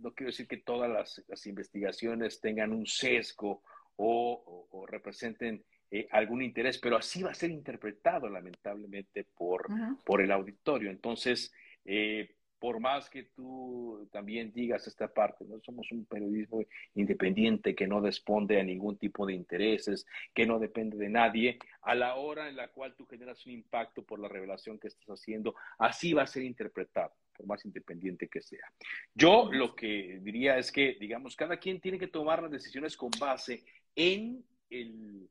no 0.00 0.12
quiero 0.12 0.30
decir 0.30 0.46
que 0.46 0.58
todas 0.58 0.90
las, 1.28 1.46
investigaciones 1.46 2.40
tengan 2.40 2.72
un 2.72 2.86
sesgo 2.86 3.62
o, 3.96 4.86
representen 4.88 5.64
eh, 5.90 6.08
algún 6.10 6.42
interés, 6.42 6.78
pero 6.78 6.96
así 6.96 7.22
va 7.22 7.30
a 7.30 7.34
ser 7.34 7.50
interpretado 7.50 8.28
lamentablemente 8.28 9.24
por, 9.24 9.66
por 10.04 10.20
el 10.20 10.30
auditorio. 10.30 10.90
Entonces, 10.90 11.52
eh, 11.84 12.34
por 12.60 12.78
más 12.78 13.08
que 13.08 13.24
tú 13.34 14.06
también 14.12 14.52
digas 14.52 14.86
esta 14.86 15.08
parte, 15.08 15.46
no 15.46 15.58
somos 15.60 15.90
un 15.92 16.04
periodismo 16.04 16.62
independiente 16.94 17.74
que 17.74 17.88
no 17.88 18.00
responde 18.00 18.60
a 18.60 18.62
ningún 18.62 18.98
tipo 18.98 19.24
de 19.26 19.32
intereses, 19.32 20.06
que 20.34 20.46
no 20.46 20.58
depende 20.58 20.98
de 20.98 21.08
nadie, 21.08 21.58
a 21.80 21.94
la 21.94 22.16
hora 22.16 22.50
en 22.50 22.56
la 22.56 22.68
cual 22.68 22.94
tú 22.94 23.06
generas 23.06 23.44
un 23.46 23.52
impacto 23.52 24.02
por 24.02 24.20
la 24.20 24.28
revelación 24.28 24.78
que 24.78 24.88
estás 24.88 25.08
haciendo, 25.08 25.54
así 25.78 26.12
va 26.12 26.22
a 26.22 26.26
ser 26.26 26.42
interpretado, 26.42 27.14
por 27.40 27.46
más 27.46 27.64
independiente 27.64 28.28
que 28.28 28.42
sea. 28.42 28.70
Yo 29.14 29.50
lo 29.50 29.74
que 29.74 30.18
diría 30.20 30.58
es 30.58 30.70
que, 30.70 30.96
digamos, 31.00 31.34
cada 31.36 31.56
quien 31.56 31.80
tiene 31.80 31.98
que 31.98 32.08
tomar 32.08 32.42
las 32.42 32.50
decisiones 32.50 32.96
con 32.96 33.10
base 33.18 33.64
en 33.96 34.44
el, 34.68 35.28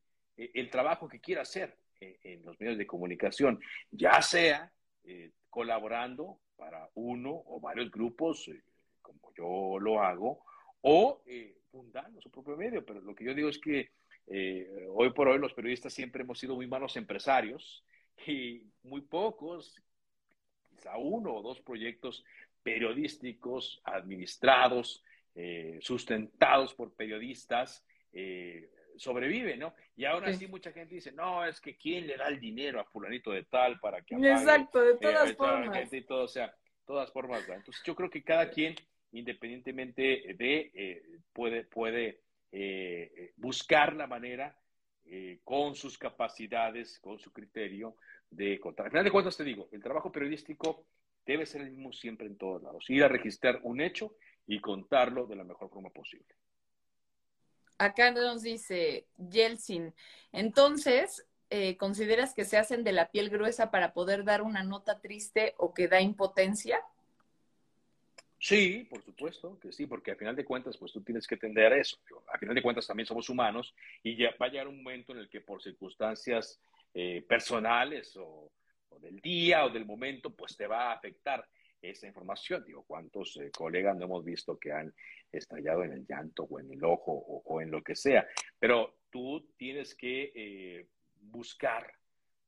trabajo 0.72 1.07
que 1.07 1.20
quiera 1.20 1.43
hacer 1.43 1.78
en, 1.99 2.43
los 2.43 2.60
medios 2.60 2.78
de 2.78 2.88
comunicación, 2.88 3.60
ya 3.91 4.22
sea 4.22 4.72
eh, 5.03 5.32
colaborando 5.49 6.39
para 6.55 6.89
uno 6.95 7.43
o 7.45 7.60
varios 7.60 7.91
grupos, 7.91 8.47
eh, 8.47 8.62
como 9.01 9.20
yo 9.38 9.80
lo 9.80 10.01
hago, 10.01 10.41
o 10.82 11.22
eh, 11.28 11.57
fundando 11.72 12.22
su 12.22 12.32
propio 12.32 12.57
medio. 12.57 12.84
Pero 12.86 13.01
lo 13.01 13.14
que 13.14 13.26
yo 13.26 13.34
digo 13.34 13.49
es 13.49 13.60
que 13.60 13.91
eh, 14.32 14.86
hoy 14.89 15.12
por 15.12 15.28
hoy 15.28 15.39
los 15.39 15.53
periodistas 15.53 15.93
siempre 15.93 16.22
hemos 16.22 16.39
sido 16.39 16.55
muy 16.55 16.68
malos 16.68 16.95
empresarios 16.95 17.84
y 18.28 18.64
muy 18.84 19.01
pocos, 19.01 19.76
quizá 20.80 20.98
uno 20.98 21.36
o 21.36 21.42
dos 21.42 21.60
proyectos 21.62 22.24
periodísticos 22.64 23.82
administrados, 23.84 25.04
sustentados 25.80 26.74
por 26.74 26.94
periodistas, 26.96 27.86
sobreviven, 28.98 29.60
¿no? 29.60 29.74
Y 29.96 30.06
ahora 30.06 30.32
sí. 30.34 30.48
mucha 30.48 30.72
gente 30.72 30.96
dice, 30.96 31.12
no, 31.12 31.46
es 31.46 31.60
que 31.62 31.78
quién 31.78 32.08
le 32.08 32.18
da 32.18 32.28
el 32.28 32.40
dinero 32.40 32.80
a 32.80 32.86
fulanito 32.86 33.32
de 33.32 33.44
tal 33.44 33.80
para 33.80 34.02
que 34.02 34.16
Exacto, 34.16 34.82
de 34.82 34.98
todas 34.98 35.34
formas. 35.36 35.94
Y 35.94 36.02
todo, 36.02 36.24
o 36.24 36.28
sea, 36.28 36.54
todas 36.86 37.12
formas. 37.12 37.48
Entonces 37.48 37.82
yo 37.86 37.96
creo 37.96 38.10
que 38.10 38.24
cada 38.24 38.50
quien, 38.50 38.76
independientemente 39.12 40.36
de, 40.38 40.72
eh, 40.74 41.04
puede, 41.34 41.64
puede 41.64 42.22
eh, 42.52 43.32
buscar 43.38 43.96
la 43.96 44.08
manera 44.08 44.56
eh, 45.06 45.40
con 45.44 45.76
sus 45.76 45.98
capacidades, 45.98 47.00
con 47.00 47.20
su 47.20 47.32
criterio 47.32 47.96
de 48.30 48.60
contar. 48.60 48.86
Al 48.86 48.92
final 48.92 49.06
de 49.06 49.12
cuentas 49.12 49.38
te 49.38 49.44
digo, 49.44 49.70
el 49.72 49.82
trabajo 49.82 50.12
periodístico 50.12 50.86
debe 51.26 51.46
ser 51.46 51.62
el 51.62 51.72
mismo 51.72 51.94
siempre 51.94 52.28
en 52.28 52.38
todos 52.38 52.62
lados. 52.64 52.90
Ir 52.90 53.04
a 53.04 53.08
registrar 53.08 53.60
un 53.64 53.82
hecho 53.82 54.16
y 54.48 54.60
contarlo 54.60 55.26
de 55.28 55.36
la 55.36 55.44
mejor 55.44 55.70
forma 55.70 55.90
posible 55.90 56.36
acá 57.80 58.12
nos 58.12 58.44
dice 58.44 59.08
Yeltsin, 59.18 59.96
entonces, 60.32 61.26
eh, 61.50 61.78
¿consideras 61.78 62.36
que 62.36 62.46
se 62.46 62.58
hacen 62.58 62.84
de 62.84 62.92
la 62.92 63.10
piel 63.10 63.30
gruesa 63.30 63.72
para 63.72 63.94
poder 63.94 64.24
dar 64.24 64.44
una 64.44 64.64
nota 64.64 65.00
triste 65.00 65.56
o 65.58 65.74
que 65.74 65.88
da 65.88 66.00
impotencia? 66.00 66.80
Sí, 68.38 68.88
por 68.90 69.04
supuesto 69.04 69.60
que 69.60 69.72
sí, 69.72 69.86
porque 69.86 70.12
al 70.12 70.18
final 70.18 70.36
de 70.36 70.46
cuentas, 70.46 70.78
pues 70.78 70.94
tú 70.94 71.02
tienes 71.02 71.28
que 71.28 71.36
entender 71.36 71.74
eso. 71.74 71.98
Al 72.32 72.40
final 72.40 72.56
de 72.56 72.62
cuentas 72.62 72.88
también 72.88 73.08
somos 73.08 73.30
humanos 73.30 73.74
y 74.04 74.16
ya 74.16 74.30
va 74.42 74.46
a 74.46 74.50
llegar 74.50 74.68
un 74.68 74.82
momento 74.82 75.12
en 75.12 75.20
el 75.20 75.30
que 75.30 75.42
por 75.42 75.62
circunstancias 75.62 76.62
eh, 76.94 77.24
personales 77.28 78.16
o, 78.18 78.52
del 79.00 79.20
día 79.22 79.66
o 79.66 79.70
del 79.70 79.86
momento, 79.86 80.36
pues 80.36 80.58
te 80.58 80.68
va 80.68 80.92
a 80.92 80.94
afectar 80.94 81.46
esa 81.82 82.08
información. 82.08 82.64
Digo, 82.66 82.84
¿cuántos 82.84 83.38
eh, 83.38 83.52
colegas 83.52 83.96
no 83.98 84.06
hemos 84.06 84.26
visto 84.26 84.58
que 84.58 84.72
han 84.72 84.94
estallado 85.32 85.84
en 85.84 85.94
el 85.94 86.06
llanto 86.06 86.44
o 86.44 86.60
en 86.60 86.72
el 86.72 86.84
ojo 86.84 87.14
o, 87.14 87.62
en 87.62 87.72
lo 87.72 87.82
que 87.82 87.96
sea? 87.96 88.28
Pero 88.58 89.00
tú 89.10 89.50
tienes 89.58 89.96
que 89.96 90.32
eh, 90.36 90.88
buscar 91.16 91.92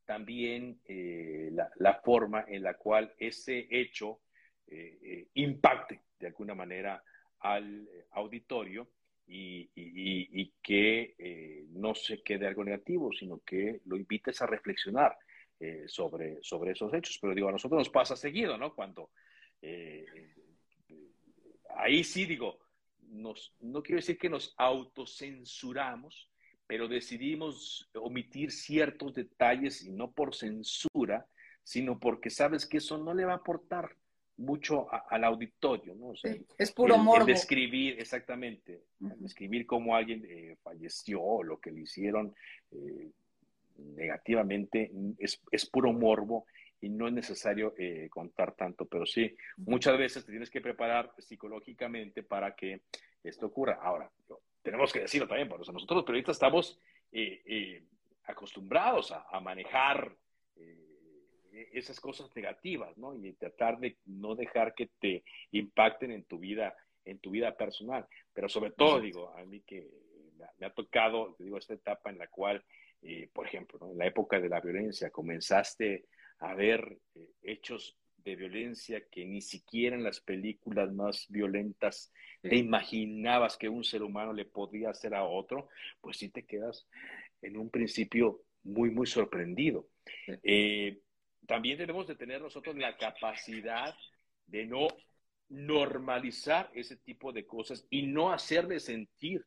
también 0.05 0.81
eh, 0.85 1.51
la, 1.77 2.01
forma 2.03 2.45
en 2.47 2.63
la 2.63 2.73
cual 2.75 3.13
ese 3.17 3.67
hecho 3.69 4.21
impacte 5.33 5.99
de 6.17 6.27
alguna 6.27 6.55
manera 6.55 7.03
al 7.39 7.89
auditorio 8.11 8.87
y, 9.33 10.53
que 10.61 11.65
no 11.69 11.95
se 11.95 12.21
quede 12.21 12.47
algo 12.47 12.63
negativo, 12.63 13.11
sino 13.11 13.39
que 13.39 13.81
lo 13.85 13.97
invites 13.97 14.41
a 14.41 14.45
reflexionar 14.45 15.17
eh, 15.59 15.85
sobre, 15.87 16.39
sobre 16.41 16.71
esos 16.71 16.93
hechos. 16.93 17.17
Pero 17.21 17.35
digo, 17.35 17.47
a 17.47 17.51
nosotros 17.51 17.79
nos 17.79 17.89
pasa 17.89 18.15
seguido, 18.15 18.57
¿no? 18.57 18.73
Cuando 18.73 19.11
eh, 19.61 20.05
ahí 21.75 22.03
sí 22.03 22.25
digo, 22.25 22.59
nos, 23.09 23.55
no 23.59 23.83
quiero 23.83 23.97
decir 23.97 24.17
que 24.17 24.29
nos 24.29 24.53
autocensuramos, 24.57 26.29
pero 26.65 26.87
decidimos 26.87 27.89
omitir 27.93 28.51
ciertos 28.51 29.13
detalles 29.13 29.83
y 29.83 29.91
no 29.91 30.11
por 30.11 30.33
censura, 30.35 31.27
sino 31.63 31.99
porque 31.99 32.29
sabes 32.29 32.65
que 32.65 32.77
eso 32.77 32.97
no 32.97 33.13
le 33.13 33.25
va 33.25 33.33
a 33.33 33.37
aportar 33.37 33.95
mucho 34.41 34.87
al 35.09 35.23
auditorio, 35.23 35.95
¿no? 35.95 36.13
es 36.57 36.71
puro 36.71 36.97
morbo. 36.97 37.25
describir, 37.25 37.99
exactamente, 37.99 38.83
describir 38.99 39.65
cómo 39.65 39.95
alguien 39.95 40.25
eh, 40.27 40.57
falleció 40.61 41.21
o 41.21 41.43
lo 41.43 41.59
que 41.59 41.71
le 41.71 41.81
hicieron 41.81 42.33
eh, 42.71 43.09
negativamente, 43.77 44.91
es, 45.17 45.41
es, 45.51 45.65
puro 45.65 45.93
morbo 45.93 46.45
y 46.81 46.89
no 46.89 47.07
es 47.07 47.13
necesario 47.13 47.73
eh, 47.77 48.09
contar 48.09 48.55
tanto, 48.55 48.85
pero 48.85 49.05
sí, 49.05 49.35
muchas 49.57 49.97
veces 49.97 50.25
te 50.25 50.31
tienes 50.31 50.49
que 50.49 50.61
preparar 50.61 51.13
psicológicamente 51.17 52.23
para 52.23 52.55
que 52.55 52.81
esto 53.23 53.47
ocurra. 53.47 53.79
Ahora, 53.81 54.09
tenemos 54.61 54.91
que 54.91 55.01
decirlo 55.01 55.27
también, 55.27 55.47
porque 55.47 55.71
nosotros 55.71 55.97
los 55.97 56.05
periodistas 56.05 56.35
estamos 56.35 56.79
acostumbrados 58.25 59.11
a, 59.11 59.25
a 59.31 59.39
manejar 59.39 60.15
esas 61.51 61.99
cosas 61.99 62.29
negativas, 62.35 62.97
¿no? 62.97 63.13
Y 63.13 63.33
tratar 63.33 63.79
de 63.79 63.97
no 64.05 64.35
dejar 64.35 64.73
que 64.73 64.89
te 64.99 65.23
impacten 65.51 66.11
en 66.11 66.23
tu 66.23 66.39
vida, 66.39 66.75
en 67.05 67.19
tu 67.19 67.31
vida 67.31 67.55
personal. 67.55 68.07
Pero 68.33 68.49
sobre 68.49 68.71
todo, 68.71 68.99
digo, 68.99 69.29
a 69.35 69.43
mí 69.45 69.61
que 69.61 69.87
me 70.57 70.65
ha 70.65 70.73
tocado, 70.73 71.35
te 71.37 71.43
digo, 71.43 71.57
esta 71.57 71.73
etapa 71.73 72.09
en 72.09 72.17
la 72.17 72.27
cual, 72.27 72.63
eh, 73.01 73.29
por 73.33 73.47
ejemplo, 73.47 73.79
en 73.91 73.97
la 73.97 74.07
época 74.07 74.39
de 74.39 74.49
la 74.49 74.61
violencia, 74.61 75.09
comenzaste 75.09 76.05
a 76.39 76.55
ver 76.55 76.97
eh, 77.15 77.27
hechos 77.43 77.97
de 78.17 78.35
violencia 78.35 79.03
que 79.09 79.25
ni 79.25 79.41
siquiera 79.41 79.95
en 79.95 80.03
las 80.03 80.19
películas 80.19 80.93
más 80.93 81.25
violentas 81.29 82.11
te 82.41 82.55
imaginabas 82.55 83.57
que 83.57 83.69
un 83.69 83.83
ser 83.83 84.01
humano 84.03 84.33
le 84.33 84.45
podía 84.45 84.89
hacer 84.89 85.13
a 85.13 85.23
otro, 85.25 85.69
pues 86.01 86.17
sí 86.17 86.29
te 86.29 86.45
quedas 86.45 86.87
en 87.41 87.57
un 87.57 87.69
principio 87.69 88.41
muy, 88.63 88.89
muy 88.89 89.05
sorprendido. 89.05 89.87
Eh, 90.43 90.99
también 91.47 91.77
debemos 91.77 92.07
de 92.07 92.15
tener 92.15 92.41
nosotros 92.41 92.75
la 92.75 92.97
capacidad 92.97 93.95
de 94.47 94.65
no 94.65 94.87
normalizar 95.49 96.69
ese 96.73 96.95
tipo 96.97 97.31
de 97.33 97.45
cosas 97.45 97.85
y 97.89 98.03
no 98.03 98.31
hacerle 98.31 98.79
sentir 98.79 99.45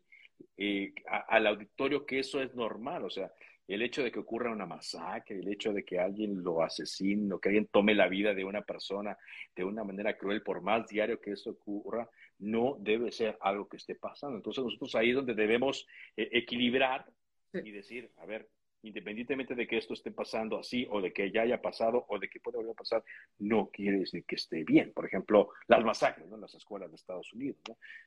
eh, 0.56 0.92
al 1.28 1.46
auditorio 1.46 2.04
que 2.04 2.18
eso 2.18 2.42
es 2.42 2.54
normal. 2.54 3.04
O 3.04 3.10
sea, 3.10 3.30
el 3.66 3.80
hecho 3.82 4.02
de 4.02 4.12
que 4.12 4.18
ocurra 4.18 4.52
una 4.52 4.66
masacre, 4.66 5.38
el 5.38 5.48
hecho 5.48 5.72
de 5.72 5.84
que 5.84 5.98
alguien 5.98 6.42
lo 6.42 6.62
asesine 6.62 7.32
o 7.32 7.40
que 7.40 7.48
alguien 7.48 7.68
tome 7.68 7.94
la 7.94 8.08
vida 8.08 8.34
de 8.34 8.44
una 8.44 8.62
persona 8.62 9.16
de 9.56 9.64
una 9.64 9.84
manera 9.84 10.16
cruel, 10.18 10.42
por 10.42 10.60
más 10.60 10.86
diario 10.88 11.20
que 11.20 11.32
eso 11.32 11.50
ocurra, 11.50 12.08
no 12.38 12.76
debe 12.78 13.10
ser 13.10 13.38
algo 13.40 13.68
que 13.68 13.78
esté 13.78 13.94
pasando. 13.94 14.36
Entonces 14.36 14.62
nosotros 14.64 14.94
ahí 14.94 15.10
es 15.10 15.16
donde 15.16 15.34
debemos 15.34 15.86
eh, 16.16 16.28
equilibrar 16.32 17.06
y 17.52 17.70
decir, 17.70 18.10
a 18.18 18.26
ver, 18.26 18.48
independientemente 18.84 19.54
de 19.54 19.66
que 19.66 19.78
esto 19.78 19.94
esté 19.94 20.10
pasando 20.10 20.58
así 20.58 20.86
o 20.90 21.00
de 21.00 21.12
que 21.12 21.30
ya 21.30 21.42
haya 21.42 21.60
pasado 21.60 22.04
o 22.08 22.18
de 22.18 22.28
que 22.28 22.38
pueda 22.38 22.58
volver 22.58 22.72
a 22.72 22.76
pasar, 22.76 23.04
no 23.38 23.70
quiere 23.70 23.98
decir 23.98 24.24
que 24.24 24.36
esté 24.36 24.62
bien. 24.62 24.92
Por 24.92 25.06
ejemplo, 25.06 25.50
las 25.66 25.82
masacres 25.84 26.30
en 26.30 26.40
las 26.40 26.54
escuelas 26.54 26.90
de 26.90 26.96
Estados 26.96 27.32
Unidos. 27.32 27.58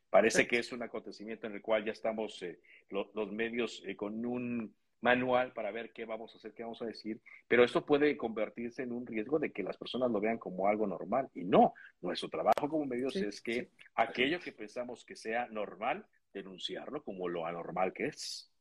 Parece 0.10 0.48
que 0.48 0.60
es 0.60 0.72
un 0.72 0.84
acontecimiento 0.84 1.48
en 1.48 1.54
el 1.54 1.62
cual 1.62 1.84
ya 1.84 1.92
estamos 1.92 2.42
eh, 2.44 2.60
los, 2.90 3.32
medios 3.32 3.84
eh, 3.86 3.96
con 3.96 4.26
un 4.26 4.74
manual 5.02 5.54
para 5.54 5.72
ver 5.72 5.92
qué 5.92 6.06
vamos 6.06 6.34
a 6.34 6.38
hacer, 6.38 6.54
qué 6.54 6.64
vamos 6.64 6.82
a 6.82 6.86
decir, 6.86 7.22
pero 7.48 7.64
esto 7.64 7.86
puede 7.86 8.18
convertirse 8.18 8.84
en 8.84 8.92
un 8.92 9.06
riesgo 9.06 9.40
de 9.40 9.52
que 9.52 9.64
las 9.64 9.78
personas 9.78 10.10
lo 10.12 10.20
vean 10.20 10.40
como 10.40 10.68
algo 10.68 10.88
normal 10.88 11.30
y 11.36 11.44
no, 11.44 11.74
nuestro 12.02 12.30
trabajo 12.30 12.68
como 12.68 12.86
medios 12.86 13.16
es 13.16 13.42
que 13.42 13.70
aquello 13.96 14.40
que 14.40 14.52
pensamos 14.52 15.06
que 15.06 15.16
sea 15.16 15.48
normal, 15.48 16.06
denunciarlo 16.34 17.04
como 17.04 17.28
lo 17.28 17.46
anormal 17.46 17.94
que 17.94 18.08
es. 18.08 18.52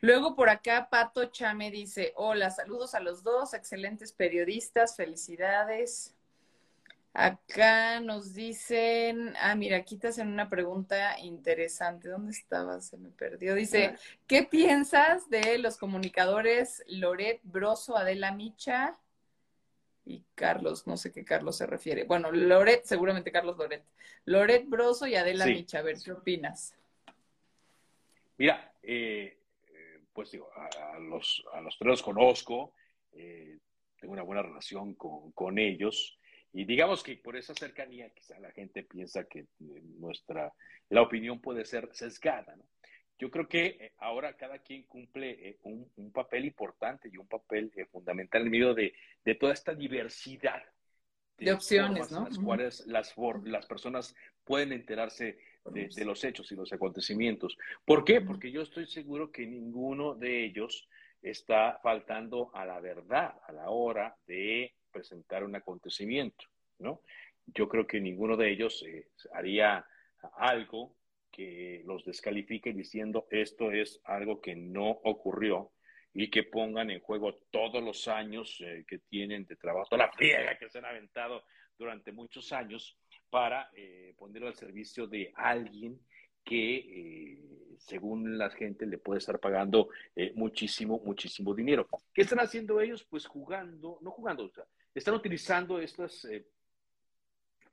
Luego 0.00 0.36
por 0.36 0.48
acá 0.48 0.88
Pato 0.90 1.26
Chame 1.26 1.70
dice, 1.70 2.12
hola, 2.16 2.50
saludos 2.50 2.94
a 2.94 3.00
los 3.00 3.22
dos, 3.22 3.52
excelentes 3.54 4.12
periodistas, 4.12 4.96
felicidades. 4.96 6.14
Acá 7.14 7.98
nos 7.98 8.32
dicen, 8.34 9.34
ah, 9.40 9.56
mira, 9.56 9.78
aquí 9.78 9.96
te 9.96 10.06
hacen 10.06 10.28
una 10.28 10.48
pregunta 10.48 11.18
interesante. 11.18 12.08
¿Dónde 12.08 12.30
estaba? 12.30 12.80
Se 12.80 12.96
me 12.96 13.08
perdió. 13.08 13.56
Dice, 13.56 13.96
¿qué 14.28 14.44
piensas 14.44 15.28
de 15.28 15.58
los 15.58 15.78
comunicadores 15.78 16.84
Loret 16.86 17.40
Broso, 17.42 17.96
Adela 17.96 18.30
Micha 18.30 18.96
y 20.04 20.22
Carlos? 20.36 20.86
No 20.86 20.96
sé 20.96 21.10
qué 21.10 21.24
Carlos 21.24 21.56
se 21.56 21.66
refiere. 21.66 22.04
Bueno, 22.04 22.30
Loret, 22.30 22.84
seguramente 22.84 23.32
Carlos 23.32 23.56
Loret. 23.56 23.82
Loret 24.24 24.68
Broso 24.68 25.08
y 25.08 25.16
Adela 25.16 25.46
Micha, 25.46 25.80
a 25.80 25.82
ver, 25.82 25.96
¿qué 26.04 26.12
opinas? 26.12 26.77
Mira, 28.38 28.72
eh, 28.82 29.36
eh, 29.66 30.00
pues 30.12 30.30
digo, 30.30 30.48
a, 30.54 30.98
los, 31.00 31.44
a 31.52 31.60
los 31.60 31.76
tres 31.76 31.88
los 31.88 32.02
conozco, 32.02 32.72
eh, 33.12 33.58
tengo 34.00 34.12
una 34.12 34.22
buena 34.22 34.42
relación 34.42 34.94
con, 34.94 35.58
ellos 35.58 36.20
y 36.52 36.64
digamos 36.64 37.02
que 37.02 37.16
por 37.16 37.36
esa 37.36 37.52
cercanía 37.54 38.10
quizá 38.10 38.38
la 38.38 38.52
gente 38.52 38.84
piensa 38.84 39.24
que 39.24 39.46
nuestra, 39.98 40.54
la 40.88 41.02
opinión 41.02 41.40
puede 41.40 41.64
ser 41.64 41.88
sesgada, 41.92 42.54
¿no? 42.56 42.64
Yo 43.18 43.32
creo 43.32 43.48
que 43.48 43.94
ahora 43.98 44.36
cada 44.36 44.60
quien 44.60 44.84
cumple 44.84 45.58
un, 45.64 46.12
papel 46.12 46.44
importante 46.44 47.10
y 47.12 47.16
un 47.16 47.26
papel 47.26 47.72
fundamental 47.90 48.42
en 48.42 48.50
medio 48.50 48.74
de, 48.74 48.94
de 49.24 49.34
toda 49.34 49.52
esta 49.52 49.74
diversidad 49.74 50.62
de, 51.38 51.52
opciones, 51.52 52.10
¿no? 52.10 52.18
En 52.18 52.24
las 52.24 52.38
cuales 52.38 52.86
las, 52.86 53.14
las 53.44 53.66
personas 53.66 54.14
pueden 54.44 54.72
enterarse 54.72 55.38
de, 55.64 56.04
los 56.04 56.24
hechos 56.24 56.50
y 56.52 56.56
los 56.56 56.72
acontecimientos. 56.72 57.56
¿Por 57.84 58.04
qué? 58.04 58.20
Porque 58.20 58.50
yo 58.50 58.62
estoy 58.62 58.86
seguro 58.86 59.30
que 59.30 59.46
ninguno 59.46 60.14
de 60.14 60.44
ellos 60.44 60.88
está 61.22 61.78
faltando 61.82 62.50
a 62.54 62.64
la 62.64 62.80
verdad 62.80 63.34
a 63.46 63.52
la 63.52 63.70
hora 63.70 64.16
de 64.26 64.74
presentar 64.90 65.44
un 65.44 65.54
acontecimiento, 65.56 66.44
¿no? 66.78 67.02
Yo 67.46 67.68
creo 67.68 67.86
que 67.86 68.00
ninguno 68.00 68.36
de 68.36 68.50
ellos 68.50 68.84
eh, 68.86 69.08
haría 69.32 69.86
algo 70.36 70.96
que 71.30 71.82
los 71.86 72.04
descalifique 72.04 72.72
diciendo 72.72 73.26
esto 73.30 73.70
es 73.70 74.00
algo 74.04 74.40
que 74.40 74.54
no 74.54 74.90
ocurrió 75.04 75.72
y 76.20 76.30
que 76.30 76.42
pongan 76.42 76.90
en 76.90 76.98
juego 76.98 77.34
todos 77.48 77.80
los 77.80 78.08
años 78.08 78.60
eh, 78.60 78.84
que 78.88 78.98
tienen 78.98 79.46
de 79.46 79.54
trabajo, 79.54 79.86
toda 79.88 80.06
la 80.06 80.12
friega 80.12 80.58
que 80.58 80.68
se 80.68 80.78
han 80.78 80.84
aventado 80.84 81.44
durante 81.78 82.10
muchos 82.10 82.52
años 82.52 82.98
para 83.30 83.70
eh, 83.72 84.14
ponerlo 84.18 84.48
al 84.48 84.56
servicio 84.56 85.06
de 85.06 85.32
alguien 85.36 86.00
que, 86.42 86.74
eh, 86.74 87.76
según 87.78 88.36
la 88.36 88.50
gente, 88.50 88.84
le 88.84 88.98
puede 88.98 89.18
estar 89.18 89.38
pagando 89.38 89.90
muchísimo, 90.34 91.00
muchísimo 91.04 91.54
dinero. 91.54 91.86
¿Qué 92.12 92.22
están 92.22 92.40
haciendo 92.40 92.80
ellos? 92.80 93.04
Pues 93.08 93.24
jugando, 93.24 93.98
no 94.00 94.10
jugando, 94.10 94.46
o 94.46 94.48
sea, 94.48 94.64
están 94.92 95.14
utilizando 95.14 95.78
estas 95.78 96.26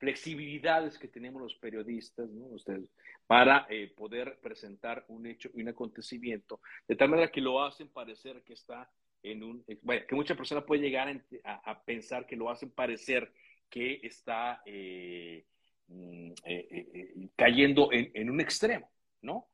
flexibilidades 0.06 0.98
que 0.98 1.08
tenemos 1.08 1.42
los 1.42 1.54
periodistas, 1.56 2.30
¿no? 2.30 2.44
Ustedes, 2.46 2.88
para 3.26 3.66
poder 3.96 4.38
presentar 4.40 5.04
un 5.08 5.26
hecho 5.26 5.50
y 5.52 5.62
un 5.62 5.68
acontecimiento, 5.68 6.60
de 6.86 6.94
tal 6.94 7.08
manera 7.08 7.32
que 7.32 7.40
lo 7.40 7.60
hacen 7.60 7.88
parecer 7.88 8.42
que 8.44 8.52
está 8.52 8.88
en 9.24 9.42
un, 9.42 9.64
bueno, 9.82 10.06
que 10.06 10.14
mucha 10.14 10.36
persona 10.36 10.64
puede 10.64 10.82
llegar 10.82 11.08
a 11.42 11.82
pensar 11.82 12.24
que 12.24 12.36
lo 12.36 12.48
hacen 12.48 12.70
parecer 12.70 13.32
que 13.68 14.00
está 14.02 14.62
eh, 14.64 15.44
mm, 15.88 16.30
eh, 16.44 16.68
eh, 16.70 17.28
cayendo 17.36 17.90
en, 17.92 18.30
un 18.30 18.40
extremo, 18.40 18.90
¿no? 19.22 19.48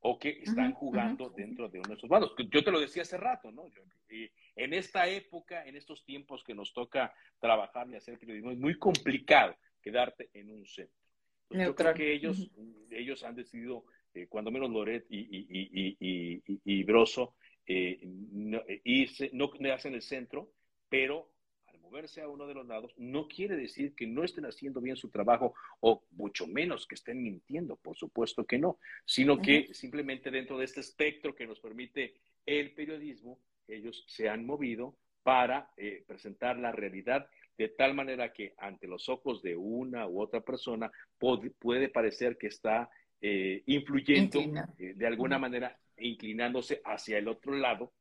O 0.00 0.18
que 0.18 0.40
están 0.42 0.72
jugando 0.72 1.28
dentro 1.30 1.68
de 1.68 1.80
uno 1.80 1.88
de 1.88 1.94
esos 1.96 2.08
bandos. 2.08 2.32
Yo 2.50 2.62
te 2.62 2.70
lo 2.70 2.80
decía 2.80 3.02
hace 3.02 3.16
rato, 3.16 3.50
¿no? 3.50 3.64
en 4.08 4.74
esta 4.74 5.06
época, 5.06 5.64
en 5.66 5.76
estos 5.76 6.04
tiempos 6.04 6.42
que 6.42 6.54
nos 6.54 6.72
toca 6.72 7.12
trabajar 7.38 7.88
y 7.90 7.96
hacer 7.96 8.18
periodismo, 8.18 8.52
es 8.52 8.58
muy 8.58 8.78
complicado 8.78 9.54
quedarte 9.80 10.30
en 10.34 10.50
un 10.50 10.66
centro. 10.66 10.94
yo 11.50 11.74
creo 11.74 11.94
que 11.94 12.12
ellos, 12.12 12.50
ellos 12.90 13.22
han 13.24 13.34
decidido, 13.34 13.84
cuando 14.28 14.50
menos 14.50 14.70
Loret 14.70 15.06
y, 15.08 15.18
y, 15.18 15.96
y, 16.00 16.42
y 16.64 16.84
Broso, 16.84 17.34
no, 18.02 18.62
irse, 18.84 19.30
no 19.32 19.50
hacen 19.72 19.94
el 19.94 20.02
centro, 20.02 20.52
pero 20.88 21.30
moverse 21.88 22.20
a 22.20 22.28
uno 22.28 22.46
de 22.46 22.54
los 22.54 22.66
lados 22.66 22.92
no 22.98 23.28
quiere 23.28 23.56
decir 23.56 23.94
que 23.94 24.06
no 24.06 24.22
estén 24.22 24.44
haciendo 24.44 24.80
bien 24.80 24.96
su 24.96 25.08
trabajo 25.08 25.54
o 25.80 26.04
mucho 26.10 26.46
menos 26.46 26.86
que 26.86 26.94
estén 26.94 27.22
mintiendo, 27.22 27.76
por 27.76 27.96
supuesto 27.96 28.44
que 28.44 28.58
no, 28.58 28.78
sino 29.06 29.40
que 29.40 29.72
simplemente 29.72 30.30
dentro 30.30 30.58
de 30.58 30.66
este 30.66 30.80
espectro 30.80 31.34
que 31.34 31.46
nos 31.46 31.60
permite 31.60 32.14
el 32.44 32.74
periodismo, 32.74 33.40
ellos 33.66 34.04
se 34.06 34.28
han 34.28 34.44
movido 34.44 34.96
para 35.22 35.70
eh, 35.76 36.04
presentar 36.06 36.58
la 36.58 36.72
realidad 36.72 37.28
de 37.58 37.68
tal 37.70 37.92
manera 37.92 38.32
que 38.32 38.54
ante 38.56 38.86
los 38.86 39.08
ojos 39.08 39.42
de 39.42 39.56
una 39.56 40.06
u 40.06 40.22
otra 40.22 40.40
persona 40.40 40.90
puede 41.18 41.88
parecer 41.88 42.38
que 42.38 42.46
está 42.46 42.88
eh, 43.20 43.62
influyendo 43.66 44.40
de 44.78 45.06
alguna 45.06 45.38
manera, 45.38 45.76
inclinándose 45.98 46.80
hacia 46.84 47.18
el 47.18 47.26
otro 47.26 47.52
lado, 47.52 47.92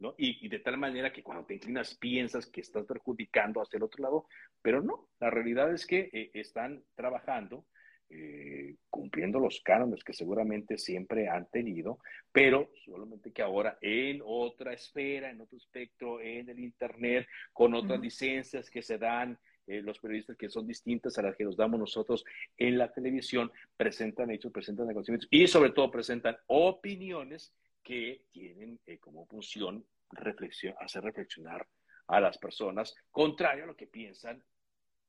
¿no? 0.00 0.14
Y, 0.18 0.48
de 0.48 0.58
tal 0.58 0.76
manera 0.76 1.12
que 1.12 1.22
cuando 1.22 1.46
te 1.46 1.54
inclinas 1.54 1.94
piensas 1.94 2.46
que 2.46 2.60
estás 2.60 2.84
perjudicando 2.84 3.62
hacia 3.62 3.76
el 3.76 3.84
otro 3.84 4.02
lado, 4.02 4.26
pero 4.60 4.82
no, 4.82 5.08
la 5.20 5.30
realidad 5.30 5.72
es 5.72 5.86
que 5.86 6.30
están 6.34 6.82
trabajando 6.96 7.64
eh, 8.10 8.76
cumpliendo 8.90 9.40
los 9.40 9.60
cánones 9.60 10.04
que 10.04 10.12
seguramente 10.12 10.78
siempre 10.78 11.28
han 11.28 11.46
tenido, 11.50 11.98
pero 12.30 12.70
solamente 12.84 13.32
que 13.32 13.42
ahora 13.42 13.78
en 13.80 14.20
otra 14.24 14.72
esfera, 14.72 15.30
en 15.30 15.40
otro 15.40 15.56
espectro, 15.56 16.20
en 16.20 16.48
el 16.48 16.60
Internet, 16.60 17.26
con 17.52 17.74
otras 17.74 18.00
licencias 18.00 18.70
que 18.70 18.82
se 18.82 18.98
dan, 18.98 19.38
eh, 19.66 19.80
los 19.80 19.98
periodistas 19.98 20.36
que 20.36 20.50
son 20.50 20.66
distintas 20.66 21.16
a 21.18 21.22
las 21.22 21.36
que 21.36 21.44
nos 21.44 21.56
damos 21.56 21.80
nosotros 21.80 22.24
en 22.58 22.76
la 22.76 22.92
televisión, 22.92 23.50
presentan 23.76 24.30
hechos, 24.30 24.52
presentan 24.52 24.90
acontecimientos 24.90 25.28
y 25.30 25.46
sobre 25.46 25.70
todo 25.70 25.90
presentan 25.90 26.36
opiniones 26.48 27.54
que 27.82 28.26
tienen 28.30 28.78
eh, 28.86 28.98
como 28.98 29.26
función 29.26 29.84
reflexión, 30.10 30.74
hacer 30.80 31.02
reflexionar 31.02 31.66
a 32.08 32.20
las 32.20 32.36
personas, 32.36 32.94
contrario 33.10 33.64
a 33.64 33.66
lo 33.66 33.76
que 33.76 33.86
piensan 33.86 34.42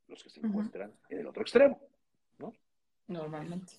los 0.07 0.23
que 0.23 0.29
se 0.29 0.39
encuentran 0.39 0.93
en 1.09 1.19
el 1.19 1.27
otro 1.27 1.41
extremo. 1.41 1.79
¿No? 3.07 3.19
Normalmente. 3.19 3.73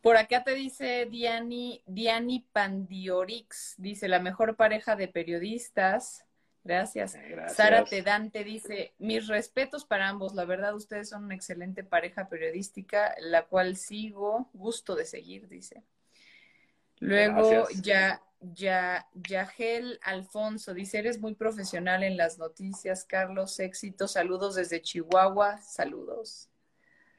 Por 0.00 0.16
acá 0.16 0.44
te 0.44 0.54
dice 0.54 1.06
Diani, 1.10 1.82
Diani 1.86 2.46
Pandiorix, 2.52 3.74
dice 3.78 4.08
la 4.08 4.20
mejor 4.20 4.56
pareja 4.56 4.96
de 4.96 5.08
periodistas. 5.08 6.24
Gracias. 6.62 7.14
Eh, 7.14 7.28
gracias. 7.30 7.56
Sara 7.56 7.84
Tedante 7.84 8.44
dice, 8.44 8.94
mis 8.98 9.28
respetos 9.28 9.84
para 9.84 10.08
ambos. 10.08 10.34
La 10.34 10.44
verdad, 10.44 10.74
ustedes 10.74 11.08
son 11.08 11.24
una 11.24 11.34
excelente 11.34 11.84
pareja 11.84 12.28
periodística, 12.28 13.14
la 13.20 13.46
cual 13.46 13.76
sigo, 13.76 14.50
gusto 14.52 14.94
de 14.96 15.06
seguir, 15.06 15.48
dice. 15.48 15.82
Luego 16.98 17.68
ya, 17.82 18.22
ya, 18.40 19.06
Yagel 19.14 20.00
Alfonso 20.02 20.74
dice, 20.74 20.98
eres 20.98 21.20
muy 21.20 21.34
profesional 21.34 22.02
en 22.02 22.16
las 22.16 22.38
noticias, 22.38 23.04
Carlos, 23.04 23.60
éxito, 23.60 24.08
saludos 24.08 24.54
desde 24.54 24.80
Chihuahua, 24.80 25.58
saludos. 25.58 26.48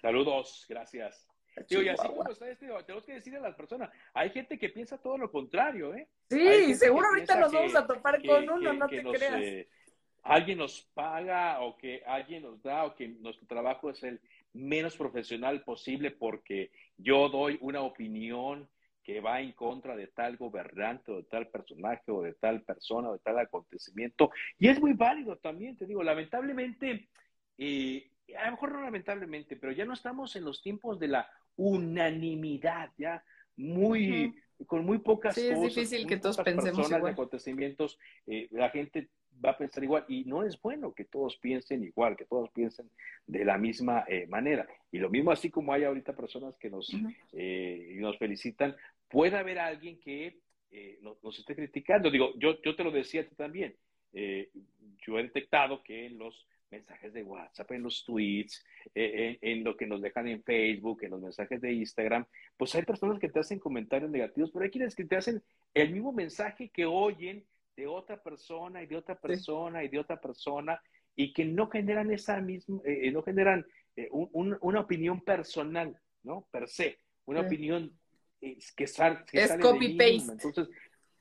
Saludos, 0.01 0.65
gracias. 0.67 1.27
Digo, 1.69 1.81
y 1.81 1.89
así 1.89 2.07
como 2.07 2.29
está 2.29 2.49
este, 2.49 2.67
tenemos 2.85 3.05
que 3.05 3.13
decirle 3.13 3.39
a 3.39 3.41
las 3.41 3.55
personas, 3.55 3.89
hay 4.13 4.29
gente 4.29 4.59
que 4.59 4.69
piensa 4.69 4.97
todo 4.97 5.17
lo 5.17 5.31
contrario, 5.31 5.95
¿eh? 5.95 6.07
Sí, 6.29 6.75
seguro 6.75 7.07
ahorita 7.07 7.39
nos 7.39 7.51
vamos 7.51 7.75
a 7.75 7.87
topar 7.87 8.21
con 8.23 8.49
uno, 8.49 8.73
no 8.73 8.87
te 8.87 9.01
creas. 9.01 9.41
Eh, 9.41 9.69
alguien 10.23 10.59
nos 10.59 10.81
paga 10.93 11.61
o 11.61 11.77
que 11.77 12.03
alguien 12.05 12.43
nos 12.43 12.61
da 12.61 12.85
o 12.85 12.95
que 12.95 13.07
nuestro 13.07 13.47
trabajo 13.47 13.89
es 13.89 14.03
el 14.03 14.21
menos 14.53 14.95
profesional 14.95 15.63
posible 15.63 16.11
porque 16.11 16.71
yo 16.97 17.29
doy 17.29 17.57
una 17.61 17.81
opinión 17.81 18.69
que 19.03 19.21
va 19.21 19.39
en 19.39 19.53
contra 19.53 19.95
de 19.95 20.07
tal 20.07 20.35
gobernante 20.35 21.11
o 21.11 21.17
de 21.17 21.23
tal 21.23 21.47
personaje 21.47 22.11
o 22.11 22.21
de 22.21 22.33
tal 22.33 22.61
persona 22.63 23.09
o 23.09 23.13
de 23.13 23.19
tal 23.19 23.39
acontecimiento. 23.39 24.31
Y 24.59 24.67
es 24.67 24.81
muy 24.81 24.93
válido 24.93 25.37
también, 25.37 25.77
te 25.77 25.85
digo, 25.85 26.03
lamentablemente, 26.03 27.07
eh, 27.57 28.11
a 28.35 28.45
lo 28.45 28.51
mejor 28.51 28.71
no 28.71 28.81
lamentablemente, 28.81 29.55
pero 29.55 29.71
ya 29.71 29.85
no 29.85 29.93
estamos 29.93 30.35
en 30.35 30.43
los 30.43 30.61
tiempos 30.61 30.99
de 30.99 31.07
la 31.07 31.29
unanimidad, 31.55 32.91
ya 32.97 33.23
muy, 33.55 34.35
con 34.65 34.85
muy 34.85 34.99
pocas 34.99 35.35
sí, 35.35 35.47
es 35.47 35.61
difícil 35.61 36.07
que 36.07 36.17
todos 36.17 36.37
pensemos 36.37 36.89
igual. 36.91 37.13
acontecimientos, 37.13 37.97
eh, 38.27 38.47
la 38.51 38.69
gente 38.69 39.09
va 39.43 39.51
a 39.51 39.57
pensar 39.57 39.83
igual 39.83 40.05
y 40.07 40.25
no 40.25 40.43
es 40.43 40.59
bueno 40.61 40.93
que 40.93 41.05
todos 41.05 41.37
piensen 41.37 41.83
igual, 41.83 42.17
que 42.17 42.25
todos 42.25 42.49
piensen 42.51 42.89
de 43.25 43.45
la 43.45 43.57
misma 43.57 44.03
eh, 44.07 44.25
manera. 44.27 44.67
Y 44.91 44.99
lo 44.99 45.09
mismo 45.09 45.31
así 45.31 45.49
como 45.49 45.73
hay 45.73 45.83
ahorita 45.83 46.15
personas 46.15 46.57
que 46.57 46.69
nos, 46.69 46.91
eh, 47.33 47.95
nos 47.97 48.17
felicitan, 48.17 48.75
puede 49.09 49.37
haber 49.37 49.59
alguien 49.59 49.99
que 49.99 50.39
nos, 51.01 51.23
nos, 51.23 51.39
esté 51.39 51.55
criticando. 51.55 52.11
Digo, 52.11 52.33
yo, 52.37 52.61
yo 52.61 52.75
te 52.75 52.83
lo 52.83 52.91
decía 52.91 53.21
a 53.21 53.25
ti 53.25 53.35
también. 53.35 53.75
yo 54.13 55.19
he 55.19 55.23
detectado 55.23 55.81
que 55.81 56.09
los 56.09 56.47
mensajes 56.69 57.13
de 57.13 57.23
WhatsApp, 57.23 57.71
en 57.71 57.83
los 57.83 58.03
tweets, 58.03 58.65
eh, 58.93 59.37
en, 59.41 59.63
lo 59.63 59.77
que 59.77 59.87
nos 59.87 60.01
dejan 60.01 60.27
en 60.27 60.43
Facebook, 60.43 61.03
en 61.03 61.11
los 61.11 61.21
mensajes 61.21 61.61
de 61.61 61.73
Instagram, 61.73 62.25
pues 62.57 62.75
hay 62.75 62.83
personas 62.83 63.19
que 63.19 63.29
te 63.29 63.39
hacen 63.39 63.59
comentarios 63.59 64.11
negativos, 64.11 64.51
pero 64.51 64.65
hay 64.65 64.71
quienes 64.71 64.95
que 64.95 65.05
te 65.05 65.15
hacen 65.15 65.41
el 65.73 65.91
mismo 65.91 66.11
mensaje 66.11 66.69
que 66.69 66.85
oyen 66.85 67.45
de 67.75 67.87
otra 67.87 68.21
persona 68.21 68.81
y 68.83 68.87
de 68.87 68.97
otra 68.97 69.15
persona 69.15 69.83
y 69.83 69.87
de 69.87 69.99
otra 69.99 70.19
persona 70.19 70.81
y 71.15 71.33
que 71.33 71.45
no 71.45 71.69
generan 71.69 72.11
esa 72.11 72.41
misma, 72.41 72.81
eh, 72.85 73.11
no 73.11 73.23
generan 73.23 73.65
eh, 73.95 74.09
una 74.11 74.79
opinión 74.79 75.21
personal, 75.21 75.99
¿no? 76.23 76.47
Per 76.51 76.67
se, 76.67 76.99
una 77.25 77.41
opinión 77.41 77.91
que, 78.75 78.87
sale 78.87 79.19
es 79.31 79.57
copy 79.57 79.95
paste. 79.95 80.31
Entonces, 80.33 80.69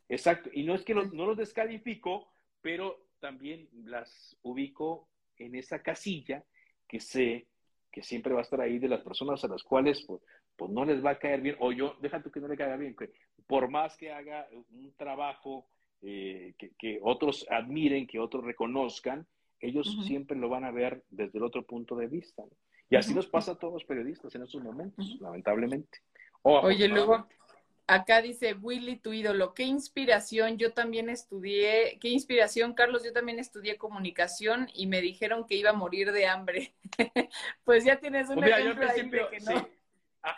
exacto, 0.08 0.50
y 0.52 0.64
no 0.64 0.74
es 0.74 0.82
que 0.82 0.94
no 0.94 1.26
los 1.26 1.36
descalifico, 1.36 2.28
pero 2.60 3.06
también 3.20 3.68
las 3.84 4.36
ubico 4.42 5.08
en 5.38 5.54
esa 5.54 5.82
casilla 5.82 6.44
que 6.88 7.00
sé 7.00 7.46
que 7.92 8.02
siempre 8.02 8.34
va 8.34 8.40
a 8.40 8.42
estar 8.42 8.60
ahí 8.60 8.78
de 8.78 8.88
las 8.88 9.00
personas 9.00 9.42
a 9.42 9.48
las 9.48 9.62
cuales 9.62 10.04
pues, 10.06 10.20
pues 10.54 10.70
no 10.70 10.84
les 10.84 11.04
va 11.04 11.10
a 11.10 11.18
caer 11.18 11.40
bien, 11.40 11.56
o 11.60 11.72
yo, 11.72 11.96
déjate 12.00 12.30
que 12.30 12.40
no 12.40 12.48
le 12.48 12.56
caiga 12.56 12.76
bien, 12.76 12.94
que 12.94 13.10
por 13.46 13.70
más 13.70 13.96
que 13.96 14.12
haga 14.12 14.46
un 14.52 14.92
trabajo 14.96 15.66
eh, 16.02 16.54
que, 16.78 16.98
otros 17.02 17.46
admiren, 17.50 18.06
que 18.06 18.18
otros 18.18 18.44
reconozcan, 18.44 19.26
ellos 19.60 19.96
siempre 20.06 20.36
lo 20.36 20.48
van 20.48 20.64
a 20.64 20.70
ver 20.70 21.04
desde 21.08 21.38
el 21.38 21.44
otro 21.44 21.64
punto 21.64 21.96
de 21.96 22.06
vista. 22.06 22.44
Y 22.90 22.96
así 22.96 23.14
nos 23.14 23.26
pasa 23.26 23.52
a 23.52 23.58
todos 23.58 23.74
los 23.74 23.84
periodistas 23.84 24.34
en 24.34 24.42
estos 24.42 24.62
momentos, 24.62 25.16
lamentablemente. 25.20 25.98
Oye, 26.42 26.86
luego, 26.88 27.26
Acá 27.88 28.20
dice 28.20 28.54
Willy, 28.54 28.96
tu 28.96 29.12
ídolo, 29.12 29.54
qué 29.54 29.62
inspiración, 29.62 30.58
yo 30.58 30.72
también 30.72 31.08
estudié, 31.08 31.98
qué 32.00 32.08
inspiración, 32.08 32.74
Carlos, 32.74 33.04
yo 33.04 33.12
también 33.12 33.38
estudié 33.38 33.76
comunicación 33.76 34.68
y 34.74 34.88
me 34.88 35.00
dijeron 35.00 35.46
que 35.46 35.54
iba 35.54 35.70
a 35.70 35.74
morir 35.74 36.10
de 36.10 36.26
hambre. 36.26 36.74
pues 37.64 37.84
ya 37.84 38.00
tienes 38.00 38.28
un 38.28 38.36
pues 38.36 38.50
ejemplo 38.50 38.88
ahí 38.88 39.08
de 39.08 39.28
que 39.30 39.40
no. 39.40 39.68
Ah, 40.22 40.36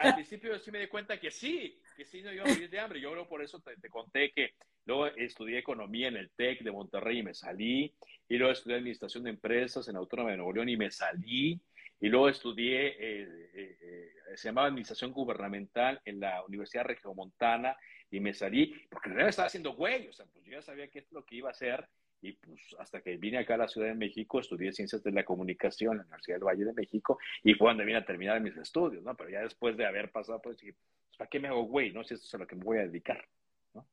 al 0.00 0.14
principio 0.14 0.58
sí 0.58 0.70
me 0.70 0.80
di 0.80 0.88
cuenta 0.88 1.18
que 1.18 1.30
sí, 1.30 1.80
que 1.96 2.04
sí 2.04 2.20
no 2.20 2.30
iba 2.30 2.44
a 2.44 2.48
morir 2.48 2.68
de 2.68 2.78
hambre. 2.78 3.00
Yo 3.00 3.26
por 3.26 3.42
eso 3.42 3.60
te, 3.60 3.88
conté 3.88 4.30
que 4.32 4.50
luego 4.84 5.06
estudié 5.06 5.58
economía 5.58 6.08
en 6.08 6.16
el 6.16 6.30
TEC 6.30 6.60
de 6.60 6.70
Monterrey 6.70 7.20
y 7.20 7.22
me 7.22 7.32
salí, 7.32 7.94
y 8.28 8.36
luego 8.36 8.52
estudié 8.52 8.76
administración 8.76 9.24
de 9.24 9.30
empresas 9.30 9.88
en 9.88 9.96
Autónoma 9.96 10.32
de 10.32 10.36
Nuevo 10.36 10.52
León 10.52 10.68
y 10.68 10.76
me 10.76 10.90
salí, 10.90 11.58
y 12.00 12.08
luego 12.08 12.28
estudié, 12.28 12.88
eh, 12.88 13.50
eh, 13.54 13.78
eh, 13.82 14.36
se 14.36 14.48
llamaba 14.48 14.68
Administración 14.68 15.12
Gubernamental 15.12 16.00
en 16.04 16.20
la 16.20 16.42
Universidad 16.44 16.84
Regiomontana 16.84 17.76
y 18.10 18.20
me 18.20 18.32
salí, 18.32 18.74
porque 18.88 19.08
en 19.08 19.14
realidad 19.14 19.30
estaba 19.30 19.46
haciendo 19.46 19.74
güey, 19.74 20.08
o 20.08 20.12
sea, 20.12 20.26
pues 20.26 20.44
yo 20.44 20.52
ya 20.52 20.62
sabía 20.62 20.88
qué 20.88 21.00
es 21.00 21.12
lo 21.12 21.24
que 21.24 21.36
iba 21.36 21.48
a 21.48 21.52
hacer 21.52 21.86
y 22.22 22.32
pues 22.32 22.60
hasta 22.78 23.00
que 23.02 23.16
vine 23.16 23.38
acá 23.38 23.54
a 23.54 23.58
la 23.58 23.68
Ciudad 23.68 23.88
de 23.88 23.94
México 23.94 24.40
estudié 24.40 24.72
Ciencias 24.72 25.02
de 25.02 25.12
la 25.12 25.24
Comunicación 25.24 25.92
en 25.92 25.98
la 25.98 26.04
Universidad 26.04 26.36
del 26.36 26.44
Valle 26.44 26.64
de 26.64 26.72
México 26.72 27.18
y 27.42 27.54
fue 27.54 27.68
donde 27.68 27.84
vine 27.84 27.98
a 27.98 28.04
terminar 28.04 28.40
mis 28.40 28.56
estudios, 28.56 29.02
¿no? 29.02 29.14
Pero 29.16 29.30
ya 29.30 29.40
después 29.40 29.76
de 29.76 29.86
haber 29.86 30.10
pasado, 30.10 30.40
pues 30.42 30.58
dije, 30.58 30.74
pues, 30.74 31.16
¿para 31.16 31.30
qué 31.30 31.38
me 31.38 31.48
hago 31.48 31.62
güey, 31.64 31.92
no? 31.92 32.04
Si 32.04 32.14
esto 32.14 32.26
es 32.26 32.34
a 32.34 32.38
lo 32.38 32.46
que 32.46 32.56
me 32.56 32.64
voy 32.64 32.78
a 32.78 32.82
dedicar, 32.82 33.26
¿no? 33.74 33.86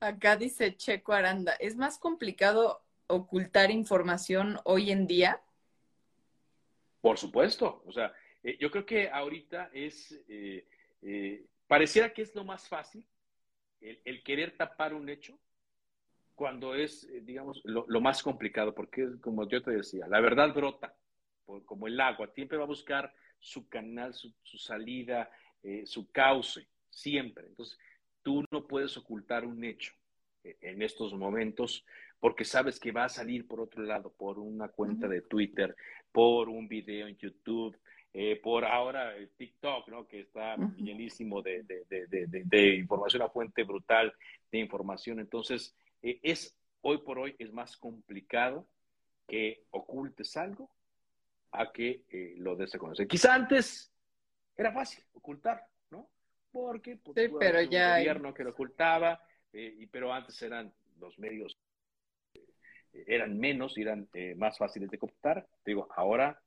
Acá 0.00 0.36
dice 0.36 0.76
Checo 0.76 1.12
Aranda, 1.12 1.52
¿es 1.54 1.76
más 1.76 1.98
complicado 1.98 2.82
ocultar 3.06 3.70
información 3.70 4.58
hoy 4.64 4.90
en 4.90 5.06
día? 5.06 5.40
Por 7.06 7.18
supuesto, 7.18 7.84
o 7.86 7.92
sea, 7.92 8.12
eh, 8.42 8.58
yo 8.58 8.68
creo 8.68 8.84
que 8.84 9.08
ahorita 9.08 9.70
es, 9.72 10.10
eh, 10.28 10.66
eh, 11.02 11.46
pareciera 11.68 12.12
que 12.12 12.22
es 12.22 12.34
lo 12.34 12.42
más 12.42 12.68
fácil 12.68 13.06
el, 13.80 14.24
querer 14.24 14.56
tapar 14.56 14.92
un 14.92 15.08
hecho 15.08 15.38
cuando 16.34 16.74
es, 16.74 17.08
digamos, 17.24 17.62
lo, 17.64 18.00
más 18.00 18.24
complicado, 18.24 18.74
porque 18.74 19.04
es 19.04 19.20
como 19.20 19.48
yo 19.48 19.62
te 19.62 19.70
decía, 19.70 20.08
la 20.08 20.20
verdad 20.20 20.52
brota 20.52 20.96
como 21.64 21.86
el 21.86 22.00
agua, 22.00 22.26
siempre 22.34 22.58
va 22.58 22.64
a 22.64 22.74
buscar 22.74 23.14
su 23.38 23.68
canal, 23.68 24.12
su, 24.12 24.34
su 24.42 24.58
salida, 24.58 25.30
su 25.84 26.10
cauce, 26.10 26.66
siempre. 26.90 27.46
Entonces, 27.46 27.78
tú 28.24 28.44
no 28.50 28.66
puedes 28.66 28.96
ocultar 28.96 29.46
un 29.46 29.62
hecho 29.62 29.92
en 30.42 30.82
estos 30.82 31.14
momentos 31.14 31.86
porque 32.20 32.44
sabes 32.44 32.80
que 32.80 32.92
va 32.92 33.04
a 33.04 33.08
salir 33.08 33.46
por 33.46 33.60
otro 33.60 33.82
lado, 33.82 34.12
por 34.12 34.38
una 34.38 34.68
cuenta 34.68 35.06
de 35.08 35.22
Twitter, 35.22 35.76
por 36.12 36.48
un 36.48 36.66
video 36.66 37.06
en 37.06 37.16
YouTube, 37.16 37.76
eh, 38.18 38.40
por 38.42 38.64
ahora 38.64 39.12
TikTok, 39.36 39.88
¿no? 39.88 40.08
Que 40.08 40.20
está 40.20 40.56
llenísimo 40.78 41.42
de, 41.42 41.66
información, 42.78 43.20
una 43.20 43.30
fuente 43.30 43.62
brutal 43.62 44.10
de 44.50 44.58
información. 44.58 45.20
Entonces, 45.20 45.76
eh, 46.02 46.18
es 46.22 46.56
hoy 46.80 46.98
por 46.98 47.18
hoy 47.18 47.36
es 47.38 47.52
más 47.52 47.76
complicado 47.76 48.66
que 49.28 49.64
ocultes 49.70 50.34
algo 50.38 50.70
a 51.52 51.70
que 51.72 52.04
eh, 52.08 52.34
lo 52.38 52.56
des 52.56 52.74
a 52.74 52.78
conocer. 52.78 53.06
Quizá 53.06 53.34
antes 53.34 53.92
era 54.56 54.72
fácil 54.72 55.04
ocultar, 55.12 55.66
¿no? 55.90 56.08
Porque 56.50 56.96
pues, 56.96 57.16
sí, 57.22 57.34
pero 57.38 57.60
ya 57.60 57.96
un 57.96 57.98
gobierno 57.98 58.32
que 58.32 58.44
lo 58.44 58.50
ocultaba, 58.52 59.20
y, 59.52 59.86
pero 59.88 60.10
antes 60.12 60.40
eran 60.40 60.72
los 60.98 61.18
medios 61.18 61.55
eran 63.06 63.38
menos 63.38 63.76
y 63.76 63.82
eran 63.82 64.08
eh, 64.14 64.34
más 64.36 64.58
fáciles 64.58 64.90
de 64.90 64.98
copiar. 64.98 65.46
digo, 65.64 65.88
ahora 65.94 66.40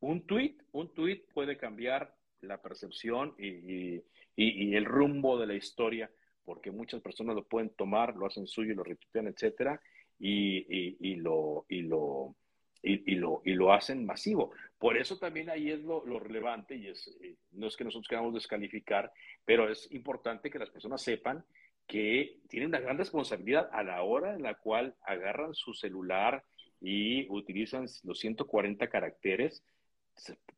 un 0.00 0.26
tweet, 0.26 0.56
un 0.72 0.92
tweet 0.92 1.22
puede 1.32 1.56
cambiar 1.56 2.14
la 2.40 2.60
percepción 2.60 3.34
y, 3.38 4.02
el 4.36 4.84
rumbo 4.84 5.38
de 5.38 5.46
la 5.46 5.54
historia, 5.54 6.10
porque 6.44 6.70
muchas 6.70 7.00
personas 7.00 7.36
lo 7.36 7.44
pueden 7.44 7.70
tomar, 7.70 8.16
lo 8.16 8.26
hacen 8.26 8.46
suyo, 8.46 8.74
lo 8.74 8.82
repiten, 8.82 9.28
etcétera, 9.28 9.80
y, 10.18 11.14
lo, 11.16 11.64
y, 11.68 11.82
lo, 11.82 12.34
y, 12.82 13.14
lo, 13.14 13.40
y 13.44 13.52
lo 13.54 13.72
hacen 13.72 14.04
masivo. 14.04 14.50
Por 14.78 14.98
eso 14.98 15.18
también 15.18 15.48
ahí 15.48 15.70
es 15.70 15.80
lo, 15.80 16.02
relevante, 16.18 16.76
y 16.76 16.88
es, 16.88 17.16
eh, 17.22 17.36
no 17.52 17.68
es 17.68 17.76
que 17.76 17.84
nosotros 17.84 18.08
queramos 18.08 18.34
descalificar, 18.34 19.10
pero 19.44 19.70
es 19.70 19.90
importante 19.92 20.50
que 20.50 20.58
las 20.58 20.70
personas 20.70 21.00
sepan 21.00 21.44
que 21.86 22.38
tienen 22.48 22.68
una 22.68 22.80
gran 22.80 22.98
responsabilidad 22.98 23.68
a 23.72 23.82
la 23.82 24.02
hora 24.02 24.34
en 24.34 24.42
la 24.42 24.54
cual 24.54 24.96
agarran 25.02 25.54
su 25.54 25.74
celular 25.74 26.44
y 26.80 27.28
utilizan 27.30 27.86
los 28.02 28.18
140 28.18 28.88
caracteres, 28.88 29.64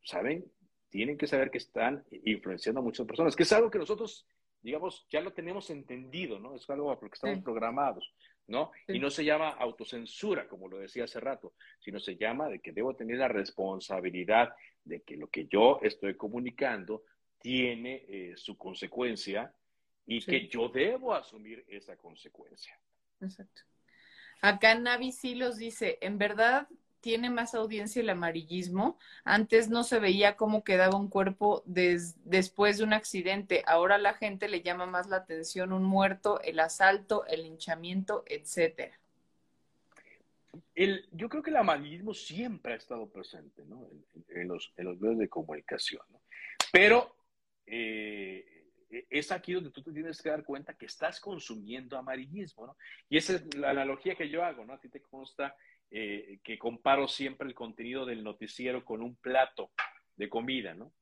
saben, 0.03 0.45
tienen 0.89 1.19
que 1.19 1.27
saber 1.27 1.51
que 1.51 1.59
están 1.59 2.05
influenciando 2.25 2.81
a 2.81 2.85
muchas 2.85 3.07
personas, 3.07 3.35
que 3.35 3.43
es 3.43 3.53
algo 3.53 3.71
que 3.71 3.79
nosotros, 3.79 4.27
digamos, 4.63 5.07
ya 5.11 5.21
lo 5.21 5.33
tenemos 5.33 5.71
entendido, 5.71 6.39
¿no? 6.39 6.55
Es 6.55 6.69
algo 6.71 6.91
a 6.91 6.95
lo 6.95 7.01
que 7.01 7.15
estamos 7.15 7.43
programados, 7.43 8.15
¿no? 8.47 8.71
Y 8.89 8.99
no 8.99 9.11
se 9.11 9.25
llama 9.25 9.51
autocensura, 9.51 10.49
como 10.49 10.69
lo 10.69 10.79
decía 10.79 11.05
hace 11.05 11.21
rato, 11.21 11.55
sino 11.81 11.99
se 11.99 12.17
llama 12.17 12.49
de 12.49 12.61
que 12.61 12.73
debo 12.73 12.95
tener 12.95 13.19
la 13.19 13.29
responsabilidad 13.29 14.55
de 14.85 15.03
que 15.03 15.17
lo 15.17 15.29
que 15.29 15.47
yo 15.47 15.81
estoy 15.83 16.17
comunicando 16.17 17.03
tiene 17.41 18.05
eh, 18.09 18.33
su 18.37 18.57
consecuencia 18.57 19.53
y 20.07 20.25
que 20.25 20.49
yo 20.49 20.69
debo 20.69 21.15
asumir 21.15 21.65
esa 21.69 21.97
consecuencia. 21.97 22.79
Exacto. 23.21 23.63
Acá 24.41 24.75
Navi 24.75 25.13
los 25.35 25.57
dice, 25.57 25.99
en 26.01 26.19
verdad 26.19 26.69
tiene 27.01 27.31
más 27.31 27.55
audiencia 27.55 28.03
el 28.03 28.11
amarillismo. 28.11 28.99
Antes 29.25 29.69
no 29.69 29.85
se 29.85 30.01
veía 30.01 30.37
cómo 30.37 30.65
quedaba 30.65 30.97
un 30.97 31.09
cuerpo 31.09 31.63
después 31.67 32.79
de 32.79 32.85
un 32.85 32.93
accidente. 32.93 33.63
Ahora 33.67 33.97
la 33.97 34.15
gente 34.15 34.49
le 34.49 34.63
llama 34.63 34.87
más 34.87 35.09
la 35.09 35.19
atención 35.19 35.73
un 35.73 35.85
muerto, 35.85 36.41
el 36.41 36.59
asalto, 36.59 37.25
el 37.27 37.47
hinchamiento, 37.47 38.25
etcétera. 38.27 38.99
El, 40.75 41.07
yo 41.13 41.29
creo 41.29 41.43
que 41.43 41.51
el 41.51 41.57
amarillismo 41.57 42.13
siempre 42.13 42.73
ha 42.73 42.77
estado 42.77 43.09
presente 43.09 43.65
¿no? 43.67 43.89
en, 44.31 44.49
los, 44.49 44.73
en 44.77 44.87
los 44.87 45.01
medios 45.01 45.19
de 45.19 45.29
comunicación, 45.29 46.03
¿no? 46.11 46.21
pero 46.73 47.15
eh, 47.67 48.26
es 49.09 49.31
aquí 49.33 49.53
donde 49.53 49.71
tú 49.71 49.83
te 49.83 49.93
tienes 49.93 50.21
que 50.21 50.31
dar 50.31 50.45
cuenta 50.45 50.75
que 50.75 50.87
estás 50.87 51.21
consumiendo 51.21 51.97
amarillismo, 51.97 52.67
¿no? 52.67 52.77
Y 53.09 53.17
esa 53.17 53.35
es 53.35 53.55
la 53.55 53.71
analogía 53.71 54.15
que 54.15 54.29
yo 54.29 54.45
hago, 54.45 54.65
¿no? 54.65 54.75
A 54.75 54.81
ti 54.81 54.89
te 54.89 55.01
consta 55.01 55.55
eh, 55.91 56.41
que 56.43 56.59
comparo 56.59 57.07
siempre 57.07 57.47
el 57.47 57.55
contenido 57.55 58.05
del 58.05 58.25
noticiero 58.25 58.85
con 58.85 59.03
un 59.03 59.15
plato 59.17 59.71
de 60.17 60.29
comida, 60.29 60.75
¿no? 60.75 60.93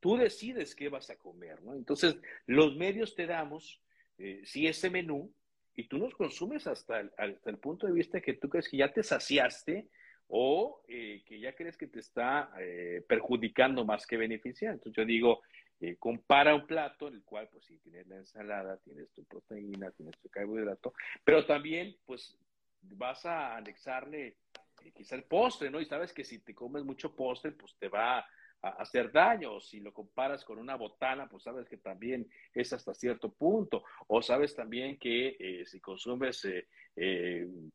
Tú 0.00 0.16
decides 0.16 0.74
qué 0.74 0.88
vas 0.88 1.08
a 1.10 1.16
comer, 1.16 1.62
¿no? 1.62 1.74
Entonces, 1.74 2.16
los 2.46 2.74
medios 2.76 3.14
te 3.14 3.26
damos, 3.26 3.80
eh, 4.18 4.42
sí, 4.44 4.66
ese 4.66 4.90
menú, 4.90 5.32
y 5.76 5.86
tú 5.86 5.98
nos 5.98 6.14
consumes 6.14 6.66
hasta 6.66 7.00
el, 7.00 7.12
hasta 7.16 7.50
el 7.50 7.58
punto 7.58 7.86
de 7.86 7.92
vista 7.92 8.20
que 8.20 8.34
tú 8.34 8.48
crees 8.48 8.68
que 8.68 8.76
ya 8.76 8.92
te 8.92 9.02
saciaste 9.02 9.88
o 10.26 10.82
eh, 10.88 11.22
que 11.26 11.38
ya 11.38 11.54
crees 11.54 11.76
que 11.76 11.86
te 11.86 12.00
está 12.00 12.50
perjudicando 13.06 13.84
más 13.84 14.06
que 14.06 14.16
beneficiando. 14.16 14.76
Entonces, 14.76 14.96
yo 14.96 15.04
digo, 15.04 15.42
eh, 15.86 15.96
compara 15.98 16.54
un 16.54 16.66
plato 16.66 17.08
en 17.08 17.14
el 17.14 17.24
cual, 17.24 17.46
pues 17.52 17.66
sí, 17.66 17.76
tienes 17.78 18.06
la 18.06 18.16
ensalada, 18.16 18.78
tienes 18.78 19.12
tu 19.12 19.22
proteína, 19.24 19.90
tienes 19.90 20.16
tu 20.18 20.30
carbohidrato, 20.30 20.94
pero 21.22 21.44
también, 21.44 21.94
pues, 22.06 22.38
vas 22.80 23.26
a 23.26 23.54
anexarle 23.56 24.38
eh, 24.82 24.92
quizá 24.94 25.14
el 25.16 25.24
postre, 25.24 25.68
¿no? 25.68 25.82
Y 25.82 25.84
sabes 25.84 26.14
que 26.14 26.24
si 26.24 26.38
te 26.38 26.54
comes 26.54 26.84
mucho 26.84 27.14
postre, 27.14 27.52
pues 27.52 27.76
te 27.78 27.88
va 27.88 28.20
a 28.62 28.68
hacer 28.78 29.12
daño. 29.12 29.56
O 29.56 29.60
si 29.60 29.80
lo 29.80 29.92
comparas 29.92 30.42
con 30.42 30.58
una 30.58 30.74
botana, 30.74 31.28
pues 31.28 31.42
sabes 31.42 31.68
que 31.68 31.76
también 31.76 32.26
es 32.54 32.72
hasta 32.72 32.94
cierto 32.94 33.30
punto. 33.30 33.84
O 34.06 34.22
sabes 34.22 34.54
también 34.54 34.98
que 34.98 35.36
eh, 35.38 35.66
si 35.66 35.80
consumes 35.80 36.48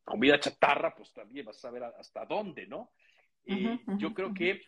comida 0.04 0.40
chatarra, 0.40 0.96
pues 0.96 1.14
también 1.14 1.46
vas 1.46 1.58
a 1.58 1.62
saber 1.62 1.84
hasta 1.84 2.26
dónde, 2.26 2.66
¿no? 2.66 2.90
yo 3.98 4.14
creo 4.14 4.32
que 4.32 4.62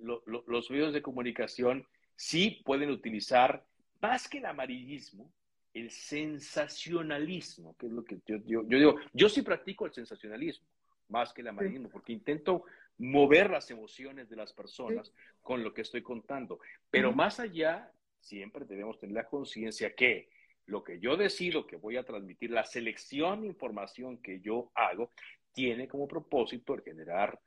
los 0.00 0.70
medios 0.70 0.94
de 0.94 1.02
comunicación 1.02 1.86
sí 2.16 2.62
pueden 2.64 2.90
utilizar, 2.90 3.64
más 4.00 4.28
que 4.28 4.38
el 4.38 4.46
amarillismo, 4.46 5.30
el 5.72 5.90
sensacionalismo, 5.90 7.76
que 7.76 7.86
es 7.86 7.92
lo 7.92 8.04
que 8.04 8.18
yo, 8.26 8.38
digo. 8.38 8.96
Yo 9.12 9.28
sí 9.28 9.42
practico 9.42 9.86
el 9.86 9.92
sensacionalismo, 9.92 10.66
más 11.08 11.32
que 11.32 11.42
el 11.42 11.48
amarillismo, 11.48 11.88
porque 11.88 12.12
intento 12.12 12.64
mover 12.98 13.50
las 13.50 13.70
emociones 13.70 14.28
de 14.28 14.36
las 14.36 14.52
personas 14.52 15.12
con 15.42 15.64
lo 15.64 15.74
que 15.74 15.82
estoy 15.82 16.02
contando. 16.02 16.60
Pero 16.90 17.12
más 17.12 17.40
allá, 17.40 17.90
siempre 18.20 18.64
debemos 18.64 18.98
tener 18.98 19.14
la 19.14 19.26
conciencia 19.26 19.94
que 19.94 20.28
lo 20.66 20.82
que 20.82 20.98
yo 20.98 21.16
decido 21.16 21.66
que 21.66 21.76
voy 21.76 21.96
a 21.96 22.04
transmitir, 22.04 22.50
la 22.50 22.64
selección 22.64 23.42
de 23.42 23.48
información 23.48 24.18
que 24.18 24.40
yo 24.40 24.70
hago, 24.74 25.10
tiene 25.52 25.88
como 25.88 26.08
propósito 26.08 26.76
generar 26.82 27.38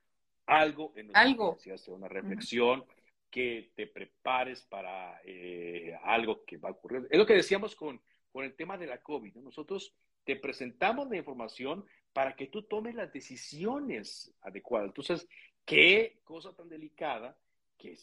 algo 0.45 0.93
en 0.95 1.15
algo. 1.15 1.57
hacer 1.73 1.93
una 1.93 2.07
reflexión, 2.07 2.85
que 3.29 3.71
te 3.75 3.87
prepares 3.87 4.63
para 4.63 5.19
eh, 5.25 5.97
algo 6.03 6.43
que 6.45 6.57
va 6.57 6.69
a 6.69 6.73
ocurrir. 6.73 7.07
Es 7.09 7.17
lo 7.17 7.25
que 7.25 7.33
decíamos 7.33 7.75
con, 7.75 8.01
con 8.31 8.45
el 8.45 8.55
tema 8.55 8.77
de 8.77 8.87
la 8.87 9.01
COVID. 9.01 9.35
Nosotros 9.35 9.93
te 10.23 10.35
presentamos 10.35 11.09
la 11.09 11.17
información 11.17 11.85
para 12.13 12.35
que 12.35 12.47
tú 12.47 12.63
tomes 12.63 12.95
las 12.95 13.11
decisiones 13.11 14.33
adecuadas. 14.41 14.87
Entonces, 14.87 15.27
qué 15.65 16.19
cosa 16.23 16.55
tan 16.55 16.69
delicada 16.69 17.37
que 17.77 17.95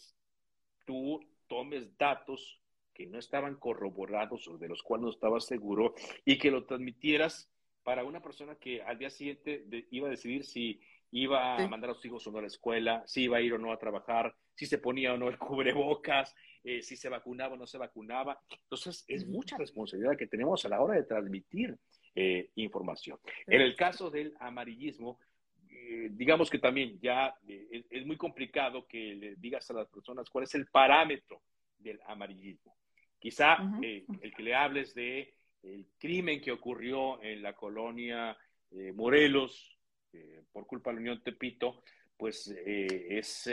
tú 0.84 1.20
tomes 1.48 1.96
datos 1.98 2.60
que 2.92 3.06
no 3.06 3.18
estaban 3.18 3.56
corroborados 3.56 4.46
o 4.48 4.56
de 4.56 4.68
los 4.68 4.82
cuales 4.82 5.04
no 5.04 5.10
estabas 5.10 5.44
seguro 5.46 5.94
y 6.24 6.38
que 6.38 6.50
lo 6.50 6.64
transmitieras 6.64 7.50
para 7.82 8.04
una 8.04 8.22
persona 8.22 8.54
que 8.54 8.82
al 8.82 8.98
día 8.98 9.10
siguiente 9.10 9.66
iba 9.90 10.06
a 10.06 10.10
decidir 10.10 10.44
si 10.44 10.80
iba 11.10 11.56
a 11.56 11.68
mandar 11.68 11.90
a 11.90 11.94
sus 11.94 12.06
hijos 12.06 12.26
o 12.26 12.30
no 12.30 12.38
a 12.38 12.42
la 12.42 12.46
escuela, 12.46 13.02
si 13.06 13.24
iba 13.24 13.36
a 13.36 13.40
ir 13.40 13.52
o 13.52 13.58
no 13.58 13.72
a 13.72 13.78
trabajar, 13.78 14.34
si 14.54 14.66
se 14.66 14.78
ponía 14.78 15.12
o 15.12 15.18
no 15.18 15.28
el 15.28 15.38
cubrebocas, 15.38 16.34
eh, 16.66 16.80
si 16.80 16.96
se 16.96 17.10
vacunaba 17.10 17.54
o 17.54 17.56
no 17.58 17.66
se 17.66 17.76
vacunaba. 17.76 18.40
Entonces, 18.50 19.04
es 19.06 19.26
mucha 19.26 19.58
responsabilidad 19.58 20.16
que 20.16 20.26
tenemos 20.26 20.64
a 20.64 20.70
la 20.70 20.80
hora 20.80 20.94
de 20.94 21.02
transmitir 21.02 21.76
eh, 22.14 22.50
información. 22.54 23.18
En 23.46 23.60
el 23.60 23.76
caso 23.76 24.10
del 24.10 24.34
amarillismo, 24.40 25.18
eh, 25.68 26.08
digamos 26.12 26.48
que 26.48 26.58
también 26.58 26.98
ya 27.02 27.34
es, 27.46 28.06
muy 28.06 28.16
complicado 28.16 28.86
que 28.86 29.14
le 29.14 29.36
digas 29.36 29.70
a 29.70 29.74
las 29.74 29.88
personas 29.88 30.30
cuál 30.30 30.44
es 30.44 30.54
el 30.54 30.66
parámetro 30.66 31.42
del 31.76 32.00
amarillismo. 32.06 32.74
Quizá 33.18 33.56
el 33.80 34.34
que 34.34 34.42
le 34.42 34.54
hables 34.54 34.94
de 34.94 35.34
el 35.62 35.86
crimen 35.98 36.40
que 36.40 36.52
ocurrió 36.52 37.22
en 37.22 37.42
la 37.42 37.54
colonia 37.54 38.36
Morelos, 38.94 39.78
por 40.52 40.66
culpa 40.66 40.90
de 40.90 40.96
la 40.96 41.00
Unión 41.00 41.22
Tepito, 41.22 41.82
pues 42.18 42.48
es 42.48 43.48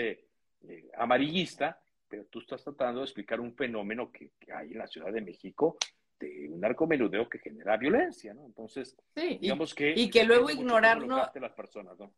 eh, 0.67 0.89
amarillista, 0.97 1.79
pero 2.07 2.25
tú 2.25 2.39
estás 2.39 2.63
tratando 2.63 2.99
de 2.99 3.05
explicar 3.05 3.39
un 3.39 3.55
fenómeno 3.55 4.11
que, 4.11 4.31
hay 4.53 4.71
en 4.71 4.77
la 4.77 4.87
Ciudad 4.87 5.11
de 5.11 5.21
México 5.21 5.77
de 6.19 6.49
un 6.49 6.59
narcomenudeo 6.59 7.27
que 7.29 7.39
genera 7.39 7.77
violencia, 7.77 8.33
¿no? 8.33 8.45
Entonces, 8.45 8.95
digamos 9.15 9.73
que... 9.73 9.93
Y 9.95 10.09
que 10.09 10.23
luego 10.23 10.49
ignorarlo... 10.49 11.17
Las 11.17 11.53
personas, 11.53 11.97
¿no? 11.97 12.13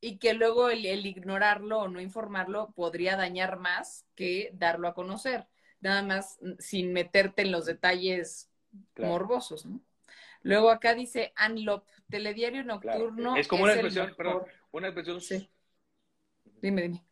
Y 0.00 0.18
que 0.18 0.34
luego 0.34 0.70
el, 0.70 0.84
ignorarlo 1.06 1.80
o 1.80 1.88
no 1.88 2.00
informarlo 2.00 2.72
podría 2.72 3.16
dañar 3.16 3.58
más 3.58 4.06
que 4.14 4.50
darlo 4.52 4.86
a 4.88 4.94
conocer, 4.94 5.46
nada 5.80 6.02
más 6.02 6.38
sin 6.58 6.92
meterte 6.92 7.42
en 7.42 7.52
los 7.52 7.64
detalles 7.64 8.50
morbosos, 8.96 9.66
¿no? 9.66 9.80
Luego 10.42 10.70
acá 10.70 10.94
dice 10.94 11.32
Anlop, 11.36 11.86
telediario 12.08 12.62
nocturno. 12.64 13.36
Es 13.36 13.48
como 13.48 13.64
una 13.64 13.72
expresión, 13.72 14.14
perdón, 14.16 14.42
una 14.70 14.88
expresión. 14.88 15.20
Sí. 15.20 15.50
Dime, 16.60 16.82
dime. 16.82 17.07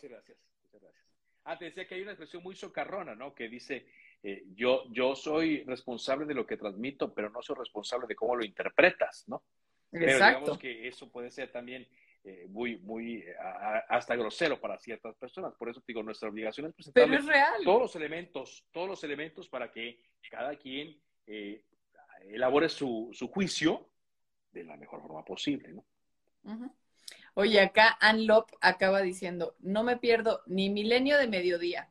Muchas 0.00 0.10
gracias, 0.10 0.38
muchas 0.62 0.80
gracias. 0.80 1.04
Ah, 1.44 1.58
te 1.58 1.66
decía 1.66 1.86
que 1.86 1.94
hay 1.94 2.02
una 2.02 2.12
expresión 2.12 2.42
muy 2.42 2.54
socarrona, 2.54 3.14
¿no? 3.14 3.34
Que 3.34 3.48
dice, 3.48 3.86
eh, 4.22 4.44
yo, 4.54 4.84
yo 4.90 5.14
soy 5.14 5.64
responsable 5.64 6.26
de 6.26 6.34
lo 6.34 6.46
que 6.46 6.56
transmito, 6.56 7.12
pero 7.12 7.30
no 7.30 7.42
soy 7.42 7.56
responsable 7.56 8.06
de 8.06 8.14
cómo 8.14 8.36
lo 8.36 8.44
interpretas, 8.44 9.24
¿no? 9.26 9.42
Exacto. 9.92 10.00
Pero 10.00 10.16
digamos 10.16 10.58
que 10.58 10.88
eso 10.88 11.10
puede 11.10 11.30
ser 11.30 11.50
también 11.50 11.88
eh, 12.24 12.46
muy, 12.48 12.76
muy, 12.78 13.24
hasta 13.88 14.14
grosero 14.16 14.60
para 14.60 14.78
ciertas 14.78 15.16
personas. 15.16 15.54
Por 15.54 15.70
eso 15.70 15.82
digo, 15.86 16.02
nuestra 16.02 16.28
obligación 16.28 16.66
es 16.66 16.74
presentar 16.74 17.08
todos 17.64 17.80
los 17.80 17.96
elementos, 17.96 18.66
todos 18.70 18.88
los 18.88 19.02
elementos 19.04 19.48
para 19.48 19.70
que 19.70 19.98
cada 20.30 20.54
quien 20.56 21.00
eh, 21.26 21.64
elabore 22.28 22.68
su, 22.68 23.08
su, 23.12 23.28
juicio 23.28 23.88
de 24.52 24.64
la 24.64 24.76
mejor 24.76 25.00
forma 25.00 25.24
posible, 25.24 25.72
¿no? 25.72 25.84
Oye, 27.34 27.60
acá 27.60 27.96
Anlop 28.00 28.50
acaba 28.60 29.00
diciendo, 29.02 29.54
no 29.60 29.82
me 29.82 29.96
pierdo 29.96 30.42
ni 30.46 30.70
Milenio 30.70 31.18
de 31.18 31.28
Mediodía, 31.28 31.90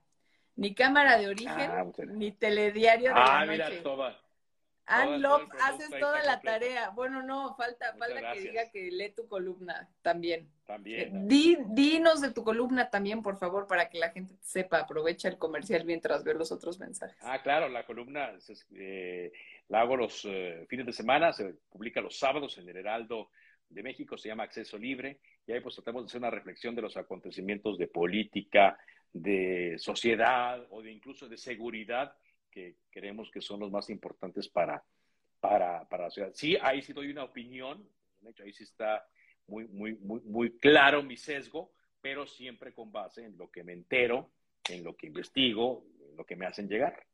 ni 0.55 0.73
Cámara 0.73 1.17
de 1.17 1.27
Origen, 1.27 1.71
ah, 1.71 1.85
ni 2.07 2.31
Telediario 2.31 3.13
de 3.13 3.19
ah, 3.19 3.45
la 3.45 3.57
Noche. 3.57 3.81
Mira, 3.81 4.19
Ann 4.89 5.21
Love, 5.21 5.47
haces 5.61 5.89
toda 5.99 6.23
la 6.23 6.41
tarea. 6.41 6.89
Bueno, 6.89 7.21
no, 7.21 7.55
falta, 7.55 7.93
falta 7.93 8.33
que 8.33 8.41
diga 8.41 8.69
que 8.71 8.89
lee 8.91 9.11
tu 9.11 9.27
columna 9.27 9.87
también. 10.01 10.49
También. 10.65 11.29
Eh, 11.29 11.65
dinos 11.67 12.21
de 12.21 12.31
tu 12.31 12.43
columna 12.43 12.89
también, 12.89 13.21
por 13.21 13.37
favor, 13.37 13.67
para 13.67 13.87
que 13.89 13.99
la 13.99 14.09
gente 14.09 14.33
sepa. 14.41 14.79
Aprovecha 14.79 15.27
el 15.27 15.37
comercial 15.37 15.85
mientras 15.85 16.23
ve 16.23 16.33
los 16.33 16.51
otros 16.51 16.79
mensajes. 16.79 17.17
Ah, 17.21 17.41
claro, 17.43 17.69
la 17.69 17.85
columna 17.85 18.31
eh, 18.75 19.31
la 19.67 19.81
hago 19.81 19.95
los 19.95 20.25
eh, 20.25 20.65
fines 20.67 20.87
de 20.87 20.93
semana, 20.93 21.33
se 21.33 21.53
publica 21.69 22.01
los 22.01 22.17
sábados 22.17 22.57
en 22.57 22.67
el 22.67 22.77
Heraldo 22.77 23.29
de 23.69 23.83
México, 23.83 24.17
se 24.17 24.29
llama 24.29 24.43
Acceso 24.43 24.77
Libre, 24.77 25.19
y 25.45 25.51
ahí 25.51 25.61
pues 25.61 25.75
tratamos 25.75 26.03
de 26.03 26.07
hacer 26.07 26.19
una 26.19 26.31
reflexión 26.31 26.75
de 26.75 26.81
los 26.81 26.97
acontecimientos 26.97 27.77
de 27.77 27.87
política, 27.87 28.77
de 29.13 29.75
sociedad 29.77 30.65
o 30.69 30.81
de 30.81 30.91
incluso 30.91 31.27
de 31.27 31.37
seguridad 31.37 32.15
que 32.51 32.77
creemos 32.89 33.29
que 33.31 33.41
son 33.41 33.59
los 33.59 33.71
más 33.71 33.89
importantes 33.89 34.47
para, 34.49 34.83
para, 35.39 35.87
para 35.87 36.05
la 36.05 36.09
ciudad. 36.09 36.31
Sí, 36.33 36.57
ahí 36.61 36.81
sí 36.81 36.93
doy 36.93 37.09
una 37.09 37.23
opinión, 37.23 37.87
ahí 38.43 38.53
sí 38.53 38.63
está 38.63 39.05
muy, 39.47 39.67
muy, 39.67 39.95
muy, 39.95 40.21
muy 40.21 40.57
claro 40.57 41.03
mi 41.03 41.17
sesgo, 41.17 41.71
pero 42.01 42.25
siempre 42.27 42.73
con 42.73 42.91
base 42.91 43.25
en 43.25 43.37
lo 43.37 43.49
que 43.49 43.63
me 43.63 43.73
entero, 43.73 44.31
en 44.69 44.83
lo 44.83 44.95
que 44.95 45.07
investigo, 45.07 45.85
en 46.09 46.15
lo 46.15 46.25
que 46.25 46.35
me 46.35 46.45
hacen 46.45 46.67
llegar. 46.67 47.05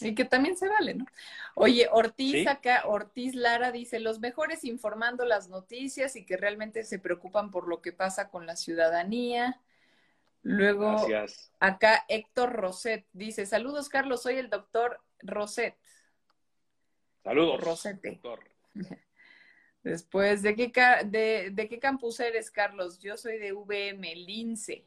Y 0.00 0.14
que 0.14 0.24
también 0.24 0.56
se 0.56 0.68
vale, 0.68 0.94
¿no? 0.94 1.04
Oye, 1.54 1.88
Ortiz 1.90 2.46
acá, 2.48 2.84
Ortiz 2.86 3.34
Lara 3.34 3.70
dice, 3.70 4.00
los 4.00 4.20
mejores 4.20 4.64
informando 4.64 5.24
las 5.24 5.48
noticias 5.48 6.16
y 6.16 6.24
que 6.24 6.36
realmente 6.36 6.84
se 6.84 6.98
preocupan 6.98 7.50
por 7.50 7.68
lo 7.68 7.82
que 7.82 7.92
pasa 7.92 8.30
con 8.30 8.46
la 8.46 8.56
ciudadanía. 8.56 9.60
Luego, 10.42 11.06
acá 11.60 12.04
Héctor 12.08 12.52
Roset 12.52 13.06
dice, 13.12 13.46
saludos 13.46 13.88
Carlos, 13.88 14.22
soy 14.22 14.36
el 14.36 14.50
doctor 14.50 15.00
Roset. 15.20 15.76
Saludos. 17.22 17.60
Rosete. 17.60 18.20
Después, 19.82 20.42
¿de 20.42 20.54
qué, 20.54 20.72
de, 21.06 21.50
¿de 21.52 21.68
qué 21.68 21.78
campus 21.78 22.20
eres, 22.20 22.50
Carlos? 22.50 22.98
Yo 23.00 23.16
soy 23.16 23.38
de 23.38 23.52
VM, 23.52 24.14
Lince. 24.14 24.86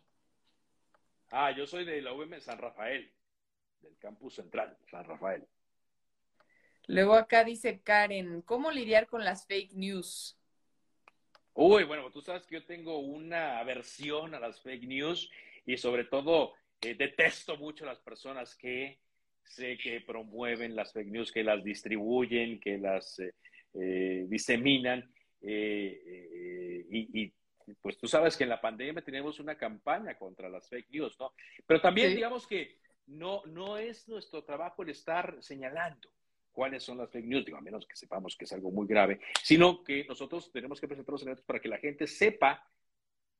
Ah, 1.31 1.51
yo 1.51 1.67
soy 1.67 1.83
de 1.85 2.01
la 2.01 2.13
VM 2.13 2.39
San 2.39 2.57
Rafael, 2.57 3.11
del 3.85 3.97
campus 3.97 4.35
central, 4.35 4.77
San 4.89 5.05
Rafael. 5.05 5.45
Luego 6.87 7.15
acá 7.15 7.43
dice 7.43 7.81
Karen, 7.81 8.41
¿cómo 8.41 8.71
lidiar 8.71 9.07
con 9.07 9.23
las 9.23 9.45
fake 9.47 9.73
news? 9.73 10.37
Uy, 11.53 11.83
bueno, 11.85 12.11
tú 12.11 12.21
sabes 12.21 12.45
que 12.45 12.55
yo 12.55 12.65
tengo 12.65 12.99
una 12.99 13.59
aversión 13.59 14.35
a 14.35 14.39
las 14.39 14.61
fake 14.61 14.83
news 14.83 15.31
y 15.65 15.77
sobre 15.77 16.03
todo 16.03 16.53
eh, 16.81 16.95
detesto 16.95 17.57
mucho 17.57 17.85
a 17.85 17.87
las 17.87 17.99
personas 17.99 18.55
que 18.55 18.99
sé 19.43 19.77
que 19.77 20.01
promueven 20.01 20.75
las 20.75 20.91
fake 20.91 21.07
news, 21.07 21.31
que 21.31 21.43
las 21.43 21.63
distribuyen, 21.63 22.59
que 22.59 22.77
las 22.77 23.19
eh, 23.19 23.33
eh, 23.73 24.25
diseminan. 24.27 25.09
Y, 25.41 27.33
pues 27.81 27.97
tú 27.97 28.07
sabes 28.07 28.37
que 28.37 28.43
en 28.43 28.49
la 28.49 28.61
pandemia 28.61 29.01
tenemos 29.01 29.39
una 29.39 29.57
campaña 29.57 30.15
contra 30.15 30.49
las 30.49 30.69
fake 30.69 30.91
news, 30.91 31.19
¿no? 31.19 31.33
Pero 31.65 31.81
también 31.81 32.13
digamos 32.13 32.45
que 32.45 32.77
no, 33.07 33.43
no 33.45 33.77
es 33.77 34.07
nuestro 34.07 34.43
trabajo 34.43 34.83
el 34.83 34.89
estar 34.89 35.37
señalando 35.41 36.09
cuáles 36.51 36.83
son 36.83 36.97
las 36.97 37.11
fake 37.11 37.25
news, 37.25 37.45
digo, 37.45 37.57
a 37.57 37.61
menos 37.61 37.85
que 37.85 37.95
sepamos 37.95 38.35
que 38.37 38.45
es 38.45 38.53
algo 38.53 38.71
muy 38.71 38.87
grave, 38.87 39.19
sino 39.43 39.83
que 39.83 40.05
nosotros 40.05 40.51
tenemos 40.51 40.79
que 40.79 40.87
presentar 40.87 41.11
los 41.11 41.21
elementos 41.21 41.45
para 41.45 41.59
que 41.59 41.67
la 41.67 41.77
gente 41.77 42.07
sepa 42.07 42.65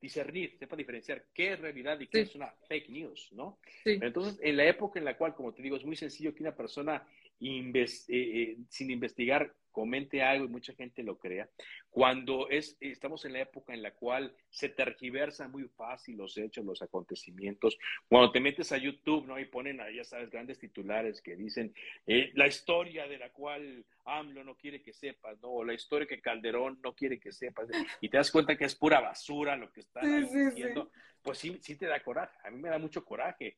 discernir, 0.01 0.57
sepa 0.59 0.75
diferenciar 0.75 1.25
qué 1.33 1.53
es 1.53 1.59
realidad 1.59 1.99
y 1.99 2.07
qué 2.07 2.21
es 2.21 2.35
una 2.35 2.53
fake 2.67 2.89
news, 2.89 3.31
¿no? 3.31 3.57
Entonces, 3.85 4.37
en 4.41 4.57
la 4.57 4.65
época 4.65 4.99
en 4.99 5.05
la 5.05 5.17
cual, 5.17 5.33
como 5.33 5.53
te 5.53 5.63
digo, 5.63 5.77
es 5.77 5.85
muy 5.85 5.95
sencillo 5.95 6.35
que 6.35 6.43
una 6.43 6.55
persona 6.55 7.07
eh, 7.39 7.83
eh, 8.09 8.57
sin 8.69 8.91
investigar 8.91 9.53
comente 9.75 10.23
algo 10.23 10.45
y 10.45 10.47
mucha 10.47 10.73
gente 10.73 11.03
lo 11.03 11.17
crea, 11.17 11.49
cuando 11.89 12.47
es, 12.49 12.77
estamos 12.79 13.25
en 13.25 13.33
la 13.33 13.41
época 13.41 13.73
en 13.73 13.83
la 13.83 13.91
cual 13.91 14.33
se 14.49 14.69
tergiversan 14.69 15.51
muy 15.51 15.65
fácil 15.67 16.15
los 16.15 16.37
hechos, 16.37 16.63
los 16.63 16.81
acontecimientos, 16.81 17.77
cuando 18.07 18.31
te 18.31 18.39
metes 18.39 18.71
a 18.71 18.77
YouTube, 18.77 19.27
¿no? 19.27 19.37
Y 19.37 19.43
ponen, 19.43 19.81
ya 19.93 20.05
sabes, 20.05 20.29
grandes 20.29 20.59
titulares 20.59 21.21
que 21.21 21.35
dicen 21.35 21.73
eh, 22.07 22.31
la 22.35 22.47
historia 22.47 23.05
de 23.05 23.17
la 23.17 23.31
cual 23.31 23.85
AMLO 24.05 24.45
no 24.45 24.55
quiere 24.55 24.81
que 24.81 24.93
sepas, 24.93 25.41
¿no? 25.41 25.49
O 25.49 25.65
la 25.65 25.73
historia 25.73 26.07
que 26.07 26.21
Calderón 26.21 26.79
no 26.81 26.95
quiere 26.95 27.19
que 27.19 27.33
sepas, 27.33 27.67
y 27.99 28.07
te 28.07 28.15
das 28.15 28.31
cuenta 28.31 28.55
que 28.55 28.63
es 28.63 28.75
pura 28.75 29.01
basura 29.01 29.57
lo 29.57 29.73
que 29.73 29.81
están 29.81 30.21
diciendo, 30.21 30.89
pues 31.21 31.37
sí, 31.37 31.57
sí 31.61 31.75
te 31.75 31.85
da 31.85 32.01
coraje, 32.01 32.37
a 32.45 32.49
mí 32.49 32.61
me 32.61 32.69
da 32.69 32.79
mucho 32.79 33.03
coraje 33.03 33.57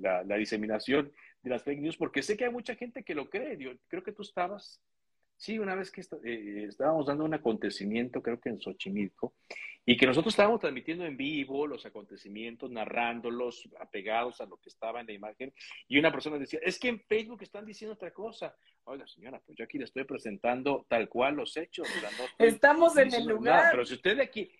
la, 0.00 0.36
diseminación 0.36 1.12
de 1.42 1.50
las 1.50 1.62
fake 1.62 1.80
news, 1.80 1.96
porque 1.96 2.22
sé 2.22 2.36
que 2.36 2.44
hay 2.44 2.52
mucha 2.52 2.74
gente 2.74 3.02
que 3.02 3.14
lo 3.14 3.28
cree. 3.30 3.56
Yo 3.56 3.72
creo 3.88 4.02
que 4.02 4.12
tú 4.12 4.22
estabas, 4.22 4.82
sí, 5.36 5.58
una 5.58 5.74
vez 5.74 5.90
que 5.90 6.02
eh, 6.24 6.66
estábamos 6.68 7.06
dando 7.06 7.24
un 7.24 7.34
acontecimiento, 7.34 8.22
creo 8.22 8.40
que 8.40 8.50
en 8.50 8.60
Xochimilco, 8.60 9.34
y 9.86 9.96
que 9.96 10.06
nosotros 10.06 10.34
estábamos 10.34 10.60
transmitiendo 10.60 11.06
en 11.06 11.16
vivo 11.16 11.66
los 11.66 11.86
acontecimientos, 11.86 12.70
narrándolos, 12.70 13.66
apegados 13.80 14.38
a 14.42 14.44
lo 14.44 14.58
que 14.58 14.68
estaba 14.68 15.00
en 15.00 15.06
la 15.06 15.14
imagen, 15.14 15.54
y 15.88 15.98
una 15.98 16.12
persona 16.12 16.38
decía, 16.38 16.60
es 16.62 16.78
que 16.78 16.88
en 16.88 17.00
Facebook 17.00 17.42
están 17.42 17.64
diciendo 17.64 17.94
otra 17.94 18.10
cosa. 18.12 18.54
Oiga, 18.84 19.06
señora, 19.06 19.40
pues 19.44 19.56
yo 19.56 19.64
aquí 19.64 19.78
le 19.78 19.84
estoy 19.84 20.04
presentando 20.04 20.84
tal 20.88 21.08
cual 21.08 21.36
los 21.36 21.56
hechos. 21.56 21.88
Estamos 22.38 22.96
en 22.98 23.14
el 23.14 23.26
lugar. 23.26 23.70
pero 23.70 23.86
si 23.86 23.94
usted 23.94 24.16
de 24.16 24.22
aquí, 24.22 24.50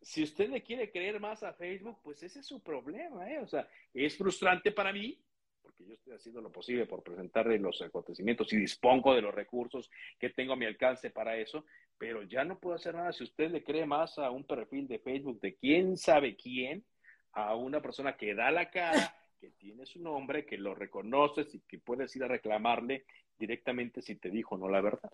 si 0.00 0.22
usted 0.22 0.48
le 0.48 0.62
quiere 0.62 0.90
creer 0.90 1.20
más 1.20 1.42
a 1.42 1.52
Facebook, 1.52 1.98
pues 2.02 2.22
ese 2.22 2.40
es 2.40 2.46
su 2.46 2.62
problema, 2.62 3.30
¿eh? 3.30 3.40
O 3.40 3.46
sea, 3.46 3.68
es 3.92 4.16
frustrante 4.16 4.72
para 4.72 4.92
mí, 4.92 5.18
porque 5.62 5.84
yo 5.84 5.94
estoy 5.94 6.14
haciendo 6.14 6.40
lo 6.40 6.50
posible 6.50 6.86
por 6.86 7.02
presentarle 7.02 7.58
los 7.58 7.82
acontecimientos 7.82 8.52
y 8.52 8.56
dispongo 8.56 9.14
de 9.14 9.22
los 9.22 9.34
recursos 9.34 9.90
que 10.18 10.30
tengo 10.30 10.54
a 10.54 10.56
mi 10.56 10.64
alcance 10.64 11.10
para 11.10 11.36
eso, 11.36 11.64
pero 11.98 12.22
ya 12.22 12.44
no 12.44 12.58
puedo 12.58 12.76
hacer 12.76 12.94
nada 12.94 13.12
si 13.12 13.24
usted 13.24 13.50
le 13.50 13.64
cree 13.64 13.86
más 13.86 14.18
a 14.18 14.30
un 14.30 14.44
perfil 14.44 14.88
de 14.88 14.98
Facebook 15.00 15.40
de 15.40 15.56
quién 15.56 15.96
sabe 15.96 16.36
quién, 16.36 16.84
a 17.32 17.54
una 17.54 17.82
persona 17.82 18.16
que 18.16 18.34
da 18.34 18.50
la 18.50 18.70
cara, 18.70 19.14
que 19.40 19.50
tiene 19.50 19.84
su 19.84 20.00
nombre, 20.00 20.46
que 20.46 20.56
lo 20.56 20.74
reconoces 20.74 21.54
y 21.54 21.60
que 21.60 21.78
puedes 21.78 22.14
ir 22.16 22.24
a 22.24 22.28
reclamarle 22.28 23.04
directamente 23.38 24.02
si 24.02 24.16
te 24.16 24.30
dijo 24.30 24.56
no 24.56 24.68
la 24.68 24.80
verdad. 24.80 25.12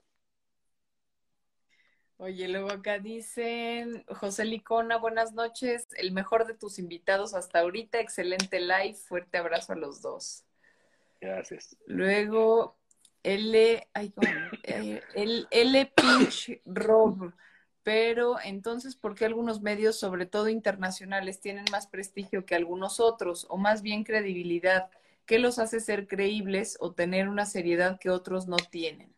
Oye, 2.17 2.47
luego 2.47 2.71
acá 2.71 3.01
dicen, 3.01 4.05
José 4.07 4.45
Licona, 4.45 4.99
buenas 4.99 5.33
noches, 5.33 5.89
el 5.97 6.13
mejor 6.13 6.47
de 6.47 6.55
tus 6.55 6.79
invitados 6.79 7.35
hasta 7.35 7.59
ahorita, 7.59 7.99
excelente 7.99 8.61
live, 8.61 8.95
fuerte 8.95 9.37
abrazo 9.39 9.73
a 9.73 9.77
los 9.77 10.01
dos. 10.01 10.45
Gracias. 11.21 11.77
Luego, 11.87 12.77
L, 13.25 13.89
ay, 13.95 14.15
eh, 14.63 15.03
el 15.15 15.49
L 15.51 15.93
Pinch 15.97 16.61
Rob, 16.65 17.33
pero 17.83 18.37
entonces, 18.41 18.95
¿por 18.95 19.17
qué 19.17 19.25
algunos 19.25 19.61
medios, 19.61 19.99
sobre 19.99 20.25
todo 20.25 20.49
internacionales, 20.49 21.41
tienen 21.41 21.65
más 21.73 21.89
prestigio 21.89 22.47
que 22.47 22.55
algunos 22.55 23.01
otros, 23.01 23.45
o 23.51 23.57
más 23.57 23.83
bien 23.83 24.05
credibilidad? 24.05 24.89
¿Qué 25.27 25.39
los 25.39 25.59
hace 25.59 25.81
ser 25.81 26.07
creíbles 26.07 26.77
o 26.81 26.93
tener 26.93 27.29
una 27.29 27.45
seriedad 27.45 27.99
que 27.99 28.11
otros 28.11 28.47
no 28.47 28.57
tienen? 28.57 29.14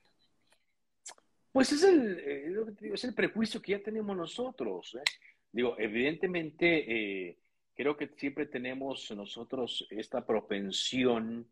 Pues 1.56 1.72
es 1.72 1.84
el, 1.84 2.18
eh, 2.18 2.92
es 2.92 3.04
el 3.04 3.14
prejuicio 3.14 3.62
que 3.62 3.72
ya 3.72 3.82
tenemos 3.82 4.14
nosotros. 4.14 4.94
¿eh? 4.94 5.02
Digo, 5.50 5.74
evidentemente, 5.78 7.28
eh, 7.28 7.38
creo 7.74 7.96
que 7.96 8.08
siempre 8.08 8.44
tenemos 8.44 9.10
nosotros 9.12 9.88
esta 9.88 10.26
propensión, 10.26 11.48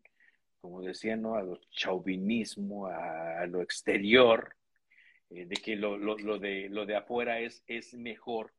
como 0.61 0.83
decía, 0.83 1.15
¿no? 1.15 1.33
al 1.33 1.59
chauvinismo, 1.71 2.85
a, 2.85 3.47
lo 3.47 3.63
exterior, 3.63 4.55
de 5.31 5.55
que 5.55 5.75
lo, 5.75 5.97
lo, 5.97 6.19
lo, 6.19 6.37
de, 6.37 6.69
lo 6.69 6.85
de 6.85 6.97
afuera 6.97 7.39
es, 7.39 7.63
es 7.65 7.95
mejor 7.95 8.53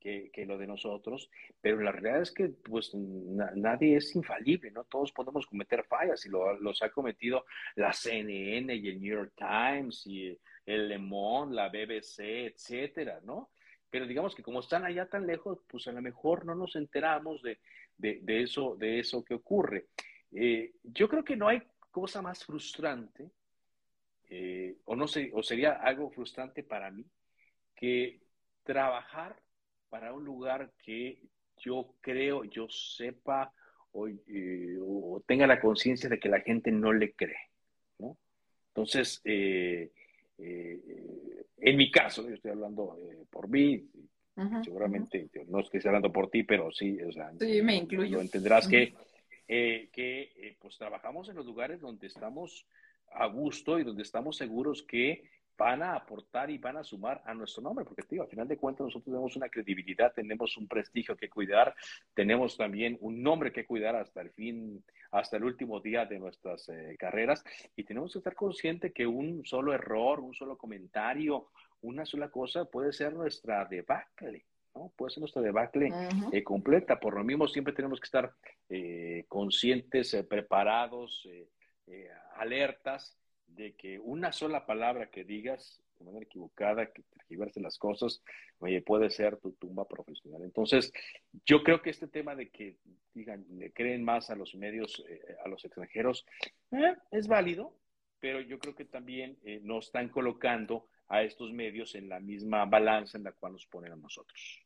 que, 0.00 0.30
que, 0.34 0.44
lo 0.44 0.58
de 0.58 0.66
nosotros, 0.66 1.30
pero 1.62 1.80
la 1.80 1.92
realidad 1.92 2.20
es 2.20 2.32
que 2.32 2.48
pues 2.48 2.94
nadie 2.94 3.96
es 3.96 4.14
infalible, 4.14 4.70
¿no? 4.70 4.84
Todos 4.84 5.12
podemos 5.12 5.46
cometer 5.46 5.82
fallas 5.84 6.26
y 6.26 6.28
lo, 6.28 6.58
los 6.58 6.82
ha 6.82 6.90
cometido 6.90 7.46
la 7.76 7.92
CNN 7.94 8.74
y 8.74 8.88
el 8.88 9.00
New 9.00 9.14
York 9.14 9.32
Times 9.34 10.06
y 10.06 10.38
el 10.70 10.88
Le 10.88 10.98
la 10.98 11.68
BBC, 11.68 12.46
etcétera, 12.46 13.20
¿no? 13.24 13.50
Pero 13.90 14.06
digamos 14.06 14.34
que 14.34 14.42
como 14.42 14.60
están 14.60 14.84
allá 14.84 15.06
tan 15.06 15.26
lejos, 15.26 15.58
pues 15.68 15.88
a 15.88 15.92
lo 15.92 16.00
mejor 16.00 16.44
no 16.44 16.54
nos 16.54 16.76
enteramos 16.76 17.42
de, 17.42 17.58
de, 17.98 18.42
eso, 18.42 18.76
de 18.76 19.00
eso 19.00 19.24
que 19.24 19.34
ocurre. 19.34 19.86
Eh, 20.32 20.72
yo 20.84 21.08
creo 21.08 21.24
que 21.24 21.36
no 21.36 21.48
hay 21.48 21.62
cosa 21.90 22.22
más 22.22 22.44
frustrante, 22.44 23.30
eh, 24.28 24.76
o 24.84 24.94
no 24.94 25.08
sé, 25.08 25.32
o 25.34 25.42
sería 25.42 25.72
algo 25.72 26.10
frustrante 26.10 26.62
para 26.62 26.90
mí, 26.92 27.04
que 27.74 28.20
trabajar 28.62 29.36
para 29.88 30.12
un 30.12 30.24
lugar 30.24 30.72
que 30.78 31.20
yo 31.56 31.96
creo, 32.00 32.44
yo 32.44 32.68
sepa 32.68 33.52
o, 33.90 34.06
eh, 34.06 34.78
tenga 35.26 35.48
la 35.48 35.60
conciencia 35.60 36.08
de 36.08 36.20
que 36.20 36.28
la 36.28 36.40
gente 36.42 36.70
no 36.70 36.92
le 36.92 37.12
cree, 37.12 37.50
¿no? 37.98 38.16
Entonces, 38.68 39.20
eh, 40.42 41.44
en 41.58 41.76
mi 41.76 41.90
caso, 41.90 42.26
yo 42.28 42.34
estoy 42.34 42.52
hablando 42.52 42.96
eh, 42.98 43.24
por 43.30 43.48
mí, 43.48 43.84
seguramente, 44.64 45.28
no 45.48 45.60
es 45.60 45.68
que 45.68 45.76
esté 45.76 45.88
hablando 45.88 46.10
por 46.10 46.30
ti, 46.30 46.44
pero 46.44 46.72
sí, 46.72 46.98
o 47.02 47.12
sea, 47.12 47.30
sí, 47.38 47.60
me 47.62 47.76
incluyo. 47.76 48.20
entenderás 48.20 48.66
que, 48.66 48.94
eh, 49.46 49.90
que 49.92 50.56
pues 50.58 50.78
trabajamos 50.78 51.28
en 51.28 51.36
los 51.36 51.44
lugares 51.44 51.80
donde 51.80 52.06
estamos 52.06 52.66
a 53.12 53.26
gusto 53.26 53.78
y 53.78 53.84
donde 53.84 54.02
estamos 54.02 54.36
seguros 54.36 54.82
que 54.82 55.24
van 55.60 55.82
a 55.82 55.94
aportar 55.94 56.48
y 56.48 56.56
van 56.56 56.78
a 56.78 56.82
sumar 56.82 57.20
a 57.26 57.34
nuestro 57.34 57.62
nombre, 57.62 57.84
porque 57.84 58.02
tío, 58.04 58.22
al 58.22 58.28
final 58.28 58.48
de 58.48 58.56
cuentas 58.56 58.86
nosotros 58.86 59.04
tenemos 59.04 59.36
una 59.36 59.50
credibilidad, 59.50 60.10
tenemos 60.10 60.56
un 60.56 60.66
prestigio 60.66 61.14
que 61.14 61.28
cuidar, 61.28 61.74
tenemos 62.14 62.56
también 62.56 62.96
un 63.02 63.22
nombre 63.22 63.52
que 63.52 63.66
cuidar 63.66 63.94
hasta 63.94 64.22
el 64.22 64.30
fin, 64.30 64.82
hasta 65.10 65.36
el 65.36 65.44
último 65.44 65.78
día 65.80 66.06
de 66.06 66.18
nuestras 66.18 66.66
eh, 66.70 66.96
carreras 66.98 67.44
y 67.76 67.84
tenemos 67.84 68.10
que 68.10 68.20
estar 68.20 68.34
conscientes 68.34 68.94
que 68.94 69.06
un 69.06 69.44
solo 69.44 69.74
error, 69.74 70.20
un 70.20 70.32
solo 70.32 70.56
comentario, 70.56 71.50
una 71.82 72.06
sola 72.06 72.30
cosa 72.30 72.64
puede 72.64 72.94
ser 72.94 73.12
nuestra 73.12 73.66
debacle. 73.66 74.46
¿no? 74.74 74.90
Puede 74.96 75.10
ser 75.10 75.20
nuestra 75.20 75.42
debacle 75.42 75.90
eh, 76.32 76.42
completa. 76.42 76.98
Por 76.98 77.14
lo 77.18 77.22
mismo, 77.22 77.46
siempre 77.46 77.74
tenemos 77.74 78.00
que 78.00 78.06
estar 78.06 78.32
eh, 78.70 79.26
conscientes, 79.28 80.16
preparados, 80.26 81.28
alertas 82.36 83.19
de 83.56 83.74
que 83.74 83.98
una 83.98 84.32
sola 84.32 84.66
palabra 84.66 85.10
que 85.10 85.24
digas 85.24 85.80
de 85.98 86.06
manera 86.06 86.24
equivocada, 86.24 86.92
que 86.92 87.02
tergiverse 87.02 87.60
las 87.60 87.78
cosas, 87.78 88.22
oye, 88.58 88.80
puede 88.80 89.10
ser 89.10 89.36
tu 89.36 89.52
tumba 89.52 89.86
profesional. 89.86 90.42
Entonces, 90.42 90.92
yo 91.44 91.62
creo 91.62 91.82
que 91.82 91.90
este 91.90 92.08
tema 92.08 92.34
de 92.34 92.48
que 92.48 92.78
digan, 93.12 93.44
le 93.50 93.70
creen 93.72 94.02
más 94.02 94.30
a 94.30 94.34
los 94.34 94.54
medios, 94.54 95.04
eh, 95.08 95.36
a 95.44 95.48
los 95.48 95.64
extranjeros, 95.64 96.26
eh, 96.72 96.96
es 97.10 97.28
válido, 97.28 97.76
pero 98.18 98.40
yo 98.40 98.58
creo 98.58 98.74
que 98.74 98.86
también 98.86 99.38
eh, 99.44 99.60
nos 99.62 99.86
están 99.86 100.08
colocando 100.08 100.88
a 101.08 101.22
estos 101.22 101.52
medios 101.52 101.94
en 101.94 102.08
la 102.08 102.20
misma 102.20 102.64
balanza 102.64 103.18
en 103.18 103.24
la 103.24 103.32
cual 103.32 103.52
nos 103.52 103.66
ponen 103.66 103.92
a 103.92 103.96
nosotros. 103.96 104.64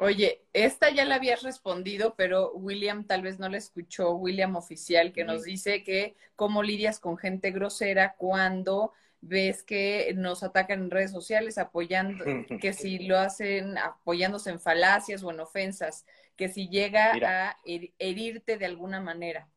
Oye, 0.00 0.44
esta 0.52 0.90
ya 0.90 1.04
la 1.04 1.16
habías 1.16 1.42
respondido, 1.42 2.14
pero 2.16 2.52
William 2.52 3.04
tal 3.04 3.22
vez 3.22 3.40
no 3.40 3.48
la 3.48 3.56
escuchó, 3.58 4.12
William 4.12 4.54
oficial, 4.54 5.12
que 5.12 5.24
nos 5.24 5.42
dice 5.42 5.82
que 5.82 6.14
cómo 6.36 6.62
lidias 6.62 7.00
con 7.00 7.18
gente 7.18 7.50
grosera 7.50 8.14
cuando 8.16 8.92
ves 9.20 9.64
que 9.64 10.12
nos 10.14 10.44
atacan 10.44 10.82
en 10.82 10.90
redes 10.92 11.10
sociales 11.10 11.58
apoyando, 11.58 12.24
que 12.62 12.72
si 12.72 13.08
lo 13.08 13.18
hacen 13.18 13.76
apoyándose 13.76 14.50
en 14.50 14.60
falacias 14.60 15.24
o 15.24 15.32
en 15.32 15.40
ofensas, 15.40 16.06
que 16.36 16.48
si 16.48 16.68
llega 16.68 17.14
a 17.20 17.58
herirte 17.64 18.56
de 18.56 18.66
alguna 18.66 19.00
manera. 19.00 19.48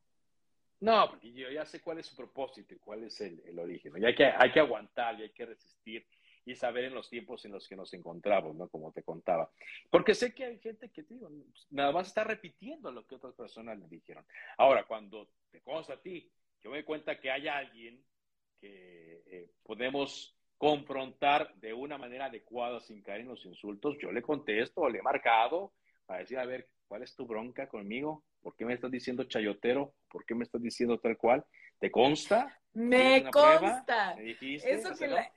No, 0.79 1.07
porque 1.11 1.31
yo 1.31 1.51
ya 1.51 1.63
sé 1.65 1.79
cuál 1.79 1.99
es 1.99 2.07
su 2.07 2.15
propósito 2.15 2.73
y 2.73 2.77
cuál 2.77 3.03
es 3.03 3.21
el, 3.21 3.59
origen. 3.59 3.93
Y 4.01 4.05
hay 4.05 4.15
que, 4.15 4.25
hay 4.25 4.51
que 4.51 4.59
aguantar 4.59 5.19
y 5.19 5.23
hay 5.23 5.29
que 5.29 5.45
resistir 5.45 6.07
y 6.45 6.55
saber 6.55 6.85
en 6.85 6.95
los 6.95 7.09
tiempos 7.09 7.45
en 7.45 7.51
los 7.51 7.67
que 7.67 7.75
nos 7.75 7.93
encontramos, 7.93 8.55
¿no? 8.55 8.67
Como 8.69 8.91
te 8.91 9.03
contaba. 9.03 9.51
Porque 9.89 10.15
sé 10.15 10.33
que 10.33 10.45
hay 10.45 10.59
gente 10.59 10.89
que, 10.89 11.03
digo, 11.03 11.29
nada 11.69 11.91
más 11.91 12.07
está 12.07 12.23
repitiendo 12.23 12.91
lo 12.91 13.05
que 13.05 13.15
otras 13.15 13.33
personas 13.35 13.77
le 13.77 13.87
dijeron. 13.87 14.25
Ahora, 14.57 14.85
cuando 14.85 15.29
te 15.51 15.61
consta 15.61 15.93
a 15.93 16.01
ti, 16.01 16.31
yo 16.61 16.69
me 16.69 16.77
doy 16.77 16.85
cuenta 16.85 17.19
que 17.19 17.31
hay 17.31 17.47
alguien 17.47 18.03
que 18.59 19.23
eh, 19.25 19.51
podemos 19.63 20.35
confrontar 20.57 21.55
de 21.55 21.73
una 21.73 21.97
manera 21.97 22.25
adecuada 22.25 22.79
sin 22.81 23.01
caer 23.01 23.21
en 23.21 23.29
los 23.29 23.43
insultos, 23.45 23.97
yo 23.99 24.11
le 24.11 24.21
contesto, 24.21 24.87
le 24.87 24.99
he 24.99 25.01
marcado 25.01 25.73
para 26.05 26.19
decir, 26.19 26.37
a 26.37 26.45
ver, 26.45 26.69
¿cuál 26.87 27.01
es 27.01 27.15
tu 27.15 27.25
bronca 27.25 27.67
conmigo? 27.67 28.23
¿Por 28.41 28.55
qué 28.55 28.65
me 28.65 28.75
estás 28.75 28.91
diciendo 28.91 29.23
chayotero? 29.23 29.95
¿Por 30.07 30.23
qué 30.23 30.35
me 30.35 30.43
estás 30.43 30.61
diciendo 30.61 30.99
tal 30.99 31.17
cual? 31.17 31.43
¿Te 31.79 31.89
consta? 31.89 32.59
Me 32.73 33.23
consta. 33.31 34.15
Eso 34.19 34.95
que 34.95 35.07
la, 35.07 35.31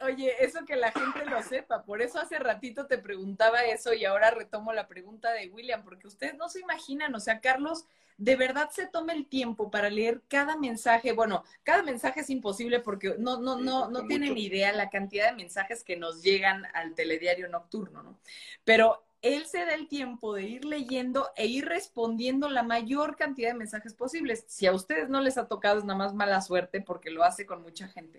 Oye, 0.00 0.44
eso 0.44 0.64
que 0.66 0.76
la 0.76 0.92
gente 0.92 1.24
lo 1.24 1.42
sepa. 1.42 1.82
Por 1.82 2.02
eso 2.02 2.18
hace 2.18 2.38
ratito 2.38 2.86
te 2.86 2.98
preguntaba 2.98 3.64
eso 3.64 3.94
y 3.94 4.04
ahora 4.04 4.30
retomo 4.30 4.72
la 4.72 4.88
pregunta 4.88 5.32
de 5.32 5.48
William, 5.48 5.82
porque 5.82 6.06
ustedes 6.06 6.34
no 6.36 6.48
se 6.48 6.60
imaginan, 6.60 7.14
o 7.14 7.20
sea, 7.20 7.40
Carlos 7.40 7.84
de 8.18 8.36
verdad 8.36 8.70
se 8.70 8.86
toma 8.86 9.12
el 9.12 9.26
tiempo 9.26 9.70
para 9.70 9.90
leer 9.90 10.22
cada 10.28 10.56
mensaje. 10.56 11.12
Bueno, 11.12 11.44
cada 11.62 11.82
mensaje 11.82 12.20
es 12.20 12.30
imposible 12.30 12.80
porque 12.80 13.14
no, 13.18 13.40
no, 13.40 13.58
no, 13.58 13.90
no 13.90 14.06
tienen 14.06 14.34
ni 14.34 14.44
idea 14.44 14.72
la 14.72 14.88
cantidad 14.88 15.30
de 15.30 15.36
mensajes 15.36 15.84
que 15.84 15.96
nos 15.96 16.22
llegan 16.22 16.64
al 16.74 16.94
telediario 16.94 17.48
nocturno, 17.48 18.02
¿no? 18.02 18.18
Pero 18.64 19.05
él 19.34 19.46
se 19.46 19.64
da 19.64 19.74
el 19.74 19.88
tiempo 19.88 20.34
de 20.34 20.42
ir 20.42 20.64
leyendo 20.64 21.30
e 21.36 21.46
ir 21.46 21.66
respondiendo 21.66 22.48
la 22.48 22.62
mayor 22.62 23.16
cantidad 23.16 23.50
de 23.50 23.58
mensajes 23.58 23.94
posibles. 23.94 24.44
Si 24.48 24.66
a 24.66 24.72
ustedes 24.72 25.08
no 25.08 25.20
les 25.20 25.38
ha 25.38 25.48
tocado 25.48 25.78
es 25.78 25.84
nada 25.84 25.98
más 25.98 26.14
mala 26.14 26.40
suerte 26.40 26.80
porque 26.80 27.10
lo 27.10 27.24
hace 27.24 27.46
con 27.46 27.62
mucha 27.62 27.88
gente 27.88 28.18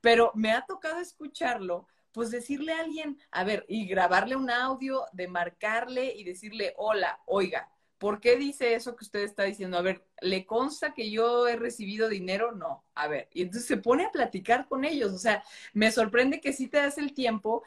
pero 0.00 0.30
me 0.34 0.52
ha 0.52 0.64
tocado 0.64 1.00
escucharlo, 1.00 1.88
pues 2.12 2.30
decirle 2.30 2.72
a 2.72 2.80
alguien, 2.80 3.18
a 3.30 3.44
ver, 3.44 3.64
y 3.68 3.86
grabarle 3.86 4.36
un 4.36 4.50
audio, 4.50 5.04
de 5.12 5.28
marcarle 5.28 6.14
y 6.14 6.24
decirle, 6.24 6.74
hola, 6.76 7.20
oiga, 7.26 7.70
¿por 7.98 8.20
qué 8.20 8.36
dice 8.36 8.74
eso 8.74 8.96
que 8.96 9.04
usted 9.04 9.20
está 9.20 9.42
diciendo? 9.42 9.76
A 9.76 9.82
ver, 9.82 10.06
¿le 10.20 10.46
consta 10.46 10.94
que 10.94 11.10
yo 11.10 11.46
he 11.48 11.56
recibido 11.56 12.08
dinero? 12.08 12.52
No, 12.52 12.84
a 12.94 13.08
ver, 13.08 13.28
y 13.32 13.42
entonces 13.42 13.66
se 13.66 13.76
pone 13.76 14.06
a 14.06 14.12
platicar 14.12 14.68
con 14.68 14.84
ellos, 14.84 15.12
o 15.12 15.18
sea, 15.18 15.42
me 15.72 15.90
sorprende 15.90 16.40
que 16.40 16.52
sí 16.52 16.68
te 16.68 16.78
das 16.78 16.98
el 16.98 17.12
tiempo 17.12 17.64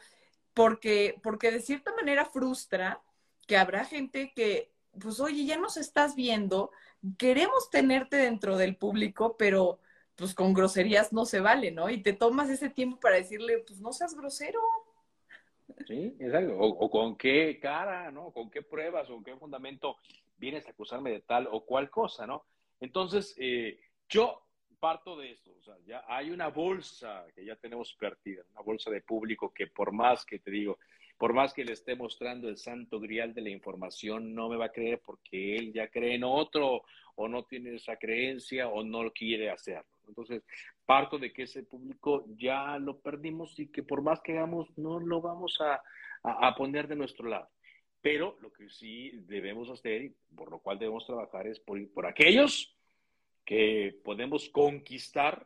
porque, 0.54 1.18
porque 1.22 1.50
de 1.50 1.60
cierta 1.60 1.94
manera 1.94 2.24
frustra 2.24 3.00
que 3.46 3.56
habrá 3.56 3.84
gente 3.84 4.32
que, 4.34 4.72
pues 5.00 5.20
oye, 5.20 5.44
ya 5.44 5.58
nos 5.58 5.76
estás 5.76 6.14
viendo, 6.14 6.70
queremos 7.18 7.70
tenerte 7.70 8.16
dentro 8.16 8.56
del 8.56 8.76
público, 8.76 9.36
pero 9.36 9.80
pues 10.16 10.34
con 10.34 10.52
groserías 10.52 11.12
no 11.12 11.24
se 11.24 11.40
vale, 11.40 11.70
¿no? 11.70 11.88
Y 11.88 12.02
te 12.02 12.12
tomas 12.12 12.50
ese 12.50 12.68
tiempo 12.68 13.00
para 13.00 13.16
decirle, 13.16 13.64
pues 13.66 13.80
no 13.80 13.92
seas 13.92 14.14
grosero. 14.14 14.60
Sí, 15.86 16.14
exacto. 16.18 16.56
O, 16.58 16.66
o 16.66 16.90
con 16.90 17.16
qué 17.16 17.58
cara, 17.60 18.10
¿no? 18.10 18.30
Con 18.30 18.50
qué 18.50 18.62
pruebas 18.62 19.08
o 19.08 19.14
con 19.14 19.24
qué 19.24 19.34
fundamento 19.36 19.96
vienes 20.36 20.66
a 20.66 20.70
acusarme 20.70 21.10
de 21.10 21.20
tal 21.20 21.48
o 21.50 21.64
cual 21.64 21.90
cosa, 21.90 22.26
¿no? 22.26 22.44
Entonces, 22.80 23.34
eh, 23.38 23.80
yo 24.08 24.42
parto 24.80 25.16
de 25.16 25.32
esto, 25.32 25.52
o 25.56 25.62
sea, 25.62 25.76
ya 25.86 26.02
hay 26.08 26.30
una 26.30 26.48
bolsa 26.48 27.26
que 27.34 27.44
ya 27.44 27.54
tenemos 27.56 27.94
perdida, 27.94 28.42
una 28.52 28.62
bolsa 28.62 28.90
de 28.90 29.02
público 29.02 29.52
que 29.52 29.66
por 29.66 29.92
más 29.92 30.24
que 30.24 30.38
te 30.38 30.50
digo, 30.50 30.78
por 31.18 31.34
más 31.34 31.52
que 31.52 31.66
le 31.66 31.74
esté 31.74 31.94
mostrando 31.94 32.48
el 32.48 32.56
santo 32.56 32.98
grial 32.98 33.34
de 33.34 33.42
la 33.42 33.50
información, 33.50 34.34
no 34.34 34.48
me 34.48 34.56
va 34.56 34.66
a 34.66 34.72
creer 34.72 35.02
porque 35.04 35.56
él 35.56 35.72
ya 35.72 35.88
cree 35.88 36.14
en 36.14 36.24
otro 36.24 36.82
o 37.14 37.28
no 37.28 37.44
tiene 37.44 37.76
esa 37.76 37.96
creencia 37.96 38.68
o 38.68 38.82
no 38.82 39.10
quiere 39.12 39.50
hacerlo. 39.50 39.90
Entonces, 40.08 40.42
parto 40.86 41.18
de 41.18 41.30
que 41.30 41.42
ese 41.42 41.62
público 41.62 42.24
ya 42.38 42.78
lo 42.78 42.98
perdimos 43.00 43.58
y 43.60 43.68
que 43.68 43.82
por 43.82 44.00
más 44.00 44.22
que 44.22 44.32
hagamos, 44.32 44.66
no 44.78 44.98
lo 44.98 45.20
vamos 45.20 45.58
a, 45.60 45.82
poner 46.56 46.88
de 46.88 46.96
nuestro 46.96 47.28
lado. 47.28 47.48
Pero 48.00 48.38
lo 48.40 48.50
que 48.50 48.70
sí 48.70 49.10
debemos 49.26 49.68
hacer 49.68 50.02
y 50.02 50.14
por 50.34 50.50
lo 50.50 50.58
cual 50.58 50.78
debemos 50.78 51.04
trabajar 51.04 51.46
es 51.46 51.60
por, 51.60 51.86
por 51.92 52.06
aquellos 52.06 52.74
que 53.50 53.98
podemos 54.04 54.48
conquistar, 54.48 55.44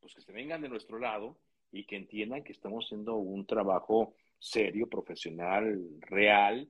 pues 0.00 0.12
que 0.12 0.22
se 0.22 0.32
vengan 0.32 0.60
de 0.60 0.68
nuestro 0.68 0.98
lado 0.98 1.38
y 1.70 1.84
que 1.84 1.94
entiendan 1.94 2.42
que 2.42 2.50
estamos 2.50 2.84
haciendo 2.84 3.14
un 3.14 3.46
trabajo 3.46 4.16
serio, 4.40 4.88
profesional, 4.88 5.86
real, 6.00 6.68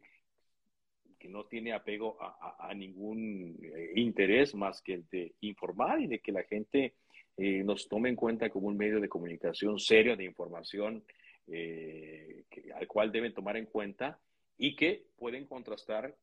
que 1.18 1.30
no 1.30 1.46
tiene 1.46 1.72
apego 1.72 2.18
a, 2.20 2.70
ningún 2.74 3.58
eh, 3.62 3.92
interés 3.94 4.54
más 4.54 4.82
que 4.82 4.92
el 4.92 5.08
de 5.08 5.34
informar 5.40 6.02
y 6.02 6.06
de 6.06 6.18
que 6.18 6.32
la 6.32 6.42
gente 6.42 6.96
eh, 7.38 7.62
nos 7.64 7.88
tome 7.88 8.10
en 8.10 8.16
cuenta 8.16 8.50
como 8.50 8.66
un 8.66 8.76
medio 8.76 9.00
de 9.00 9.08
comunicación 9.08 9.78
serio, 9.78 10.18
de 10.18 10.24
información 10.24 11.02
eh, 11.46 12.44
al 12.74 12.86
cual 12.86 13.10
deben 13.10 13.32
tomar 13.32 13.56
en 13.56 13.64
cuenta 13.64 14.20
y 14.58 14.76
que 14.76 15.06
pueden 15.16 15.46
contrastar 15.46 16.14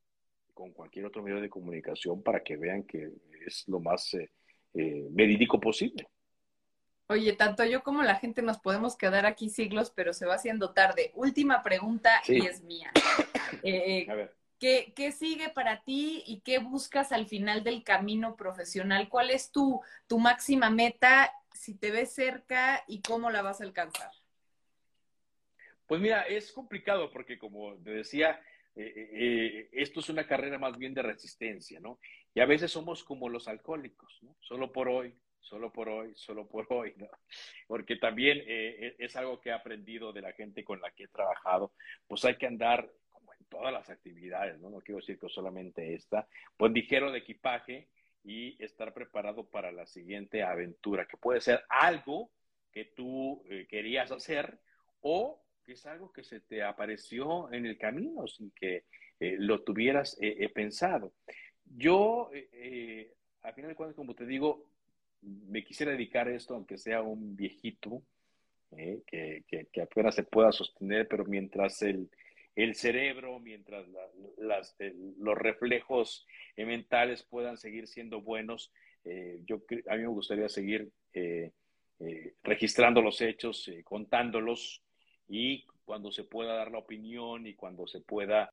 con 0.53 0.71
cualquier 0.71 1.05
otro 1.05 1.23
medio 1.23 1.41
de 1.41 1.49
comunicación 1.49 2.21
para 2.21 2.43
que 2.43 2.57
vean 2.57 2.83
que 2.83 3.09
es 3.45 3.67
lo 3.67 3.79
más 3.79 4.11
verídico 4.73 5.59
posible. 5.59 6.07
Oye, 7.07 7.33
tanto 7.33 7.63
yo 7.65 7.83
como 7.83 8.01
la 8.01 8.15
gente 8.15 8.41
nos 8.41 8.59
podemos 8.59 8.95
quedar 8.95 9.25
aquí 9.25 9.49
siglos, 9.49 9.91
pero 9.95 10.13
se 10.13 10.25
va 10.25 10.35
haciendo 10.35 10.71
tarde. 10.71 11.11
Última 11.15 11.61
pregunta 11.61 12.21
y 12.27 12.45
es 12.45 12.63
mía. 12.63 12.91
A 14.09 14.15
ver. 14.15 14.35
¿Qué, 14.63 15.11
sigue 15.11 15.49
para 15.49 15.83
ti 15.83 16.23
y 16.25 16.39
qué 16.39 16.59
buscas 16.59 17.11
al 17.11 17.27
final 17.27 17.65
del 17.65 17.83
camino 17.83 18.37
profesional? 18.37 19.09
¿Cuál 19.09 19.29
es 19.29 19.51
tu, 19.51 19.81
tu 20.07 20.19
máxima 20.19 20.69
meta, 20.69 21.33
si 21.53 21.75
te 21.75 21.91
ves 21.91 22.13
cerca 22.13 22.81
y 22.87 23.01
cómo 23.01 23.29
la 23.29 23.41
vas 23.41 23.59
a 23.59 23.65
alcanzar? 23.65 24.09
Pues 25.85 25.99
mira, 25.99 26.21
es 26.21 26.53
complicado 26.53 27.11
porque 27.11 27.37
como 27.37 27.75
te 27.75 27.91
decía, 27.91 28.39
eh, 28.73 28.93
eh, 28.95 29.09
eh, 29.13 29.69
esto 29.73 29.99
es 29.99 30.07
una 30.07 30.25
carrera 30.25 30.57
más 30.57 30.77
bien 30.77 30.93
de 30.93 31.01
resistencia, 31.01 31.81
¿no? 31.81 31.99
Y 32.33 32.39
a 32.39 32.45
veces 32.45 32.71
somos 32.71 33.03
como 33.03 33.29
los 33.29 33.47
alcohólicos, 33.47 34.19
¿no? 34.21 34.35
Solo 34.39 34.71
por 34.71 34.89
hoy, 34.89 35.15
solo 35.39 35.71
por 35.71 35.89
hoy, 35.89 36.13
solo 36.15 36.47
por 36.47 36.65
hoy, 36.71 36.93
¿no? 36.97 37.07
Porque 37.67 37.97
también 37.97 38.43
es 38.45 39.15
algo 39.15 39.39
que 39.39 39.49
he 39.49 39.53
aprendido 39.53 40.11
de 40.13 40.21
la 40.21 40.33
gente 40.33 40.63
con 40.63 40.81
la 40.81 40.91
que 40.91 41.03
he 41.03 41.07
trabajado, 41.07 41.73
pues 42.07 42.25
hay 42.25 42.37
que 42.37 42.47
andar 42.47 42.89
todas 43.53 43.71
las 43.71 43.89
actividades, 43.89 44.59
¿no? 44.59 44.71
No 44.71 44.81
quiero 44.81 44.99
decir 44.99 45.19
que 45.19 45.29
solamente 45.29 45.93
esta, 45.93 46.27
pues 46.57 46.71
ligero 46.71 47.11
de 47.11 47.19
equipaje 47.19 47.87
y 48.23 48.61
estar 48.63 48.93
preparado 48.93 49.47
para 49.47 49.71
la 49.71 49.85
siguiente 49.85 50.41
aventura, 50.41 51.05
que 51.05 51.17
puede 51.17 51.39
ser 51.39 51.63
algo 51.69 52.31
que 52.71 52.85
tú 52.85 53.43
eh, 53.49 53.67
querías 53.69 54.11
hacer 54.11 54.59
o 55.01 55.43
que 55.63 55.73
es 55.73 55.85
algo 55.85 56.11
que 56.11 56.23
se 56.23 56.39
te 56.39 56.63
apareció 56.63 57.51
en 57.53 57.67
el 57.67 57.77
camino 57.77 58.25
sin 58.27 58.51
que 58.51 58.85
eh, 59.19 59.35
lo 59.37 59.63
tuvieras 59.63 60.17
eh, 60.19 60.49
pensado. 60.49 61.13
Yo, 61.75 62.29
al 63.41 63.53
final 63.53 63.69
de 63.69 63.75
cuentas, 63.75 63.95
como 63.95 64.15
te 64.15 64.25
digo, 64.25 64.65
me 65.21 65.63
quisiera 65.63 65.91
dedicar 65.91 66.27
a 66.27 66.35
esto, 66.35 66.53
aunque 66.53 66.77
sea 66.77 67.01
un 67.01 67.35
viejito, 67.35 68.03
eh, 68.77 69.03
que, 69.05 69.43
que, 69.71 69.81
apenas 69.81 70.15
se 70.15 70.23
pueda 70.23 70.51
sostener, 70.51 71.07
pero 71.07 71.25
mientras 71.25 71.81
el, 71.81 72.09
el 72.55 72.75
cerebro, 72.75 73.39
mientras 73.39 73.85
los 75.19 75.37
reflejos 75.37 76.25
mentales 76.57 77.23
puedan 77.23 77.57
seguir 77.57 77.87
siendo 77.87 78.21
buenos, 78.21 78.71
eh, 79.05 79.41
yo, 79.45 79.61
a 79.87 79.95
mí 79.95 80.01
me 80.01 80.07
gustaría 80.07 80.49
seguir 80.49 80.89
eh, 81.13 81.51
registrando 82.41 83.01
los 83.01 83.21
hechos, 83.21 83.69
contándolos 83.83 84.81
y 85.27 85.65
cuando 85.85 86.11
se 86.11 86.23
pueda 86.23 86.55
dar 86.55 86.71
la 86.71 86.79
opinión 86.79 87.45
y 87.45 87.53
cuando 87.53 87.87
se 87.87 88.01
pueda 88.01 88.51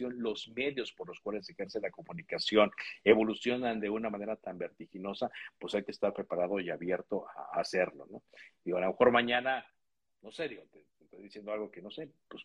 los 0.00 0.48
medios 0.48 0.92
por 0.92 1.08
los 1.08 1.20
cuales 1.20 1.46
se 1.46 1.52
ejerce 1.52 1.80
la 1.80 1.90
comunicación 1.90 2.70
evolucionan 3.04 3.80
de 3.80 3.90
una 3.90 4.10
manera 4.10 4.36
tan 4.36 4.58
vertiginosa, 4.58 5.30
pues 5.58 5.74
hay 5.74 5.84
que 5.84 5.92
estar 5.92 6.12
preparado 6.12 6.60
y 6.60 6.70
abierto 6.70 7.26
a, 7.28 7.60
hacerlo, 7.60 8.06
¿no? 8.10 8.22
Digo, 8.64 8.78
a 8.78 8.80
lo 8.82 8.88
mejor 8.88 9.10
mañana, 9.10 9.66
no 10.22 10.30
sé, 10.30 10.48
digo, 10.48 10.64
te, 10.72 10.84
estoy 11.00 11.22
diciendo 11.22 11.52
algo 11.52 11.70
que 11.70 11.82
no 11.82 11.90
sé, 11.90 12.10
pues 12.28 12.44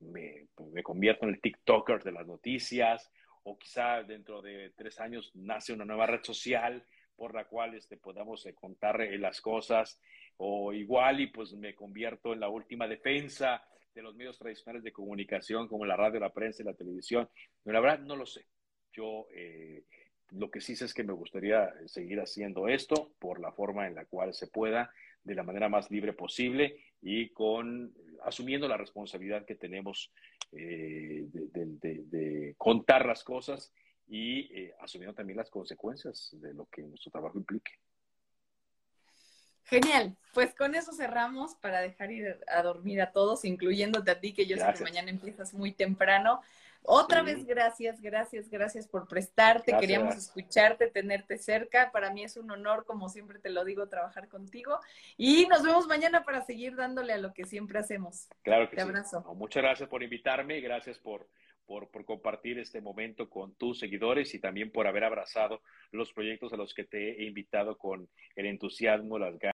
me, 0.00 0.46
pues 0.54 0.70
me 0.70 0.82
convierto 0.82 1.26
en 1.26 1.34
el 1.34 1.40
TikToker 1.40 2.02
de 2.02 2.12
las 2.12 2.26
noticias, 2.26 3.10
o 3.44 3.58
quizá 3.58 4.02
dentro 4.02 4.40
de 4.40 4.70
tres 4.76 5.00
años 5.00 5.32
nace 5.34 5.72
una 5.72 5.84
nueva 5.84 6.06
red 6.06 6.22
social 6.22 6.84
por 7.16 7.34
la 7.34 7.44
cual 7.44 7.74
este, 7.74 7.96
podamos 7.96 8.46
eh, 8.46 8.54
contar 8.54 9.00
eh, 9.00 9.18
las 9.18 9.40
cosas, 9.40 10.00
o 10.38 10.72
igual 10.72 11.20
y 11.20 11.26
pues 11.28 11.52
me 11.52 11.74
convierto 11.74 12.32
en 12.32 12.40
la 12.40 12.48
última 12.48 12.88
defensa 12.88 13.64
de 13.94 14.02
los 14.02 14.14
medios 14.14 14.38
tradicionales 14.38 14.82
de 14.82 14.92
comunicación 14.92 15.68
como 15.68 15.84
la 15.84 15.96
radio, 15.96 16.20
la 16.20 16.32
prensa 16.32 16.62
y 16.62 16.66
la 16.66 16.74
televisión. 16.74 17.28
Pero 17.62 17.74
la 17.74 17.80
verdad 17.80 18.04
no 18.04 18.16
lo 18.16 18.26
sé. 18.26 18.46
Yo 18.92 19.26
eh, 19.34 19.84
lo 20.30 20.50
que 20.50 20.60
sí 20.60 20.76
sé 20.76 20.86
es 20.86 20.94
que 20.94 21.04
me 21.04 21.12
gustaría 21.12 21.72
seguir 21.86 22.20
haciendo 22.20 22.68
esto 22.68 23.12
por 23.18 23.40
la 23.40 23.52
forma 23.52 23.86
en 23.86 23.94
la 23.94 24.04
cual 24.06 24.34
se 24.34 24.46
pueda, 24.46 24.92
de 25.24 25.34
la 25.34 25.42
manera 25.42 25.68
más 25.68 25.90
libre 25.90 26.12
posible 26.12 26.76
y 27.00 27.30
con 27.30 27.94
asumiendo 28.24 28.66
la 28.68 28.76
responsabilidad 28.76 29.44
que 29.44 29.54
tenemos 29.54 30.12
eh, 30.52 31.26
de, 31.30 32.54
contar 32.56 33.06
las 33.06 33.24
cosas 33.24 33.72
y 34.06 34.40
eh, 34.54 34.74
asumiendo 34.80 35.14
también 35.14 35.38
las 35.38 35.50
consecuencias 35.50 36.30
de 36.32 36.54
lo 36.54 36.66
que 36.66 36.82
nuestro 36.82 37.10
trabajo 37.10 37.38
implique. 37.38 37.72
Genial, 39.64 40.16
pues 40.34 40.54
con 40.54 40.74
eso 40.74 40.92
cerramos 40.92 41.54
para 41.56 41.80
dejar 41.80 42.10
ir 42.10 42.38
a 42.48 42.62
dormir 42.62 43.00
a 43.00 43.12
todos, 43.12 43.44
incluyéndote 43.44 44.10
a 44.10 44.20
ti, 44.20 44.32
que 44.32 44.46
yo 44.46 44.56
sé 44.56 44.64
que 44.76 44.84
mañana 44.84 45.10
empiezas 45.10 45.54
muy 45.54 45.72
temprano. 45.72 46.40
Otra 46.84 47.22
vez, 47.22 47.46
gracias, 47.46 48.00
gracias, 48.00 48.50
gracias 48.50 48.88
por 48.88 49.06
prestarte. 49.06 49.76
Queríamos 49.78 50.16
escucharte, 50.16 50.88
tenerte 50.88 51.38
cerca. 51.38 51.92
Para 51.92 52.12
mí 52.12 52.24
es 52.24 52.36
un 52.36 52.50
honor, 52.50 52.84
como 52.84 53.08
siempre 53.08 53.38
te 53.38 53.50
lo 53.50 53.64
digo, 53.64 53.88
trabajar 53.88 54.28
contigo. 54.28 54.80
Y 55.16 55.46
nos 55.46 55.62
vemos 55.62 55.86
mañana 55.86 56.24
para 56.24 56.44
seguir 56.44 56.74
dándole 56.74 57.12
a 57.12 57.18
lo 57.18 57.32
que 57.32 57.44
siempre 57.44 57.78
hacemos. 57.78 58.28
Claro 58.42 58.68
que 58.68 58.76
te 58.76 58.82
abrazo. 58.82 59.22
muchas 59.36 59.62
gracias 59.62 59.88
por 59.88 60.02
invitarme, 60.02 60.60
gracias 60.60 60.98
por 60.98 61.28
por, 61.66 62.04
compartir 62.04 62.58
este 62.58 62.80
momento 62.80 63.30
con 63.30 63.54
tus 63.54 63.78
seguidores 63.78 64.34
y 64.34 64.38
también 64.38 64.70
por 64.70 64.86
haber 64.86 65.04
abrazado 65.04 65.62
los 65.90 66.12
proyectos 66.12 66.52
a 66.52 66.56
los 66.56 66.74
que 66.74 66.84
te 66.84 67.22
he 67.22 67.24
invitado 67.24 67.78
con 67.78 68.08
el 68.36 68.46
entusiasmo, 68.46 69.18
las 69.18 69.38
ganas 69.38 69.50